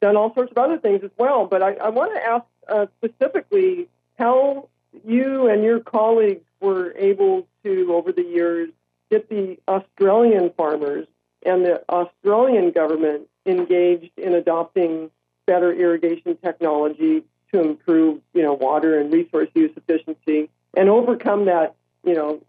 done 0.00 0.16
all 0.16 0.32
sorts 0.34 0.52
of 0.52 0.58
other 0.58 0.78
things 0.78 1.02
as 1.02 1.10
well. 1.18 1.46
But 1.46 1.62
I, 1.62 1.72
I 1.74 1.88
want 1.88 2.14
to 2.14 2.22
ask 2.22 2.44
uh, 2.68 2.86
specifically 2.98 3.88
how 4.18 4.68
you 5.04 5.48
and 5.48 5.64
your 5.64 5.80
colleagues 5.80 6.44
were 6.60 6.94
able 6.96 7.46
to, 7.64 7.94
over 7.94 8.12
the 8.12 8.22
years, 8.22 8.70
get 9.10 9.28
the 9.28 9.58
Australian 9.66 10.50
farmers 10.56 11.06
and 11.44 11.64
the 11.64 11.82
Australian 11.88 12.70
government 12.70 13.28
engaged 13.46 14.10
in 14.16 14.34
adopting 14.34 15.10
better 15.46 15.72
irrigation 15.72 16.36
technology 16.36 17.24
to 17.52 17.60
improve, 17.60 18.20
you 18.34 18.42
know, 18.42 18.52
water 18.52 18.98
and 18.98 19.12
resource 19.12 19.48
use 19.54 19.70
efficiency 19.76 20.48
and 20.76 20.88
overcome 20.88 21.46
that, 21.46 21.74
you 22.04 22.14
know, 22.14 22.40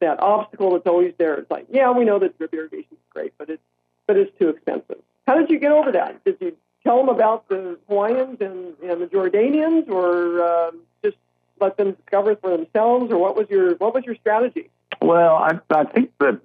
that 0.00 0.20
obstacle 0.20 0.72
that's 0.72 0.86
always 0.86 1.14
there. 1.18 1.34
It's 1.34 1.50
like, 1.50 1.66
yeah, 1.70 1.90
we 1.90 2.04
know 2.04 2.18
that 2.18 2.36
drip 2.38 2.52
irrigation 2.54 2.92
is 2.92 2.98
great, 3.10 3.32
but 3.38 3.48
it's 3.48 3.62
but 4.06 4.16
it's 4.16 4.30
too 4.38 4.50
expensive. 4.50 4.98
How 5.26 5.34
did 5.34 5.50
you 5.50 5.58
get 5.58 5.72
over 5.72 5.90
that? 5.92 6.22
Did 6.24 6.36
you 6.40 6.56
tell 6.84 6.98
them 6.98 7.08
about 7.08 7.48
the 7.48 7.78
Hawaiians 7.88 8.40
and, 8.40 8.74
and 8.88 9.02
the 9.02 9.06
Jordanians, 9.06 9.88
or 9.88 10.44
um, 10.46 10.80
just 11.02 11.16
let 11.60 11.76
them 11.76 11.94
discover 11.94 12.36
for 12.36 12.56
themselves, 12.56 13.10
or 13.10 13.18
what 13.18 13.36
was 13.36 13.48
your 13.50 13.74
what 13.76 13.94
was 13.94 14.04
your 14.04 14.14
strategy? 14.16 14.70
Well, 15.02 15.34
I, 15.34 15.58
I 15.70 15.84
think 15.84 16.12
that 16.20 16.40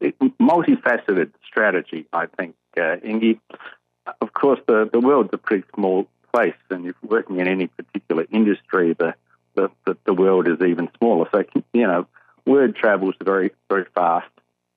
multifaceted 0.00 1.32
strategy. 1.46 2.06
I 2.12 2.26
think, 2.26 2.54
uh, 2.76 2.96
Inge. 3.04 3.38
Of 4.20 4.32
course, 4.32 4.60
the 4.66 4.88
the 4.90 5.00
world's 5.00 5.30
a 5.32 5.38
pretty 5.38 5.64
small 5.74 6.08
place, 6.32 6.54
and 6.70 6.86
if 6.86 6.94
you're 7.02 7.10
working 7.10 7.38
in 7.38 7.46
any 7.46 7.66
particular 7.66 8.26
industry, 8.30 8.94
the 8.94 9.14
the, 9.54 9.70
the, 9.84 9.96
the 10.06 10.14
world 10.14 10.48
is 10.48 10.60
even 10.66 10.88
smaller. 10.98 11.28
So 11.32 11.44
you 11.72 11.86
know, 11.86 12.06
word 12.46 12.76
travels 12.76 13.14
very 13.22 13.50
very 13.68 13.86
fast. 13.94 14.28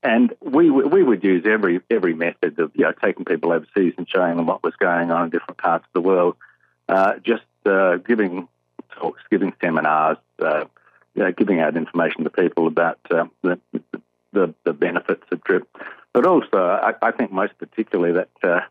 And 0.04 0.34
we 0.42 0.70
we 0.70 1.02
would 1.02 1.24
use 1.24 1.46
every 1.46 1.80
every 1.90 2.14
method 2.14 2.60
of 2.60 2.72
you 2.76 2.84
know 2.84 2.92
taking 2.92 3.24
people 3.24 3.54
overseas 3.54 3.94
and 3.98 4.08
showing 4.10 4.36
them 4.36 4.48
what 4.48 4.62
was 4.62 4.76
going 4.76 5.12
on 5.12 5.26
in 5.26 5.30
different 5.30 5.58
parts 5.58 5.86
of 5.86 5.94
the 5.94 6.08
world, 6.08 6.36
uh, 6.90 7.14
just 7.24 7.46
uh, 7.66 7.96
giving 7.98 8.50
talks, 8.92 9.22
giving 9.32 9.54
seminars, 9.62 10.18
uh, 10.40 10.66
you 11.16 11.24
know, 11.24 11.32
giving 11.32 11.62
out 11.62 11.78
information 11.78 12.26
to 12.26 12.30
people 12.30 12.68
about 12.68 13.00
uh, 13.12 13.26
the, 13.42 13.60
the, 14.34 14.54
the 14.64 14.74
benefits 14.74 15.24
of 15.32 15.44
drip. 15.44 15.68
But 16.12 16.26
also, 16.26 16.58
I, 16.58 16.94
I 17.02 17.12
think 17.12 17.32
most 17.32 17.58
particularly 17.58 18.14
that 18.14 18.30
uh, 18.44 18.62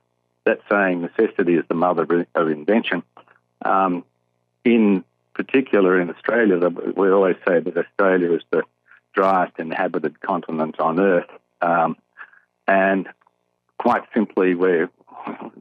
that 0.45 0.61
saying 0.71 1.03
necessity 1.03 1.55
is 1.55 1.65
the 1.69 1.75
mother 1.75 2.27
of 2.35 2.51
invention. 2.51 3.03
Um, 3.65 4.05
in 4.65 5.05
particular, 5.35 6.01
in 6.01 6.11
Australia, 6.11 6.59
we 6.69 7.11
always 7.11 7.37
say 7.47 7.61
that 7.61 7.77
Australia 7.77 8.33
is 8.33 8.43
the 8.51 8.63
driest 9.15 9.59
inhabited 9.59 10.21
continent 10.21 10.79
on 10.81 11.01
Earth. 11.01 11.31
Um, 11.61 11.97
and 12.67 13.09
quite 13.79 14.03
simply, 14.15 14.55
we 14.55 14.87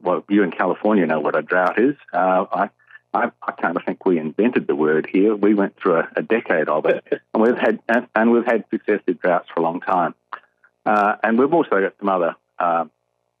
well, 0.02 0.24
you 0.28 0.42
in 0.42 0.50
California 0.50 1.06
know 1.06 1.20
what 1.20 1.36
a 1.36 1.42
drought 1.42 1.78
is. 1.78 1.96
Uh, 2.12 2.46
I, 2.52 2.70
I, 3.14 3.30
I 3.42 3.52
kind 3.52 3.76
of 3.76 3.84
think 3.84 4.04
we 4.06 4.18
invented 4.18 4.66
the 4.66 4.74
word 4.74 5.06
here. 5.10 5.34
We 5.34 5.54
went 5.54 5.76
through 5.76 5.96
a, 5.96 6.08
a 6.16 6.22
decade 6.22 6.68
of 6.68 6.86
it, 6.86 7.04
and 7.34 7.42
we've 7.42 7.58
had 7.58 7.78
and, 7.88 8.06
and, 8.14 8.30
we've 8.32 8.46
had 8.46 8.64
successive 8.70 9.20
droughts 9.20 9.48
for 9.54 9.60
a 9.60 9.62
long 9.62 9.80
time. 9.80 10.14
Uh, 10.86 11.16
and 11.22 11.38
we've 11.38 11.52
also 11.52 11.80
got 11.80 11.94
some 11.98 12.08
other 12.08 12.34
uh, 12.58 12.86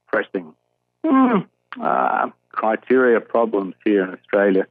pressing 0.06 0.54
uh, 1.04 2.30
criteria 2.50 3.20
problems 3.20 3.74
here 3.84 4.04
in 4.04 4.10
Australia. 4.10 4.66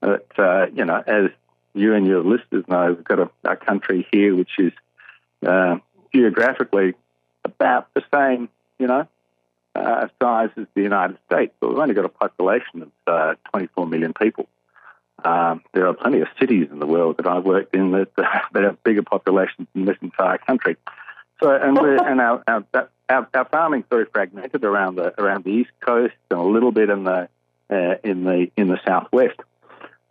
That 0.00 0.26
uh, 0.38 0.66
you 0.72 0.84
know, 0.84 1.02
as 1.06 1.30
you 1.74 1.94
and 1.94 2.06
your 2.06 2.22
listeners 2.22 2.64
know, 2.68 2.92
we've 2.92 3.04
got 3.04 3.18
a, 3.18 3.30
a 3.44 3.56
country 3.56 4.06
here 4.12 4.34
which 4.36 4.58
is 4.58 4.72
uh, 5.44 5.78
geographically 6.14 6.94
about 7.44 7.92
the 7.94 8.02
same, 8.14 8.48
you 8.78 8.86
know, 8.86 9.06
uh, 9.74 10.08
size 10.20 10.50
as 10.56 10.66
the 10.74 10.82
United 10.82 11.18
States, 11.26 11.52
but 11.60 11.70
we've 11.70 11.78
only 11.78 11.94
got 11.94 12.04
a 12.04 12.08
population 12.08 12.82
of 12.82 12.90
uh, 13.06 13.34
24 13.50 13.86
million 13.86 14.12
people. 14.12 14.48
Um, 15.24 15.62
there 15.72 15.86
are 15.86 15.94
plenty 15.94 16.20
of 16.20 16.28
cities 16.38 16.68
in 16.70 16.78
the 16.78 16.86
world 16.86 17.16
that 17.16 17.26
I've 17.26 17.44
worked 17.44 17.74
in 17.74 17.92
that, 17.92 18.14
that 18.16 18.62
have 18.62 18.82
bigger 18.82 19.02
populations 19.02 19.68
than 19.74 19.84
this 19.84 19.96
entire 20.00 20.38
country. 20.38 20.76
So, 21.42 21.54
and, 21.54 21.76
and 21.78 22.20
our, 22.20 22.42
our, 22.46 22.64
our, 23.08 23.28
our 23.34 23.44
farming's 23.46 23.86
very 23.90 24.06
fragmented 24.06 24.64
around 24.64 24.96
the 24.96 25.20
around 25.20 25.44
the 25.44 25.50
east 25.50 25.70
coast 25.80 26.14
and 26.30 26.38
a 26.38 26.42
little 26.42 26.72
bit 26.72 26.90
in 26.90 27.04
the 27.04 27.28
uh, 27.70 27.94
in 28.04 28.24
the 28.24 28.50
in 28.56 28.68
the 28.68 28.78
southwest. 28.86 29.40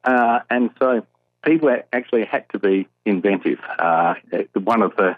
Uh, 0.04 0.40
and 0.50 0.70
so, 0.80 1.06
people 1.46 1.76
actually 1.94 2.26
had 2.26 2.50
to 2.50 2.60
be 2.60 2.88
inventive. 3.06 3.60
Uh, 3.80 4.16
one 4.54 4.82
of 4.82 4.96
the 4.96 5.16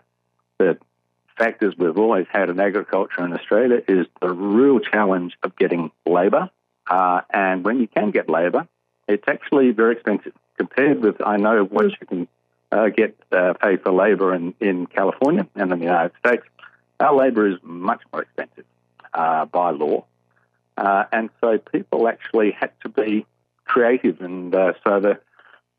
the 0.59 0.77
factors 1.37 1.73
we've 1.77 1.97
always 1.97 2.27
had 2.29 2.49
in 2.49 2.59
agriculture 2.59 3.25
in 3.25 3.33
Australia 3.33 3.81
is 3.87 4.07
the 4.21 4.29
real 4.29 4.79
challenge 4.79 5.37
of 5.43 5.55
getting 5.55 5.91
labour. 6.05 6.49
Uh, 6.87 7.21
and 7.31 7.63
when 7.63 7.79
you 7.79 7.87
can 7.87 8.11
get 8.11 8.29
labour, 8.29 8.67
it's 9.07 9.27
actually 9.27 9.71
very 9.71 9.93
expensive 9.93 10.33
compared 10.57 11.01
with, 11.01 11.21
I 11.25 11.37
know, 11.37 11.63
what 11.63 11.85
you 11.85 12.07
can 12.07 12.27
uh, 12.71 12.89
get 12.89 13.17
uh, 13.31 13.53
paid 13.53 13.81
for 13.83 13.91
labour 13.91 14.33
in, 14.33 14.53
in 14.59 14.87
California 14.87 15.47
and 15.55 15.71
in 15.71 15.79
the 15.79 15.85
United 15.85 16.13
States. 16.19 16.43
Our 16.99 17.15
labour 17.15 17.47
is 17.47 17.57
much 17.63 18.01
more 18.11 18.21
expensive 18.23 18.65
uh, 19.13 19.45
by 19.45 19.71
law. 19.71 20.05
Uh, 20.77 21.05
and 21.11 21.29
so 21.41 21.57
people 21.57 22.07
actually 22.07 22.51
had 22.51 22.71
to 22.81 22.89
be 22.89 23.25
creative. 23.65 24.21
And 24.21 24.53
uh, 24.53 24.73
so 24.83 24.99
the, 24.99 25.19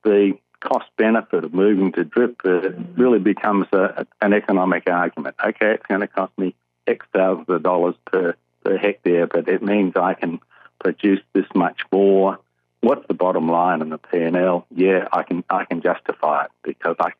the 0.04 0.38
cost 0.60 0.86
benefit 0.96 1.44
of 1.44 1.54
moving 1.54 1.92
to 1.92 2.04
drip 2.04 2.42
really 2.44 3.18
becomes 3.18 3.66
a, 3.72 4.06
an 4.20 4.32
economic 4.32 4.84
argument. 4.88 5.36
Okay, 5.44 5.72
it's 5.74 5.86
going 5.86 6.00
to 6.00 6.06
cost 6.06 6.32
me 6.38 6.54
X 6.86 7.04
thousands 7.12 7.48
of 7.48 7.62
dollars 7.62 7.94
per, 8.06 8.34
per 8.64 8.76
hectare, 8.76 9.26
but 9.26 9.48
it 9.48 9.62
means 9.62 9.94
I 9.96 10.14
can 10.14 10.40
produce 10.78 11.20
this 11.32 11.46
much 11.54 11.80
more. 11.92 12.38
What's 12.80 13.06
the 13.08 13.14
bottom 13.14 13.48
line 13.48 13.82
in 13.82 13.90
the 13.90 13.98
P&L? 13.98 14.66
Yeah, 14.74 15.08
I 15.12 15.22
can 15.22 15.44
I 15.50 15.64
can 15.64 15.82
justify 15.82 16.44
it 16.44 16.50
because 16.62 16.96
I, 17.00 17.10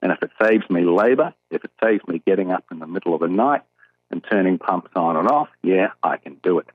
and 0.00 0.10
if 0.10 0.22
it 0.22 0.30
saves 0.42 0.68
me 0.68 0.84
labour, 0.84 1.34
if 1.50 1.64
it 1.64 1.70
saves 1.82 2.02
me 2.08 2.20
getting 2.26 2.50
up 2.50 2.64
in 2.70 2.78
the 2.78 2.86
middle 2.86 3.14
of 3.14 3.20
the 3.20 3.28
night 3.28 3.62
and 4.10 4.24
turning 4.28 4.58
pumps 4.58 4.90
on 4.96 5.16
and 5.16 5.28
off, 5.28 5.48
yeah, 5.62 5.90
I 6.02 6.16
can 6.16 6.36
do 6.42 6.58
it. 6.58 6.66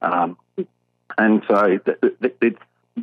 Um, 0.00 0.36
and 1.18 1.42
so 1.48 1.78
th- 1.78 1.98
th- 2.20 2.36
it's 2.40 2.58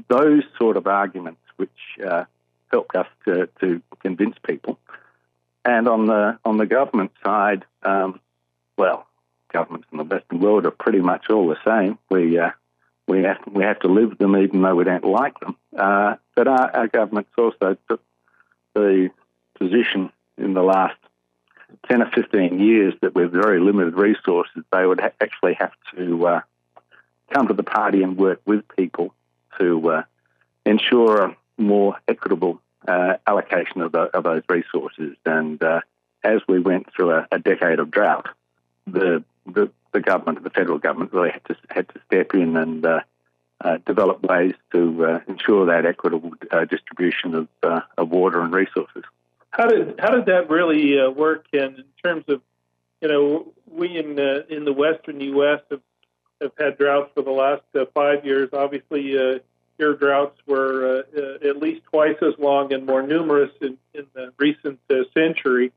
those 0.07 0.43
sort 0.57 0.77
of 0.77 0.87
arguments 0.87 1.41
which 1.57 1.69
uh, 2.05 2.25
helped 2.71 2.95
us 2.95 3.07
to, 3.25 3.47
to 3.61 3.81
convince 4.01 4.35
people. 4.45 4.79
And 5.65 5.87
on 5.87 6.07
the 6.07 6.39
on 6.45 6.57
the 6.57 6.65
government 6.65 7.11
side, 7.23 7.65
um, 7.83 8.19
well, 8.77 9.05
governments 9.51 9.87
in 9.91 9.97
the 9.97 10.03
Western 10.03 10.39
world 10.39 10.65
are 10.65 10.71
pretty 10.71 11.01
much 11.01 11.29
all 11.29 11.47
the 11.47 11.57
same. 11.65 11.97
We 12.09 12.39
uh, 12.39 12.51
we 13.07 13.23
have 13.23 13.39
we 13.51 13.63
have 13.63 13.79
to 13.81 13.87
live 13.87 14.17
them 14.17 14.37
even 14.37 14.61
though 14.61 14.75
we 14.75 14.85
don't 14.85 15.03
like 15.03 15.39
them. 15.39 15.57
Uh, 15.77 16.15
but 16.35 16.47
our, 16.47 16.75
our 16.75 16.87
governments 16.87 17.31
also 17.37 17.75
took 17.89 18.01
the 18.73 19.09
position 19.57 20.11
in 20.37 20.53
the 20.53 20.63
last 20.63 20.95
10 21.89 22.01
or 22.01 22.09
15 22.11 22.59
years 22.59 22.93
that 23.01 23.13
with 23.13 23.31
very 23.31 23.59
limited 23.59 23.95
resources, 23.95 24.63
they 24.71 24.85
would 24.85 24.99
ha- 24.99 25.11
actually 25.21 25.55
have 25.55 25.73
to 25.95 26.27
uh, 26.27 26.41
come 27.33 27.47
to 27.47 27.53
the 27.53 27.63
party 27.63 28.01
and 28.01 28.17
work 28.17 28.41
with 28.45 28.63
people 28.75 29.13
to 29.59 29.89
uh, 29.89 30.03
ensure 30.65 31.35
more 31.59 31.95
equitable 32.07 32.61
uh, 32.87 33.15
allocation 33.27 33.81
of, 33.81 33.91
the, 33.91 34.03
of, 34.15 34.23
those 34.23 34.43
resources. 34.47 35.15
And 35.25 35.61
uh, 35.61 35.81
as 36.23 36.41
we 36.47 36.59
went 36.59 36.87
through 36.93 37.11
a, 37.11 37.27
a 37.31 37.39
decade 37.39 37.79
of 37.79 37.91
drought, 37.91 38.27
the, 38.87 39.23
the, 39.45 39.69
the 39.91 39.99
government, 39.99 40.43
the 40.43 40.49
federal 40.49 40.79
government, 40.79 41.13
really 41.13 41.31
had 41.31 41.45
to 41.45 41.55
had 41.69 41.89
to 41.89 42.01
step 42.05 42.33
in 42.33 42.55
and 42.55 42.85
uh, 42.85 43.01
uh 43.61 43.77
develop 43.85 44.23
ways 44.23 44.53
to 44.71 45.05
uh, 45.05 45.19
ensure 45.27 45.65
that 45.65 45.85
equitable 45.85 46.31
uh, 46.51 46.65
distribution 46.65 47.35
of, 47.35 47.83
of 47.97 48.09
water 48.09 48.41
and 48.41 48.53
resources. 48.53 49.03
How 49.51 49.67
did 49.67 49.99
how 49.99 50.11
did 50.11 50.27
that 50.27 50.49
really 50.49 50.95
work? 51.09 51.47
And 51.53 51.79
in 51.79 51.85
terms 52.03 52.25
of, 52.27 52.41
you 53.01 53.07
know, 53.07 53.51
we 53.67 53.97
in 53.97 54.15
the 54.15 54.45
in 54.49 54.63
the 54.63 54.73
western 54.73 55.19
U.S. 55.21 55.61
have 55.69 55.81
have 56.41 56.51
had 56.57 56.77
droughts 56.77 57.11
for 57.13 57.23
the 57.23 57.31
last 57.31 57.63
five 57.93 58.25
years. 58.25 58.49
Obviously, 58.53 59.41
your 59.79 59.95
droughts 59.95 60.37
were 60.45 61.03
uh, 61.15 61.19
uh, 61.19 61.49
at 61.49 61.57
least 61.57 61.81
twice 61.85 62.17
as 62.21 62.33
long 62.37 62.73
and 62.73 62.85
more 62.85 63.01
numerous 63.01 63.51
in, 63.61 63.77
in 63.93 64.05
the 64.13 64.31
recent 64.37 64.79
uh, 64.89 64.95
century 65.13 65.71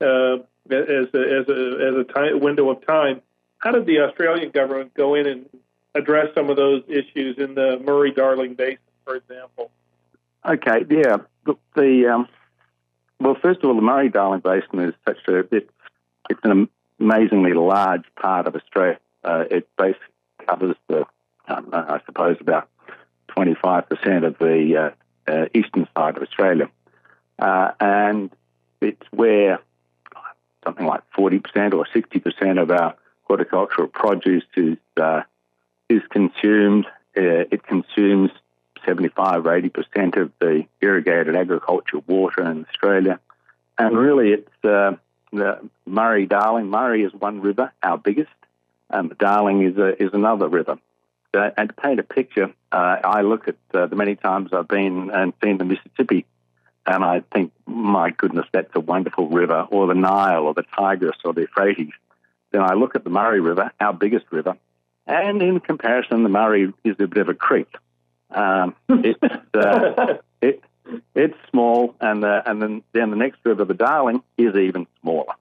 uh, 0.00 0.34
as 0.70 1.06
a, 1.14 1.40
as 1.40 1.48
a, 1.48 1.88
as 1.88 1.94
a 1.96 2.04
time, 2.12 2.40
window 2.40 2.68
of 2.70 2.84
time. 2.84 3.22
How 3.58 3.70
did 3.70 3.86
the 3.86 4.00
Australian 4.00 4.50
government 4.50 4.92
go 4.94 5.14
in 5.14 5.26
and 5.26 5.46
address 5.94 6.26
some 6.34 6.50
of 6.50 6.56
those 6.56 6.82
issues 6.88 7.38
in 7.38 7.54
the 7.54 7.80
Murray 7.84 8.12
Darling 8.12 8.54
Basin, 8.54 8.78
for 9.04 9.16
example? 9.16 9.70
Okay, 10.44 10.84
yeah. 10.90 11.18
The 11.74 12.06
um, 12.06 12.28
well, 13.20 13.36
first 13.40 13.60
of 13.62 13.70
all, 13.70 13.74
the 13.74 13.82
Murray 13.82 14.10
Darling 14.10 14.40
Basin 14.40 14.80
is 14.80 14.94
such 15.06 15.18
a 15.28 15.38
it's 15.54 15.70
it's 16.30 16.40
an 16.44 16.68
amazingly 17.00 17.54
large 17.54 18.04
part 18.20 18.46
of 18.46 18.54
Australia. 18.54 18.98
Uh, 19.24 19.44
it 19.50 19.68
basically 19.76 20.06
covers 20.46 20.76
the, 20.88 21.04
um, 21.48 21.68
I 21.72 22.00
suppose, 22.06 22.36
about 22.40 22.68
25% 23.38 24.26
of 24.26 24.38
the 24.38 24.92
uh, 25.28 25.32
uh, 25.32 25.46
eastern 25.54 25.86
side 25.96 26.16
of 26.16 26.22
Australia. 26.22 26.68
Uh, 27.38 27.70
and 27.80 28.30
it's 28.80 29.06
where 29.12 29.60
something 30.64 30.86
like 30.86 31.02
40% 31.16 31.74
or 31.74 31.86
60% 31.86 32.62
of 32.62 32.70
our 32.70 32.96
horticultural 33.24 33.88
produce 33.88 34.44
is, 34.56 34.76
uh, 35.00 35.22
is 35.88 36.02
consumed. 36.10 36.86
Uh, 37.16 37.46
it 37.52 37.62
consumes 37.64 38.30
75 38.84 39.46
or 39.46 39.60
80% 39.60 40.20
of 40.20 40.32
the 40.40 40.64
irrigated 40.80 41.36
agricultural 41.36 42.02
water 42.06 42.42
in 42.50 42.66
Australia. 42.66 43.20
And 43.78 43.96
really, 43.96 44.32
it's 44.32 44.64
uh, 44.64 44.96
the 45.32 45.60
Murray 45.86 46.26
Darling. 46.26 46.68
Murray 46.68 47.04
is 47.04 47.12
one 47.12 47.40
river, 47.40 47.72
our 47.82 47.98
biggest. 47.98 48.30
Um, 48.90 49.12
Darling 49.18 49.62
is, 49.62 49.76
a, 49.76 50.02
is 50.02 50.10
another 50.14 50.48
river. 50.48 50.78
Uh, 51.34 51.50
and 51.56 51.68
to 51.68 51.74
paint 51.74 52.00
a 52.00 52.02
picture, 52.02 52.52
uh, 52.72 52.96
I 53.04 53.20
look 53.20 53.48
at 53.48 53.56
uh, 53.74 53.86
the 53.86 53.96
many 53.96 54.16
times 54.16 54.52
I've 54.52 54.68
been 54.68 55.10
and 55.10 55.32
seen 55.42 55.58
the 55.58 55.64
Mississippi, 55.64 56.24
and 56.86 57.04
I 57.04 57.22
think, 57.34 57.52
my 57.66 58.10
goodness, 58.10 58.46
that's 58.50 58.74
a 58.74 58.80
wonderful 58.80 59.28
river, 59.28 59.66
or 59.70 59.86
the 59.86 59.94
Nile, 59.94 60.44
or 60.44 60.54
the 60.54 60.64
Tigris, 60.76 61.16
or 61.24 61.34
the 61.34 61.42
Euphrates. 61.42 61.92
Then 62.50 62.62
I 62.62 62.74
look 62.74 62.94
at 62.94 63.04
the 63.04 63.10
Murray 63.10 63.40
River, 63.40 63.70
our 63.78 63.92
biggest 63.92 64.24
river, 64.30 64.56
And 65.06 65.42
in 65.42 65.60
comparison, 65.60 66.22
the 66.22 66.30
Murray 66.30 66.72
is 66.82 66.96
a 66.98 67.06
bit 67.06 67.18
of 67.18 67.28
a 67.28 67.34
creek. 67.34 67.68
Um, 68.30 68.74
it's, 68.88 69.22
uh, 69.54 70.14
it, 70.40 70.62
it's 71.14 71.36
small, 71.50 71.94
and, 72.00 72.24
uh, 72.24 72.42
and 72.46 72.62
then, 72.62 72.82
then 72.92 73.10
the 73.10 73.16
next 73.16 73.40
river, 73.44 73.66
the 73.66 73.74
Darling, 73.74 74.22
is 74.38 74.54
even 74.56 74.86
smaller. 75.02 75.34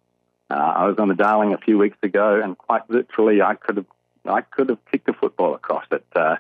Uh, 0.49 0.53
I 0.53 0.87
was 0.87 0.97
on 0.99 1.07
the 1.07 1.15
Darling 1.15 1.53
a 1.53 1.57
few 1.57 1.77
weeks 1.77 1.97
ago, 2.03 2.41
and 2.43 2.57
quite 2.57 2.89
literally, 2.89 3.41
I 3.41 3.55
could 3.55 3.77
have 3.77 3.85
I 4.29 4.41
could 4.41 4.69
have 4.69 4.79
kicked 4.91 5.09
a 5.09 5.13
football 5.13 5.55
across 5.55 5.85
it. 5.91 6.05
Uh, 6.15 6.37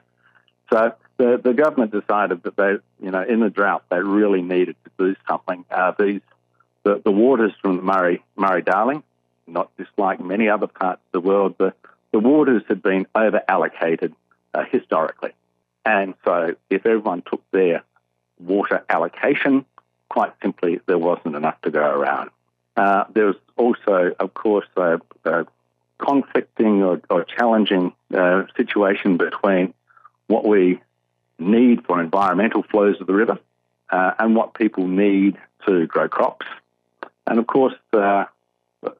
so 0.69 0.93
the 1.17 1.39
the 1.43 1.53
government 1.53 1.91
decided 1.91 2.43
that 2.43 2.55
they, 2.55 2.77
you 3.03 3.11
know, 3.11 3.23
in 3.23 3.39
the 3.39 3.49
drought, 3.49 3.83
they 3.89 3.99
really 3.99 4.41
needed 4.41 4.75
to 4.85 4.91
do 4.97 5.15
something. 5.27 5.65
Uh, 5.69 5.93
these 5.97 6.21
the, 6.83 7.01
the 7.03 7.11
waters 7.11 7.53
from 7.61 7.77
the 7.77 7.83
Murray 7.83 8.23
Murray 8.35 8.61
Darling, 8.61 9.03
not 9.45 9.75
just 9.77 9.91
like 9.97 10.19
many 10.19 10.49
other 10.49 10.67
parts 10.67 11.01
of 11.07 11.21
the 11.21 11.27
world, 11.27 11.55
the 11.57 11.73
the 12.11 12.19
waters 12.19 12.63
had 12.67 12.81
been 12.81 13.07
over 13.15 13.41
allocated 13.47 14.13
uh, 14.53 14.63
historically, 14.71 15.33
and 15.85 16.13
so 16.23 16.55
if 16.69 16.85
everyone 16.85 17.23
took 17.23 17.43
their 17.51 17.83
water 18.39 18.83
allocation, 18.89 19.65
quite 20.09 20.33
simply, 20.41 20.79
there 20.85 20.97
wasn't 20.97 21.35
enough 21.35 21.59
to 21.61 21.71
go 21.71 21.81
around. 21.81 22.29
Uh, 22.75 23.05
there 23.13 23.25
was 23.25 23.35
also, 23.55 24.13
of 24.19 24.33
course, 24.33 24.67
a, 24.75 24.99
a 25.25 25.45
conflicting 25.99 26.83
or, 26.83 27.01
or 27.09 27.23
challenging 27.23 27.93
uh, 28.13 28.43
situation 28.55 29.17
between 29.17 29.73
what 30.27 30.45
we 30.45 30.79
need 31.39 31.85
for 31.85 32.01
environmental 32.01 32.63
flows 32.63 32.99
of 32.99 33.07
the 33.07 33.13
river 33.13 33.39
uh, 33.89 34.11
and 34.19 34.35
what 34.35 34.53
people 34.53 34.87
need 34.87 35.37
to 35.65 35.87
grow 35.87 36.07
crops. 36.07 36.45
And 37.25 37.39
of 37.39 37.47
course, 37.47 37.73
uh, 37.93 38.25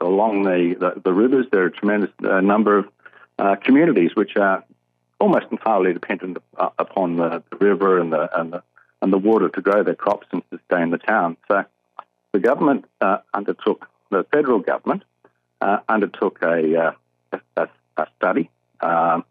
along 0.01 0.43
the, 0.43 0.75
the, 0.79 1.01
the, 1.01 1.13
rivers, 1.13 1.45
there 1.51 1.63
are 1.63 1.67
a 1.67 1.71
tremendous 1.71 2.11
uh, 2.23 2.41
number 2.41 2.79
of 2.79 2.89
uh, 3.39 3.55
communities 3.55 4.15
which 4.15 4.35
are 4.35 4.63
almost 5.19 5.47
entirely 5.51 5.93
dependent 5.93 6.37
upon 6.77 7.17
the, 7.17 7.43
the 7.51 7.57
river 7.57 7.99
and 7.99 8.13
the, 8.13 8.39
and 8.39 8.53
the, 8.53 8.63
and 9.01 9.13
the 9.13 9.17
water 9.17 9.49
to 9.49 9.61
grow 9.61 9.83
their 9.83 9.95
crops 9.95 10.27
and 10.31 10.43
sustain 10.49 10.91
the 10.91 10.97
town. 10.97 11.37
So 11.47 11.65
the 12.33 12.39
government 12.39 12.85
uh, 13.01 13.19
undertook, 13.33 13.87
the 14.09 14.25
federal 14.31 14.59
government 14.59 15.03
uh, 15.61 15.79
undertook 15.89 16.39
a, 16.41 16.95
uh, 17.33 17.39
a, 17.55 17.67
a, 17.97 18.07
study, 18.17 18.49
um, 18.81 19.23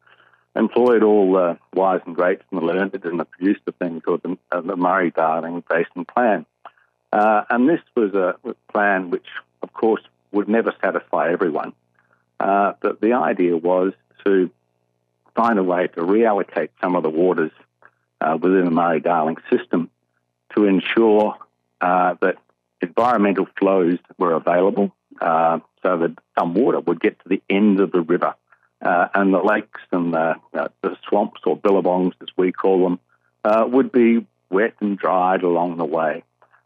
employed 0.55 1.03
all 1.03 1.33
the 1.33 1.59
wise 1.75 2.01
and 2.07 2.17
greats 2.17 2.43
and 2.51 2.61
the 2.61 2.65
learned, 2.65 2.95
and 3.05 3.31
produced 3.31 3.61
a 3.67 3.73
thing 3.73 4.01
called 4.01 4.23
the, 4.23 4.37
uh, 4.51 4.61
the 4.61 4.77
Murray 4.77 5.11
Darling 5.11 5.63
Basin 5.69 6.05
Plan. 6.05 6.47
Uh, 7.13 7.45
and 7.51 7.69
this 7.69 7.81
was 7.95 8.15
a 8.15 8.37
plan 8.73 9.11
which, 9.11 9.27
of 9.63 9.73
course, 9.73 10.03
would 10.33 10.49
never 10.49 10.75
satisfy 10.83 11.31
everyone. 11.31 11.73
Uh, 12.41 12.73
but 12.81 13.01
the 13.01 13.13
idea 13.13 13.57
was 13.57 13.93
to 14.25 14.51
find 15.35 15.59
a 15.59 15.63
way 15.63 15.87
to 15.87 16.01
reallocate 16.01 16.71
some 16.81 16.97
of 16.97 17.03
the 17.03 17.11
waters 17.11 17.53
within 18.41 18.65
the 18.65 18.71
Murray 18.71 19.01
Darling 19.01 19.37
system 19.51 19.89
to 20.55 20.65
ensure 20.65 21.37
that 21.81 22.37
environmental 22.83 23.47
flows 23.59 23.99
were 24.19 24.33
available 24.33 24.93
uh, 25.21 25.61
so 25.83 25.99
that 25.99 26.17
some 26.39 26.55
water 26.55 26.81
would 26.81 27.01
get 27.01 27.19
to 27.21 27.29
the 27.29 27.43
end 27.49 27.81
of 27.81 27.93
the 27.93 28.01
river. 28.01 28.35
Uh, 28.83 29.09
and 29.15 29.33
the 29.33 29.43
lakes 29.43 29.81
and 29.91 30.13
the, 30.13 30.37
uh, 30.53 30.69
the, 30.83 30.97
swamps 31.09 31.41
or 31.47 31.57
billabongs, 31.57 32.13
as 32.21 32.29
we 32.37 32.53
call 32.53 32.83
them, 32.83 33.01
uh, 33.45 33.67
would 33.67 33.91
be 33.91 34.27
wet 34.51 34.75
and 34.81 34.99
dried 34.99 35.43
along 35.43 35.77
the 35.77 35.85
way. 35.85 36.23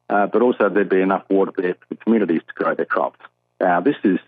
Uh, 0.09 0.27
but 0.27 0.43
also 0.43 0.69
there'd 0.69 0.89
be 0.89 1.01
enough 1.01 1.25
water 1.31 1.53
there 1.57 1.75
for 1.75 1.87
the 1.89 1.95
communities 1.95 2.43
to 2.49 2.55
grow 2.55 2.75
their 2.75 2.85
crops. 2.85 3.21
Now, 3.61 3.81
this 3.81 3.97
is, 4.03 4.19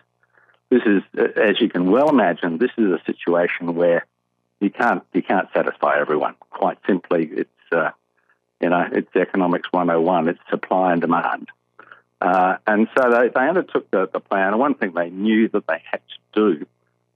this 0.69 0.81
is, 0.85 1.03
as 1.35 1.59
you 1.59 1.69
can 1.69 1.91
well 1.91 2.09
imagine, 2.09 2.57
this 2.57 2.71
is 2.77 2.85
a 2.85 3.01
situation 3.05 3.75
where 3.75 4.05
you 4.61 4.69
can't, 4.69 5.03
you 5.13 5.21
can't 5.21 5.49
satisfy 5.53 5.99
everyone. 5.99 6.35
Quite 6.51 6.77
simply, 6.87 7.25
it's, 7.25 7.49
uh, 7.73 7.91
you 8.61 8.69
know, 8.69 8.87
it's 8.93 9.13
economics 9.13 9.67
101. 9.71 10.29
It's 10.29 10.39
supply 10.49 10.93
and 10.93 11.01
demand. 11.01 11.49
Uh, 12.23 12.55
and 12.65 12.87
so 12.97 13.11
they, 13.11 13.27
they 13.27 13.47
undertook 13.49 13.91
the, 13.91 14.07
the, 14.11 14.21
plan. 14.21 14.47
And 14.47 14.59
one 14.59 14.75
thing 14.75 14.93
they 14.93 15.09
knew 15.09 15.49
that 15.49 15.67
they 15.67 15.81
had 15.91 15.99
to 16.07 16.57
do 16.57 16.65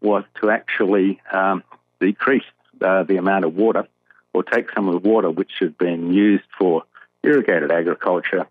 was 0.01 0.25
to 0.41 0.49
actually 0.49 1.21
um, 1.31 1.63
decrease 2.01 2.43
uh, 2.81 3.03
the 3.03 3.15
amount 3.15 3.45
of 3.45 3.55
water 3.55 3.87
or 4.33 4.43
take 4.43 4.69
some 4.75 4.89
of 4.89 5.01
the 5.01 5.09
water 5.09 5.31
which 5.31 5.53
had 5.61 5.77
been 5.77 6.11
used 6.11 6.43
for 6.57 6.83
irrigated 7.23 7.71
agriculture 7.71 8.47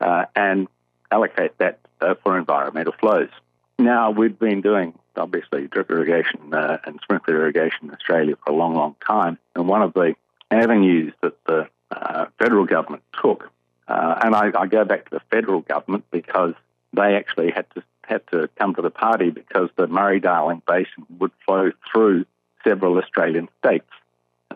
uh, 0.00 0.26
and 0.36 0.68
allocate 1.10 1.58
that 1.58 1.80
uh, 2.00 2.14
for 2.22 2.38
environmental 2.38 2.94
flows. 3.00 3.30
Now, 3.76 4.12
we've 4.12 4.38
been 4.38 4.60
doing 4.60 4.96
obviously 5.16 5.66
drip 5.66 5.90
irrigation 5.90 6.54
uh, 6.54 6.78
and 6.84 7.00
sprinkler 7.02 7.34
irrigation 7.34 7.88
in 7.88 7.90
Australia 7.90 8.36
for 8.44 8.52
a 8.52 8.56
long, 8.56 8.76
long 8.76 8.94
time. 9.04 9.38
And 9.56 9.66
one 9.66 9.82
of 9.82 9.92
the 9.92 10.14
avenues 10.52 11.14
that 11.22 11.34
the 11.46 11.68
uh, 11.90 12.26
federal 12.38 12.64
government 12.64 13.02
took 13.20 13.50
uh, 13.88 14.20
and 14.22 14.34
I, 14.34 14.50
I, 14.58 14.66
go 14.66 14.84
back 14.84 15.04
to 15.04 15.10
the 15.10 15.20
federal 15.30 15.60
government 15.60 16.04
because 16.10 16.54
they 16.92 17.14
actually 17.14 17.50
had 17.50 17.66
to 17.74 17.82
had 18.04 18.26
to 18.32 18.48
come 18.58 18.74
to 18.74 18.82
the 18.82 18.90
party 18.90 19.30
because 19.30 19.68
the 19.76 19.86
Murray-Darling 19.86 20.62
Basin 20.66 21.06
would 21.18 21.32
flow 21.44 21.72
through 21.90 22.24
several 22.62 22.98
Australian 22.98 23.48
states. 23.58 23.90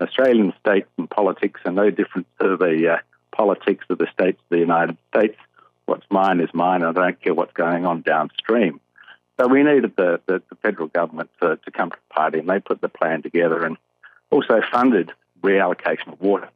Australian 0.00 0.52
states 0.60 0.88
and 0.96 1.10
politics 1.10 1.60
are 1.64 1.72
no 1.72 1.90
different 1.90 2.26
to 2.40 2.56
the 2.56 2.94
uh, 2.94 2.98
politics 3.32 3.84
of 3.90 3.98
the 3.98 4.06
states 4.12 4.38
of 4.38 4.48
the 4.50 4.58
United 4.58 4.96
States. 5.12 5.36
What's 5.86 6.06
mine 6.10 6.40
is 6.40 6.50
mine. 6.54 6.84
I 6.84 6.92
don't 6.92 7.20
care 7.20 7.34
what's 7.34 7.52
going 7.52 7.86
on 7.86 8.02
downstream. 8.02 8.80
So 9.38 9.48
we 9.48 9.62
needed 9.62 9.96
the, 9.96 10.20
the, 10.26 10.42
the 10.48 10.54
federal 10.56 10.88
government 10.88 11.30
to, 11.42 11.56
to 11.56 11.70
come 11.70 11.90
to 11.90 11.96
the 11.96 12.14
party, 12.14 12.38
and 12.38 12.48
they 12.48 12.60
put 12.60 12.80
the 12.80 12.88
plan 12.88 13.22
together 13.22 13.64
and 13.64 13.76
also 14.30 14.60
funded 14.70 15.12
reallocation 15.42 16.12
of 16.12 16.20
water. 16.20 16.48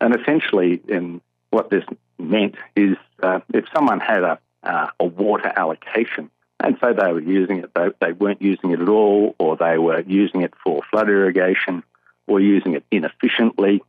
And 0.00 0.14
essentially, 0.14 0.80
in 0.88 1.20
what 1.50 1.70
this 1.70 1.84
meant 2.18 2.56
is 2.76 2.96
uh, 3.22 3.40
if 3.52 3.64
someone 3.74 4.00
had 4.00 4.22
a, 4.22 4.38
uh, 4.62 4.88
a 4.98 5.04
water 5.04 5.52
allocation 5.54 6.30
and 6.60 6.76
so 6.80 6.92
they 6.92 7.12
were 7.12 7.20
using 7.20 7.58
it, 7.58 7.70
they, 7.74 7.88
they 8.00 8.12
weren't 8.12 8.42
using 8.42 8.72
it 8.72 8.80
at 8.80 8.88
all, 8.88 9.36
or 9.38 9.56
they 9.56 9.78
were 9.78 10.00
using 10.00 10.42
it 10.42 10.54
for 10.62 10.82
flood 10.90 11.08
irrigation 11.08 11.84
or 12.26 12.40
using 12.40 12.74
it 12.74 12.84
inefficiently, 12.90 13.82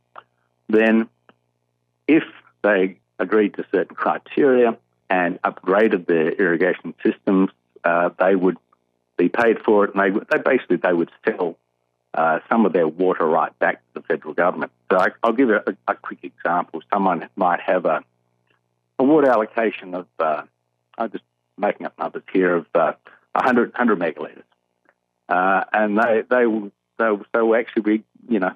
then 0.68 1.08
if 2.06 2.22
they 2.62 2.96
agreed 3.18 3.54
to 3.54 3.66
certain 3.72 3.94
criteria 3.94 4.78
and 5.10 5.40
upgraded 5.42 6.06
their 6.06 6.30
irrigation 6.30 6.94
systems, 7.04 7.50
uh, 7.84 8.10
they 8.18 8.36
would 8.36 8.56
be 9.16 9.28
paid 9.28 9.58
for 9.60 9.84
it, 9.84 9.94
and 9.94 10.00
they, 10.00 10.20
they 10.30 10.42
basically 10.42 10.76
they 10.76 10.92
would 10.92 11.10
sell 11.26 11.56
uh, 12.14 12.38
some 12.48 12.64
of 12.64 12.72
their 12.72 12.88
water 12.88 13.26
right 13.26 13.56
back 13.58 13.76
to 13.76 14.00
the 14.00 14.02
federal 14.02 14.32
government. 14.32 14.72
So 14.90 14.98
I, 14.98 15.08
will 15.24 15.32
give 15.34 15.50
a, 15.50 15.76
a, 15.86 15.94
quick 15.94 16.20
example. 16.22 16.82
Someone 16.92 17.28
might 17.36 17.60
have 17.60 17.84
a, 17.84 18.02
a 19.00 19.02
water 19.02 19.30
allocation 19.30 19.94
of, 19.94 20.06
uh, 20.18 20.42
I'm 20.98 21.10
just 21.10 21.24
making 21.56 21.86
up 21.86 21.98
numbers 21.98 22.22
here, 22.30 22.56
of 22.56 22.66
uh, 22.74 22.92
100, 23.32 23.72
100 23.72 23.98
megalitres. 23.98 24.42
Uh, 25.26 25.64
and 25.72 25.98
they, 25.98 26.22
they, 26.28 26.46
will, 26.46 26.70
they 26.98 27.40
will 27.40 27.56
actually 27.56 27.82
be, 27.82 28.04
you 28.28 28.38
know, 28.38 28.54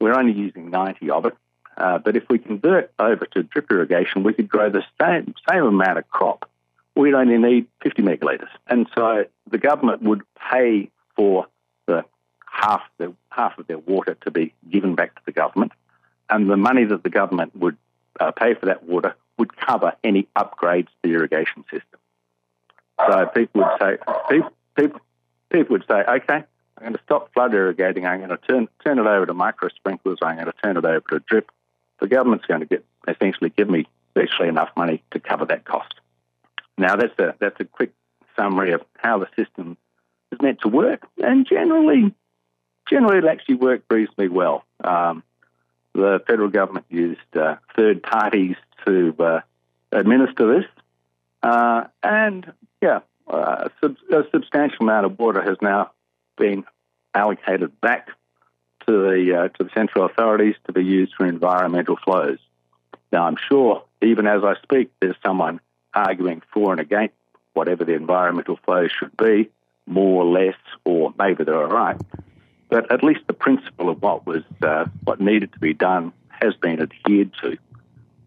we're 0.00 0.14
only 0.14 0.32
using 0.32 0.70
90 0.70 1.10
of 1.10 1.26
it. 1.26 1.36
Uh, 1.76 1.98
but 1.98 2.16
if 2.16 2.22
we 2.30 2.38
convert 2.38 2.92
over 3.00 3.26
to 3.26 3.42
drip 3.42 3.68
irrigation, 3.70 4.22
we 4.22 4.32
could 4.32 4.48
grow 4.48 4.70
the 4.70 4.84
same, 5.00 5.34
same 5.50 5.64
amount 5.64 5.98
of 5.98 6.08
crop. 6.08 6.48
We'd 6.94 7.14
only 7.14 7.38
need 7.38 7.66
50 7.82 8.02
megalitres. 8.02 8.48
And 8.68 8.88
so 8.94 9.24
the 9.50 9.58
government 9.58 10.02
would 10.02 10.22
pay 10.50 10.90
for 11.16 11.48
the 11.86 12.04
half 12.46 12.82
the 12.98 13.12
half 13.30 13.58
of 13.58 13.66
their 13.66 13.78
water 13.78 14.16
to 14.22 14.30
be 14.30 14.54
given 14.70 14.94
back 14.94 15.14
to 15.16 15.20
the 15.26 15.32
government, 15.32 15.72
and 16.28 16.50
the 16.50 16.56
money 16.56 16.84
that 16.84 17.04
the 17.04 17.10
government 17.10 17.54
would 17.56 17.76
uh, 18.18 18.32
pay 18.32 18.54
for 18.54 18.66
that 18.66 18.82
water 18.82 19.14
would 19.38 19.56
cover 19.56 19.92
any 20.04 20.28
upgrades 20.36 20.86
to 20.86 20.94
the 21.04 21.10
irrigation 21.10 21.64
system. 21.64 22.00
So 23.06 23.26
people 23.26 23.62
would 23.62 23.78
say, 23.80 23.98
people, 24.28 24.52
people, 24.76 25.00
people 25.50 25.74
would 25.74 25.84
say, 25.88 26.02
okay, 26.02 26.44
I'm 26.78 26.82
going 26.82 26.92
to 26.94 27.00
stop 27.04 27.32
flood 27.32 27.54
irrigating. 27.54 28.06
I'm 28.06 28.18
going 28.18 28.30
to 28.30 28.36
turn 28.36 28.68
turn 28.84 28.98
it 28.98 29.06
over 29.06 29.26
to 29.26 29.34
micro 29.34 29.68
sprinklers. 29.68 30.18
I'm 30.22 30.36
going 30.36 30.46
to 30.46 30.52
turn 30.62 30.76
it 30.76 30.84
over 30.84 31.00
to 31.10 31.20
drip. 31.20 31.50
The 32.00 32.08
government's 32.08 32.46
going 32.46 32.60
to 32.60 32.66
get 32.66 32.84
essentially 33.06 33.50
give 33.50 33.68
me 33.68 33.86
virtually 34.14 34.48
enough 34.48 34.70
money 34.76 35.02
to 35.12 35.20
cover 35.20 35.44
that 35.46 35.64
cost. 35.64 35.94
Now 36.76 36.96
that's 36.96 37.18
a 37.18 37.34
that's 37.40 37.58
a 37.60 37.64
quick 37.64 37.92
summary 38.36 38.72
of 38.72 38.82
how 38.96 39.18
the 39.18 39.28
system 39.36 39.76
is 40.30 40.40
meant 40.40 40.60
to 40.62 40.68
work, 40.68 41.06
and 41.18 41.46
generally 41.46 42.14
generally 42.88 43.18
it 43.18 43.24
actually 43.24 43.56
worked 43.56 43.92
reasonably 43.92 44.28
well. 44.28 44.64
Um, 44.82 45.22
the 45.94 46.22
federal 46.26 46.48
government 46.48 46.86
used 46.88 47.36
uh, 47.36 47.56
third 47.76 48.02
parties 48.02 48.56
to 48.86 49.14
uh, 49.18 49.40
administer 49.92 50.58
this, 50.58 50.70
uh, 51.42 51.84
and 52.02 52.52
yeah, 52.82 53.00
uh, 53.26 53.68
a 53.82 54.22
substantial 54.32 54.78
amount 54.80 55.06
of 55.06 55.18
water 55.18 55.42
has 55.42 55.56
now 55.60 55.90
been 56.36 56.64
allocated 57.14 57.80
back 57.80 58.08
to 58.86 58.92
the 58.92 59.36
uh, 59.36 59.48
to 59.48 59.64
the 59.64 59.70
central 59.74 60.06
authorities 60.06 60.54
to 60.66 60.72
be 60.72 60.84
used 60.84 61.14
for 61.16 61.26
environmental 61.26 61.96
flows. 61.96 62.38
Now, 63.12 63.26
I'm 63.26 63.36
sure 63.48 63.84
even 64.02 64.26
as 64.26 64.42
I 64.44 64.54
speak, 64.62 64.90
there's 65.00 65.16
someone 65.24 65.60
arguing 65.94 66.42
for 66.52 66.72
and 66.72 66.80
against 66.80 67.14
whatever 67.54 67.84
the 67.84 67.94
environmental 67.94 68.58
flows 68.64 68.90
should 68.96 69.16
be, 69.16 69.50
more 69.86 70.22
or 70.22 70.26
less, 70.26 70.56
or 70.84 71.12
maybe 71.18 71.44
they're 71.44 71.56
all 71.56 71.66
right. 71.66 71.96
but 72.68 72.90
at 72.92 73.02
least 73.02 73.20
the 73.26 73.32
principle 73.32 73.88
of 73.88 74.00
what 74.02 74.26
was 74.26 74.42
uh, 74.62 74.84
what 75.04 75.20
needed 75.20 75.52
to 75.52 75.58
be 75.58 75.74
done 75.74 76.12
has 76.28 76.54
been 76.54 76.80
adhered 76.80 77.32
to. 77.42 77.56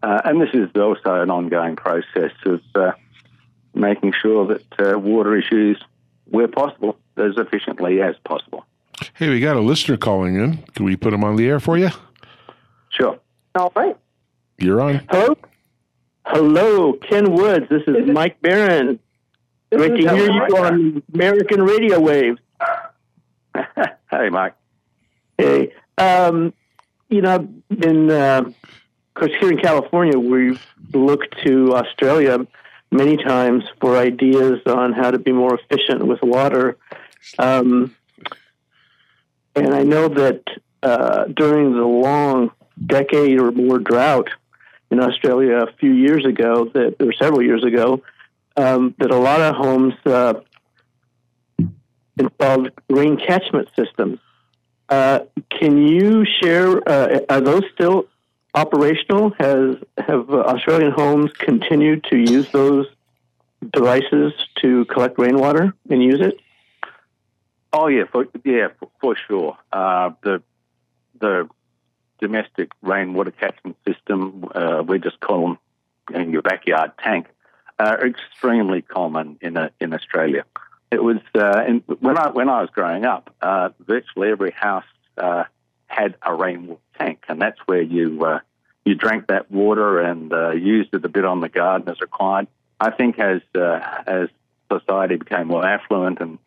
Uh, 0.02 0.20
and 0.24 0.40
this 0.40 0.50
is 0.52 0.68
also 0.74 1.20
an 1.22 1.30
ongoing 1.30 1.76
process 1.76 2.32
of 2.44 2.60
uh, 2.74 2.92
making 3.74 4.12
sure 4.20 4.46
that 4.46 4.64
uh, 4.94 4.98
water 4.98 5.36
issues, 5.36 5.78
used 5.78 5.84
where 6.30 6.48
possible 6.48 6.96
as 7.16 7.34
efficiently 7.36 8.00
as 8.00 8.16
possible. 8.24 8.64
Hey, 9.14 9.28
we 9.28 9.40
got 9.40 9.56
a 9.56 9.60
listener 9.60 9.96
calling 9.96 10.36
in. 10.36 10.58
Can 10.74 10.84
we 10.84 10.96
put 10.96 11.12
him 11.12 11.22
on 11.24 11.36
the 11.36 11.46
air 11.46 11.60
for 11.60 11.76
you? 11.78 11.90
Sure. 12.90 13.18
All 13.54 13.72
right. 13.76 13.96
You're 14.58 14.80
on. 14.80 15.02
Hello? 15.10 15.36
Hello, 16.26 16.92
Ken 16.94 17.32
Woods. 17.32 17.66
This 17.68 17.82
is, 17.82 17.96
Is 17.96 18.08
it- 18.08 18.12
Mike 18.12 18.40
Barron. 18.40 18.98
This 19.70 19.78
Great 19.78 20.02
to 20.02 20.14
hear 20.16 20.28
Mike. 20.32 20.50
you 20.50 20.56
on 20.56 21.02
American 21.14 21.62
radio 21.62 21.98
waves. 21.98 22.38
hey, 24.10 24.28
Mike. 24.30 24.54
Hey, 25.38 25.72
um, 25.98 26.52
you 27.08 27.22
know, 27.22 27.34
I've 27.34 27.78
been, 27.78 28.10
uh, 28.10 28.42
of 28.46 28.54
course, 29.14 29.32
here 29.40 29.50
in 29.50 29.58
California, 29.58 30.18
we've 30.18 30.64
looked 30.92 31.36
to 31.44 31.74
Australia 31.74 32.46
many 32.90 33.16
times 33.16 33.64
for 33.80 33.96
ideas 33.96 34.60
on 34.66 34.92
how 34.92 35.10
to 35.10 35.18
be 35.18 35.32
more 35.32 35.58
efficient 35.58 36.06
with 36.06 36.22
water. 36.22 36.76
Um, 37.38 37.96
and 39.54 39.74
I 39.74 39.82
know 39.82 40.08
that 40.08 40.42
uh, 40.82 41.24
during 41.24 41.72
the 41.72 41.84
long 41.84 42.50
decade 42.84 43.40
or 43.40 43.50
more 43.50 43.78
drought 43.78 44.28
in 44.90 45.00
Australia 45.00 45.58
a 45.58 45.72
few 45.74 45.92
years 45.92 46.24
ago, 46.26 46.70
that 46.74 46.96
or 47.00 47.12
several 47.12 47.42
years 47.42 47.64
ago, 47.64 48.02
um, 48.56 48.94
that 48.98 49.10
a 49.10 49.16
lot 49.16 49.40
of 49.40 49.54
homes 49.54 49.94
uh, 50.04 50.34
installed 52.18 52.70
rain 52.90 53.16
catchment 53.16 53.68
systems. 53.74 54.18
Uh, 54.88 55.20
can 55.48 55.86
you 55.86 56.26
share? 56.42 56.86
Uh, 56.86 57.20
are 57.30 57.40
those 57.40 57.62
still 57.74 58.06
operational? 58.54 59.30
Has 59.38 59.76
have 59.98 60.30
uh, 60.30 60.40
Australian 60.40 60.92
homes 60.92 61.30
continued 61.38 62.04
to 62.04 62.16
use 62.16 62.50
those 62.52 62.86
devices 63.72 64.32
to 64.60 64.84
collect 64.86 65.18
rainwater 65.18 65.74
and 65.88 66.02
use 66.02 66.20
it? 66.20 66.38
Oh 67.72 67.86
yeah, 67.86 68.04
for, 68.10 68.26
yeah, 68.44 68.68
for, 69.00 69.16
sure. 69.16 69.56
Uh, 69.72 70.10
the 70.22 70.42
the 71.18 71.48
domestic 72.20 72.70
rainwater 72.82 73.30
catchment 73.30 73.76
system, 73.86 74.44
uh, 74.54 74.82
we 74.86 74.98
just 74.98 75.20
call 75.20 75.40
them 75.42 75.58
in 76.14 76.32
your 76.32 76.42
backyard 76.42 76.92
tank, 77.02 77.26
are 77.78 78.06
extremely 78.06 78.82
common 78.82 79.38
in 79.40 79.56
uh, 79.56 79.70
in 79.80 79.94
Australia. 79.94 80.44
It 80.90 81.02
was 81.02 81.18
uh, 81.34 81.64
in, 81.66 81.82
when 82.00 82.18
I 82.18 82.28
when 82.28 82.50
I 82.50 82.60
was 82.60 82.70
growing 82.70 83.06
up, 83.06 83.34
uh, 83.40 83.70
virtually 83.80 84.30
every 84.30 84.50
house 84.50 84.84
had 85.92 86.16
a 86.22 86.34
rainwater 86.34 86.80
tank, 86.98 87.24
and 87.28 87.40
that's 87.40 87.58
where 87.66 87.82
you 87.82 88.24
uh, 88.24 88.40
you 88.84 88.94
drank 88.94 89.28
that 89.28 89.50
water 89.50 90.00
and 90.00 90.32
uh, 90.32 90.50
used 90.50 90.94
it 90.94 91.04
a 91.04 91.08
bit 91.08 91.24
on 91.24 91.40
the 91.40 91.48
garden 91.48 91.88
as 91.88 92.00
required. 92.00 92.48
I 92.80 92.90
think 92.90 93.18
as 93.18 93.42
uh, 93.54 93.80
as 94.06 94.28
society 94.70 95.16
became 95.16 95.48
more 95.48 95.64
affluent 95.64 96.20
and 96.20 96.38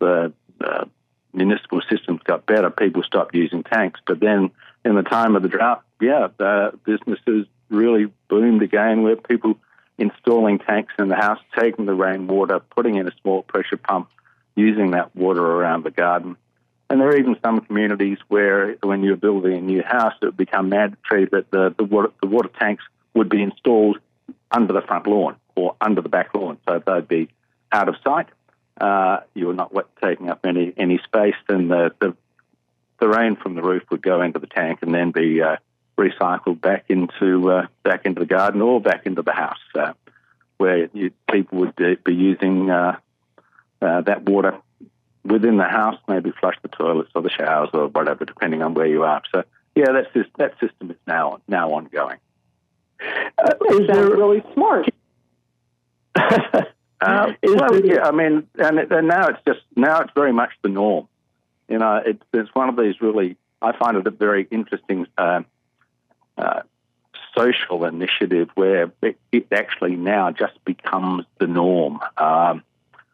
the 0.00 0.32
uh, 0.60 0.84
municipal 1.32 1.80
systems 1.90 2.20
got 2.24 2.46
better, 2.46 2.70
people 2.70 3.02
stopped 3.02 3.34
using 3.34 3.62
tanks. 3.62 4.00
But 4.06 4.20
then, 4.20 4.50
in 4.84 4.94
the 4.94 5.02
time 5.02 5.36
of 5.36 5.42
the 5.42 5.48
drought, 5.48 5.82
yeah, 6.00 6.28
the 6.36 6.78
businesses 6.84 7.46
really 7.68 8.10
boomed 8.28 8.62
again, 8.62 9.02
where 9.02 9.16
people 9.16 9.58
installing 9.98 10.58
tanks 10.58 10.94
in 10.98 11.08
the 11.08 11.16
house, 11.16 11.40
taking 11.58 11.86
the 11.86 11.94
rainwater, 11.94 12.60
putting 12.60 12.96
in 12.96 13.08
a 13.08 13.12
small 13.20 13.42
pressure 13.42 13.76
pump, 13.76 14.08
using 14.54 14.92
that 14.92 15.14
water 15.14 15.44
around 15.44 15.84
the 15.84 15.90
garden. 15.90 16.36
And 16.90 17.00
there 17.00 17.08
are 17.08 17.16
even 17.16 17.36
some 17.44 17.60
communities 17.60 18.18
where, 18.28 18.76
when 18.82 19.02
you're 19.02 19.16
building 19.16 19.58
a 19.58 19.60
new 19.60 19.82
house, 19.82 20.14
it 20.22 20.26
would 20.26 20.36
become 20.36 20.70
mandatory 20.70 21.26
that 21.26 21.50
the, 21.50 21.74
the, 21.76 21.84
water, 21.84 22.10
the 22.22 22.28
water 22.28 22.48
tanks 22.58 22.82
would 23.14 23.28
be 23.28 23.42
installed 23.42 23.98
under 24.50 24.72
the 24.72 24.80
front 24.80 25.06
lawn 25.06 25.36
or 25.54 25.76
under 25.80 26.00
the 26.00 26.08
back 26.08 26.34
lawn, 26.34 26.58
so 26.66 26.82
they'd 26.86 27.08
be 27.08 27.28
out 27.72 27.88
of 27.88 27.96
sight. 28.02 28.28
Uh, 28.80 29.20
you're 29.34 29.54
not 29.54 29.72
taking 30.02 30.30
up 30.30 30.46
any 30.46 30.72
any 30.76 30.98
space, 30.98 31.34
and 31.48 31.70
the, 31.70 31.92
the 32.00 32.16
the 33.00 33.08
rain 33.08 33.36
from 33.36 33.54
the 33.54 33.62
roof 33.62 33.82
would 33.90 34.02
go 34.02 34.22
into 34.22 34.38
the 34.38 34.46
tank 34.46 34.78
and 34.82 34.94
then 34.94 35.10
be 35.10 35.42
uh, 35.42 35.56
recycled 35.98 36.60
back 36.60 36.84
into 36.88 37.50
uh, 37.50 37.66
back 37.82 38.06
into 38.06 38.20
the 38.20 38.26
garden 38.26 38.62
or 38.62 38.80
back 38.80 39.04
into 39.04 39.22
the 39.22 39.32
house, 39.32 39.58
uh, 39.74 39.92
where 40.58 40.88
you, 40.92 41.10
people 41.30 41.58
would 41.58 41.74
uh, 41.80 41.96
be 42.04 42.14
using 42.14 42.70
uh, 42.70 42.96
uh, 43.82 44.00
that 44.02 44.22
water 44.22 44.58
within 45.28 45.56
the 45.56 45.64
house, 45.64 45.96
maybe 46.08 46.32
flush 46.40 46.56
the 46.62 46.68
toilets 46.68 47.10
or 47.14 47.22
the 47.22 47.30
showers 47.30 47.70
or 47.72 47.88
whatever, 47.88 48.24
depending 48.24 48.62
on 48.62 48.74
where 48.74 48.86
you 48.86 49.04
are. 49.04 49.22
So, 49.34 49.44
yeah, 49.74 49.92
that's 49.92 50.12
just, 50.14 50.30
that 50.38 50.58
system 50.60 50.90
is 50.90 50.96
now 51.06 51.40
now 51.48 51.70
ongoing. 51.70 52.18
Uh, 53.00 53.54
is 53.70 53.86
there 53.86 54.08
really 54.10 54.42
smart. 54.54 54.88
Uh, 57.00 57.32
Is 57.42 57.54
well, 57.54 57.84
yeah, 57.86 58.02
I 58.04 58.10
mean, 58.10 58.48
and, 58.58 58.78
it- 58.80 58.90
and 58.90 59.06
now 59.06 59.28
it's 59.28 59.38
just 59.46 59.60
now 59.76 60.00
it's 60.00 60.10
very 60.16 60.32
much 60.32 60.50
the 60.62 60.68
norm. 60.68 61.06
You 61.68 61.78
know, 61.78 62.02
it's 62.04 62.22
it's 62.32 62.52
one 62.54 62.68
of 62.68 62.76
these 62.76 63.00
really. 63.00 63.36
I 63.62 63.70
find 63.76 63.96
it 63.96 64.06
a 64.06 64.10
very 64.10 64.48
interesting 64.50 65.06
uh, 65.16 65.42
uh, 66.36 66.62
social 67.36 67.84
initiative 67.84 68.48
where 68.56 68.90
it, 69.02 69.16
it 69.30 69.46
actually 69.52 69.94
now 69.96 70.30
just 70.32 70.64
becomes 70.64 71.24
the 71.38 71.46
norm. 71.46 72.00
Um, 72.16 72.62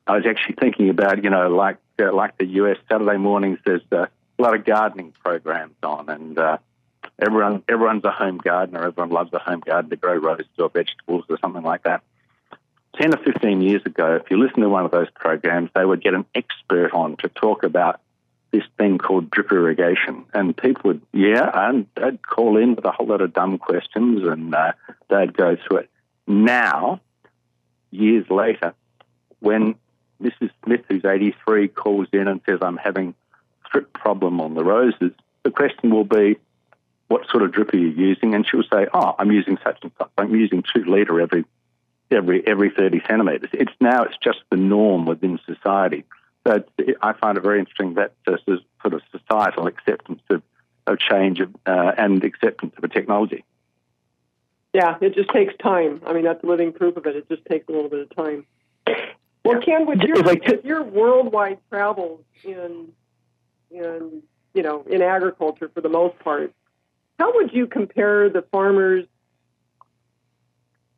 I 0.06 0.16
was 0.16 0.24
actually 0.26 0.56
thinking 0.60 0.88
about, 0.90 1.22
you 1.24 1.28
know, 1.30 1.48
like 1.48 1.76
uh, 1.98 2.12
like 2.12 2.38
the 2.38 2.46
US 2.46 2.76
Saturday 2.90 3.18
mornings. 3.18 3.58
There's 3.64 3.82
uh, 3.92 4.06
a 4.38 4.42
lot 4.42 4.54
of 4.54 4.64
gardening 4.64 5.12
programs 5.22 5.74
on, 5.82 6.08
and 6.08 6.38
uh, 6.38 6.58
everyone 7.18 7.62
everyone's 7.68 8.04
a 8.04 8.10
home 8.10 8.38
gardener. 8.38 8.86
Everyone 8.86 9.10
loves 9.10 9.32
a 9.32 9.38
home 9.38 9.60
garden 9.60 9.90
to 9.90 9.96
grow 9.96 10.14
roses 10.16 10.46
or 10.58 10.68
vegetables 10.68 11.24
or 11.28 11.38
something 11.40 11.62
like 11.62 11.84
that. 11.84 12.02
10 13.00 13.14
or 13.14 13.18
15 13.18 13.60
years 13.60 13.82
ago, 13.84 14.20
if 14.22 14.30
you 14.30 14.38
listen 14.38 14.60
to 14.60 14.68
one 14.68 14.84
of 14.84 14.92
those 14.92 15.10
programs, 15.14 15.70
they 15.74 15.84
would 15.84 16.02
get 16.02 16.14
an 16.14 16.24
expert 16.34 16.92
on 16.92 17.16
to 17.16 17.28
talk 17.28 17.64
about 17.64 18.00
this 18.52 18.62
thing 18.78 18.98
called 18.98 19.30
drip 19.30 19.50
irrigation. 19.50 20.24
And 20.32 20.56
people 20.56 20.82
would, 20.84 21.02
yeah, 21.12 21.50
and 21.52 21.86
they'd 21.96 22.24
call 22.24 22.56
in 22.56 22.76
with 22.76 22.84
a 22.84 22.92
whole 22.92 23.08
lot 23.08 23.20
of 23.20 23.32
dumb 23.32 23.58
questions 23.58 24.22
and 24.26 24.54
uh, 24.54 24.72
they'd 25.10 25.36
go 25.36 25.56
through 25.56 25.78
it. 25.78 25.90
Now, 26.26 27.00
years 27.90 28.30
later, 28.30 28.74
when 29.40 29.74
Mrs. 30.22 30.50
Smith, 30.64 30.82
who's 30.88 31.04
83, 31.04 31.68
calls 31.68 32.08
in 32.12 32.28
and 32.28 32.40
says, 32.46 32.60
I'm 32.62 32.76
having 32.76 33.14
drip 33.70 33.92
problem 33.92 34.40
on 34.40 34.54
the 34.54 34.64
roses, 34.64 35.12
the 35.42 35.50
question 35.50 35.90
will 35.90 36.04
be, 36.04 36.38
what 37.08 37.28
sort 37.28 37.42
of 37.42 37.52
drip 37.52 37.74
are 37.74 37.76
you 37.76 37.88
using? 37.88 38.34
And 38.34 38.46
she'll 38.46 38.62
say, 38.62 38.86
oh, 38.92 39.14
I'm 39.18 39.30
using 39.30 39.58
such 39.62 39.78
and 39.82 39.92
such. 39.98 40.10
I'm 40.16 40.34
using 40.34 40.62
two 40.74 40.84
litre 40.84 41.20
every 41.20 41.44
every 42.10 42.46
every 42.46 42.70
30 42.70 43.02
centimetres. 43.06 43.50
It's 43.52 43.72
now 43.80 44.04
it's 44.04 44.16
just 44.22 44.38
the 44.50 44.56
norm 44.56 45.04
within 45.06 45.38
society. 45.44 46.04
So 46.46 46.64
I 47.02 47.12
find 47.14 47.36
it 47.36 47.42
very 47.42 47.58
interesting 47.58 47.94
that 47.94 48.12
is 48.26 48.60
sort 48.82 48.94
of 48.94 49.02
societal 49.10 49.66
acceptance 49.66 50.20
of, 50.30 50.42
of 50.86 50.98
change 50.98 51.40
uh, 51.40 51.92
and 51.96 52.22
acceptance 52.22 52.74
of 52.76 52.84
a 52.84 52.88
technology. 52.88 53.44
Yeah, 54.72 54.96
it 55.00 55.14
just 55.14 55.30
takes 55.30 55.54
time. 55.56 56.02
I 56.06 56.12
mean, 56.12 56.24
that's 56.24 56.42
living 56.42 56.72
proof 56.72 56.96
of 56.96 57.06
it. 57.06 57.16
It 57.16 57.28
just 57.28 57.44
takes 57.46 57.68
a 57.68 57.72
little 57.72 57.88
bit 57.88 58.00
of 58.00 58.16
time. 58.16 58.46
Well, 59.44 59.60
Ken, 59.60 59.86
with 59.86 60.00
your, 60.00 60.18
If 60.18 60.26
I 60.26 60.36
could- 60.36 60.56
with 60.56 60.64
your 60.64 60.82
worldwide 60.82 61.58
travels 61.68 62.24
in, 62.42 62.92
in 63.70 64.22
you 64.54 64.62
know, 64.62 64.82
in 64.88 65.02
agriculture 65.02 65.68
for 65.68 65.80
the 65.80 65.88
most 65.88 66.18
part, 66.20 66.52
how 67.18 67.34
would 67.34 67.52
you 67.52 67.66
compare 67.66 68.28
the 68.28 68.42
farmers 68.42 69.04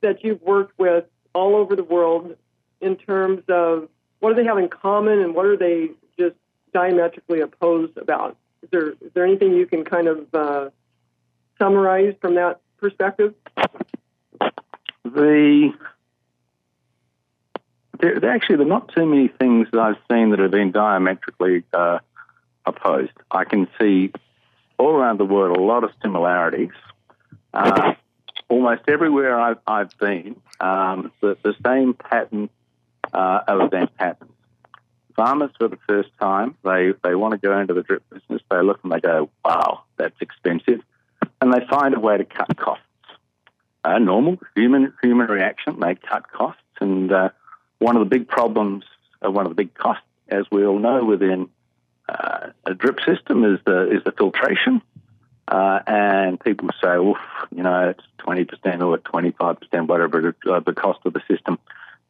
that 0.01 0.23
you've 0.23 0.43
worked 0.43 0.79
with 0.79 1.05
all 1.35 1.57
over 1.57 1.75
the 1.75 1.85
world 1.85 2.37
in 2.81 2.97
terms 2.97 3.43
of 3.49 3.89
what 4.21 4.31
do 4.31 4.43
they 4.43 4.49
have 4.49 4.59
in 4.59 4.69
common 4.69 5.21
and 5.21 5.35
what 5.35 5.47
are 5.47 5.57
they 5.57 5.91
just 6.19 6.37
diametrically 6.73 7.41
opposed 7.41 7.97
about? 7.97 8.37
Is 8.63 8.71
there 8.71 8.91
is 8.91 9.13
there 9.15 9.25
anything 9.25 9.55
you 9.55 9.67
can 9.67 9.85
kind 9.85 10.09
of 10.09 10.35
uh, 10.35 10.71
summarize 11.59 12.15
from 12.21 12.35
that 12.37 12.61
perspective? 12.79 13.35
The 15.05 15.73
there, 18.01 18.21
there 18.21 18.31
actually 18.31 18.57
there 18.57 18.67
are 18.67 18.69
not 18.69 18.93
too 18.95 19.07
many 19.07 19.29
things 19.29 19.69
that 19.73 19.81
I've 19.81 19.97
seen 20.11 20.31
that 20.31 20.39
have 20.39 20.51
been 20.51 20.73
diametrically 20.73 21.65
uh, 21.73 21.99
opposed. 22.65 23.13
I 23.31 23.45
can 23.45 23.69
see 23.81 24.13
all 24.79 24.91
around 24.91 25.19
the 25.19 25.25
world 25.25 25.57
a 25.57 25.61
lot 25.61 25.85
of 25.85 25.91
similarities. 26.03 26.71
Uh, 27.53 27.95
almost 28.49 28.83
everywhere 28.89 29.39
I've, 29.39 29.59
I've 29.67 29.97
been, 29.99 30.37
um, 30.61 31.13
the, 31.21 31.37
the 31.43 31.55
same 31.65 31.95
pattern 31.95 32.49
uh, 33.13 33.41
of 33.49 33.61
event 33.63 33.91
happens. 33.97 34.33
Farmers, 35.15 35.51
for 35.59 35.69
the 35.69 35.79
first 35.89 36.11
time, 36.21 36.57
they, 36.63 36.93
they 37.03 37.15
want 37.15 37.33
to 37.33 37.39
go 37.39 37.59
into 37.59 37.73
the 37.73 37.83
drip 37.83 38.03
business. 38.11 38.43
They 38.51 38.63
look 38.63 38.81
and 38.83 38.93
they 38.93 39.01
go, 39.01 39.31
wow, 39.45 39.83
that's 39.97 40.17
expensive. 40.21 40.81
And 41.41 41.53
they 41.53 41.67
find 41.71 41.95
a 41.95 42.01
way 42.01 42.19
to 42.19 42.25
cut 42.25 42.55
costs. 42.57 42.83
A 43.85 43.99
normal 44.01 44.39
human 44.55 44.93
human 45.03 45.29
reaction, 45.29 45.81
they 45.81 45.95
cut 45.95 46.31
costs. 46.31 46.61
And 46.81 47.11
uh, 47.11 47.31
one 47.79 47.97
of 47.97 48.01
the 48.01 48.19
big 48.19 48.29
problems, 48.29 48.85
uh, 49.25 49.31
one 49.31 49.47
of 49.47 49.51
the 49.51 49.57
big 49.63 49.75
costs, 49.75 50.05
as 50.29 50.45
we 50.51 50.65
all 50.67 50.79
know, 50.79 51.05
within 51.05 51.49
Uh, 52.09 52.51
a 52.65 52.73
drip 52.73 52.99
system 53.01 53.45
is 53.53 53.59
the 53.65 53.79
is 53.91 54.03
the 54.05 54.13
filtration, 54.13 54.81
uh, 55.49 55.81
and 55.89 56.39
people 56.39 56.69
say, 56.81 56.95
"Oof, 56.97 57.19
you 57.51 57.65
know, 57.65 57.89
it's 57.89 58.07
twenty 58.19 58.45
percent 58.45 58.81
or 58.81 58.97
twenty 58.99 59.33
five 59.33 59.59
percent, 59.59 59.89
whatever 59.89 60.37
uh, 60.47 60.61
the 60.61 60.73
cost 60.73 61.01
of 61.05 61.13
the 61.15 61.23
system." 61.27 61.59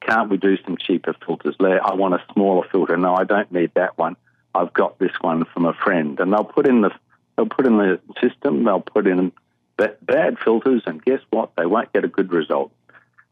Can't 0.06 0.28
we 0.28 0.36
do 0.36 0.58
some 0.64 0.76
cheaper 0.76 1.14
filters? 1.24 1.56
I 1.58 1.94
want 1.94 2.12
a 2.12 2.22
smaller 2.34 2.68
filter. 2.70 2.98
No, 2.98 3.16
I 3.16 3.24
don't 3.24 3.50
need 3.50 3.72
that 3.74 3.96
one. 3.96 4.16
I've 4.54 4.74
got 4.74 4.98
this 4.98 5.16
one 5.22 5.46
from 5.46 5.64
a 5.64 5.72
friend, 5.72 6.20
and 6.20 6.30
they'll 6.30 6.52
put 6.58 6.66
in 6.68 6.82
the 6.82 6.92
they'll 7.32 7.54
put 7.56 7.64
in 7.64 7.78
the 7.78 7.98
system. 8.22 8.64
They'll 8.64 8.80
put 8.96 9.06
in 9.06 9.32
bad 9.78 10.38
filters, 10.44 10.82
and 10.84 11.02
guess 11.02 11.22
what? 11.30 11.56
They 11.56 11.64
won't 11.64 11.90
get 11.94 12.04
a 12.04 12.08
good 12.18 12.30
result. 12.40 12.70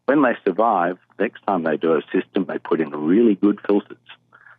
When 0.07 0.23
they 0.23 0.37
survive, 0.45 0.99
next 1.19 1.41
time 1.47 1.63
they 1.63 1.77
do 1.77 1.95
a 1.95 2.03
system, 2.13 2.45
they 2.47 2.59
put 2.59 2.81
in 2.81 2.91
really 2.91 3.35
good 3.37 3.59
filters, 3.67 3.97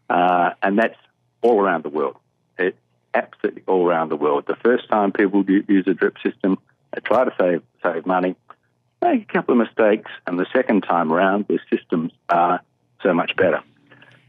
uh, 0.09 0.51
and 0.61 0.79
that's 0.79 0.97
all 1.41 1.61
around 1.61 1.83
the 1.83 1.89
world. 1.89 2.17
It's 2.57 2.77
absolutely 3.13 3.63
all 3.67 3.87
around 3.87 4.09
the 4.09 4.15
world. 4.15 4.45
The 4.47 4.55
first 4.55 4.89
time 4.89 5.11
people 5.11 5.45
use 5.45 5.85
a 5.87 5.93
drip 5.93 6.17
system, 6.23 6.57
they 6.93 7.01
try 7.01 7.25
to 7.25 7.33
save 7.39 7.61
save 7.83 8.05
money, 8.05 8.35
make 9.01 9.29
a 9.29 9.33
couple 9.33 9.53
of 9.53 9.59
mistakes, 9.59 10.09
and 10.25 10.39
the 10.39 10.47
second 10.51 10.81
time 10.81 11.11
around, 11.11 11.45
the 11.47 11.59
systems 11.71 12.11
are 12.29 12.61
so 13.03 13.13
much 13.13 13.35
better. 13.35 13.61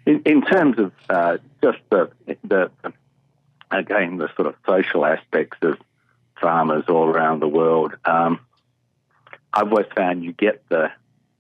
In, 0.05 0.23
in 0.25 0.43
terms 0.43 0.79
of 0.79 0.93
uh, 1.09 1.39
just 1.63 1.79
the, 1.91 2.11
the, 2.45 2.71
again, 3.71 4.19
the 4.19 4.29
sort 4.37 4.49
of 4.49 4.55
social 4.67 5.05
aspects 5.05 5.59
of 5.63 5.79
farmers 6.41 6.85
all 6.89 7.07
around 7.07 7.41
the 7.41 7.49
world, 7.49 7.97
um, 8.05 8.41
I've 9.53 9.73
always 9.73 9.87
found 9.97 10.23
you 10.23 10.33
get 10.33 10.63
the 10.69 10.93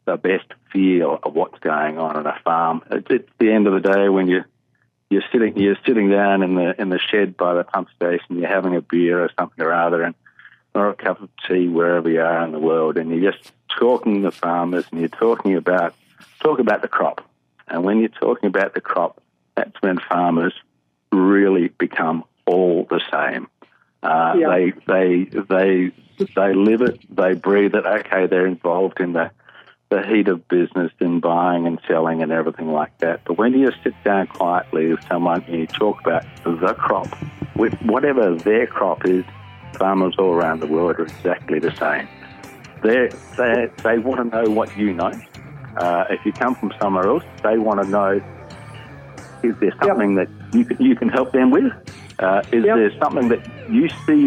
the 0.06 0.16
best 0.16 0.46
feel 0.72 1.18
of 1.22 1.34
what's 1.34 1.58
going 1.58 1.98
on 1.98 2.16
on 2.16 2.26
a 2.26 2.38
farm. 2.44 2.82
It's, 2.90 3.06
it's 3.10 3.28
the 3.38 3.50
end 3.50 3.66
of 3.66 3.74
the 3.74 3.88
day 3.92 4.08
when 4.08 4.28
you 4.28 4.44
you're 5.10 5.24
sitting 5.30 5.56
you're 5.56 5.76
sitting 5.86 6.10
down 6.10 6.42
in 6.42 6.54
the 6.54 6.80
in 6.80 6.88
the 6.88 6.98
shed 6.98 7.36
by 7.36 7.54
the 7.54 7.64
pump 7.64 7.88
station, 7.94 8.38
you're 8.38 8.48
having 8.48 8.74
a 8.74 8.80
beer 8.80 9.22
or 9.22 9.30
something 9.38 9.64
or 9.64 9.72
other, 9.72 10.02
and 10.02 10.14
or 10.74 10.90
a 10.90 10.94
cup 10.94 11.20
of 11.20 11.28
tea 11.46 11.68
wherever 11.68 12.08
you 12.08 12.20
are 12.20 12.44
in 12.44 12.52
the 12.52 12.58
world, 12.58 12.96
and 12.96 13.10
you're 13.10 13.32
just 13.32 13.52
talking 13.78 14.22
to 14.22 14.30
farmers 14.30 14.84
and 14.90 15.00
you're 15.00 15.08
talking 15.08 15.54
about 15.54 15.94
talk 16.40 16.58
about 16.58 16.82
the 16.82 16.88
crop. 16.88 17.28
And 17.68 17.82
when 17.82 17.98
you're 18.00 18.08
talking 18.08 18.48
about 18.48 18.74
the 18.74 18.80
crop, 18.80 19.20
that's 19.56 19.80
when 19.80 19.98
farmers 19.98 20.54
really 21.12 21.68
become 21.68 22.24
all 22.46 22.86
the 22.88 23.00
same. 23.12 23.48
Uh, 24.02 24.34
yeah. 24.38 24.48
They 24.48 24.72
they 24.86 25.24
they 25.24 25.92
they 26.34 26.54
live 26.54 26.82
it, 26.82 27.00
they 27.14 27.34
breathe 27.34 27.74
it. 27.74 27.86
Okay, 27.86 28.26
they're 28.26 28.46
involved 28.46 29.00
in 29.00 29.12
the 29.12 29.30
the 29.88 30.02
heat 30.02 30.28
of 30.28 30.46
business 30.48 30.90
and 31.00 31.22
buying 31.22 31.66
and 31.66 31.80
selling 31.86 32.22
and 32.22 32.32
everything 32.32 32.72
like 32.72 32.96
that. 32.98 33.22
But 33.24 33.38
when 33.38 33.52
you 33.52 33.70
sit 33.84 33.94
down 34.04 34.26
quietly 34.26 34.92
with 34.92 35.04
someone 35.06 35.44
and 35.44 35.60
you 35.60 35.66
talk 35.66 36.00
about 36.00 36.24
the 36.44 36.74
crop, 36.74 37.08
with 37.54 37.74
whatever 37.82 38.34
their 38.34 38.66
crop 38.66 39.06
is, 39.06 39.24
farmers 39.78 40.14
all 40.18 40.32
around 40.32 40.60
the 40.60 40.66
world 40.66 40.96
are 40.98 41.04
exactly 41.04 41.58
the 41.58 41.74
same. 41.76 42.08
They 42.82 43.08
they 43.36 43.70
they 43.82 43.98
want 43.98 44.30
to 44.30 44.36
know 44.36 44.50
what 44.50 44.76
you 44.76 44.92
know. 44.92 45.12
Uh, 45.76 46.04
if 46.10 46.24
you 46.24 46.32
come 46.32 46.54
from 46.54 46.72
somewhere 46.80 47.06
else, 47.06 47.24
they 47.42 47.58
want 47.58 47.82
to 47.82 47.88
know: 47.88 48.20
is 49.42 49.56
there 49.60 49.74
something 49.82 50.16
yep. 50.16 50.28
that 50.28 50.56
you 50.56 50.64
can, 50.64 50.84
you 50.84 50.96
can 50.96 51.08
help 51.08 51.32
them 51.32 51.50
with? 51.50 51.72
Uh, 52.18 52.42
is 52.52 52.64
yep. 52.64 52.76
there 52.76 52.98
something 52.98 53.28
that 53.28 53.70
you 53.70 53.88
see 54.06 54.26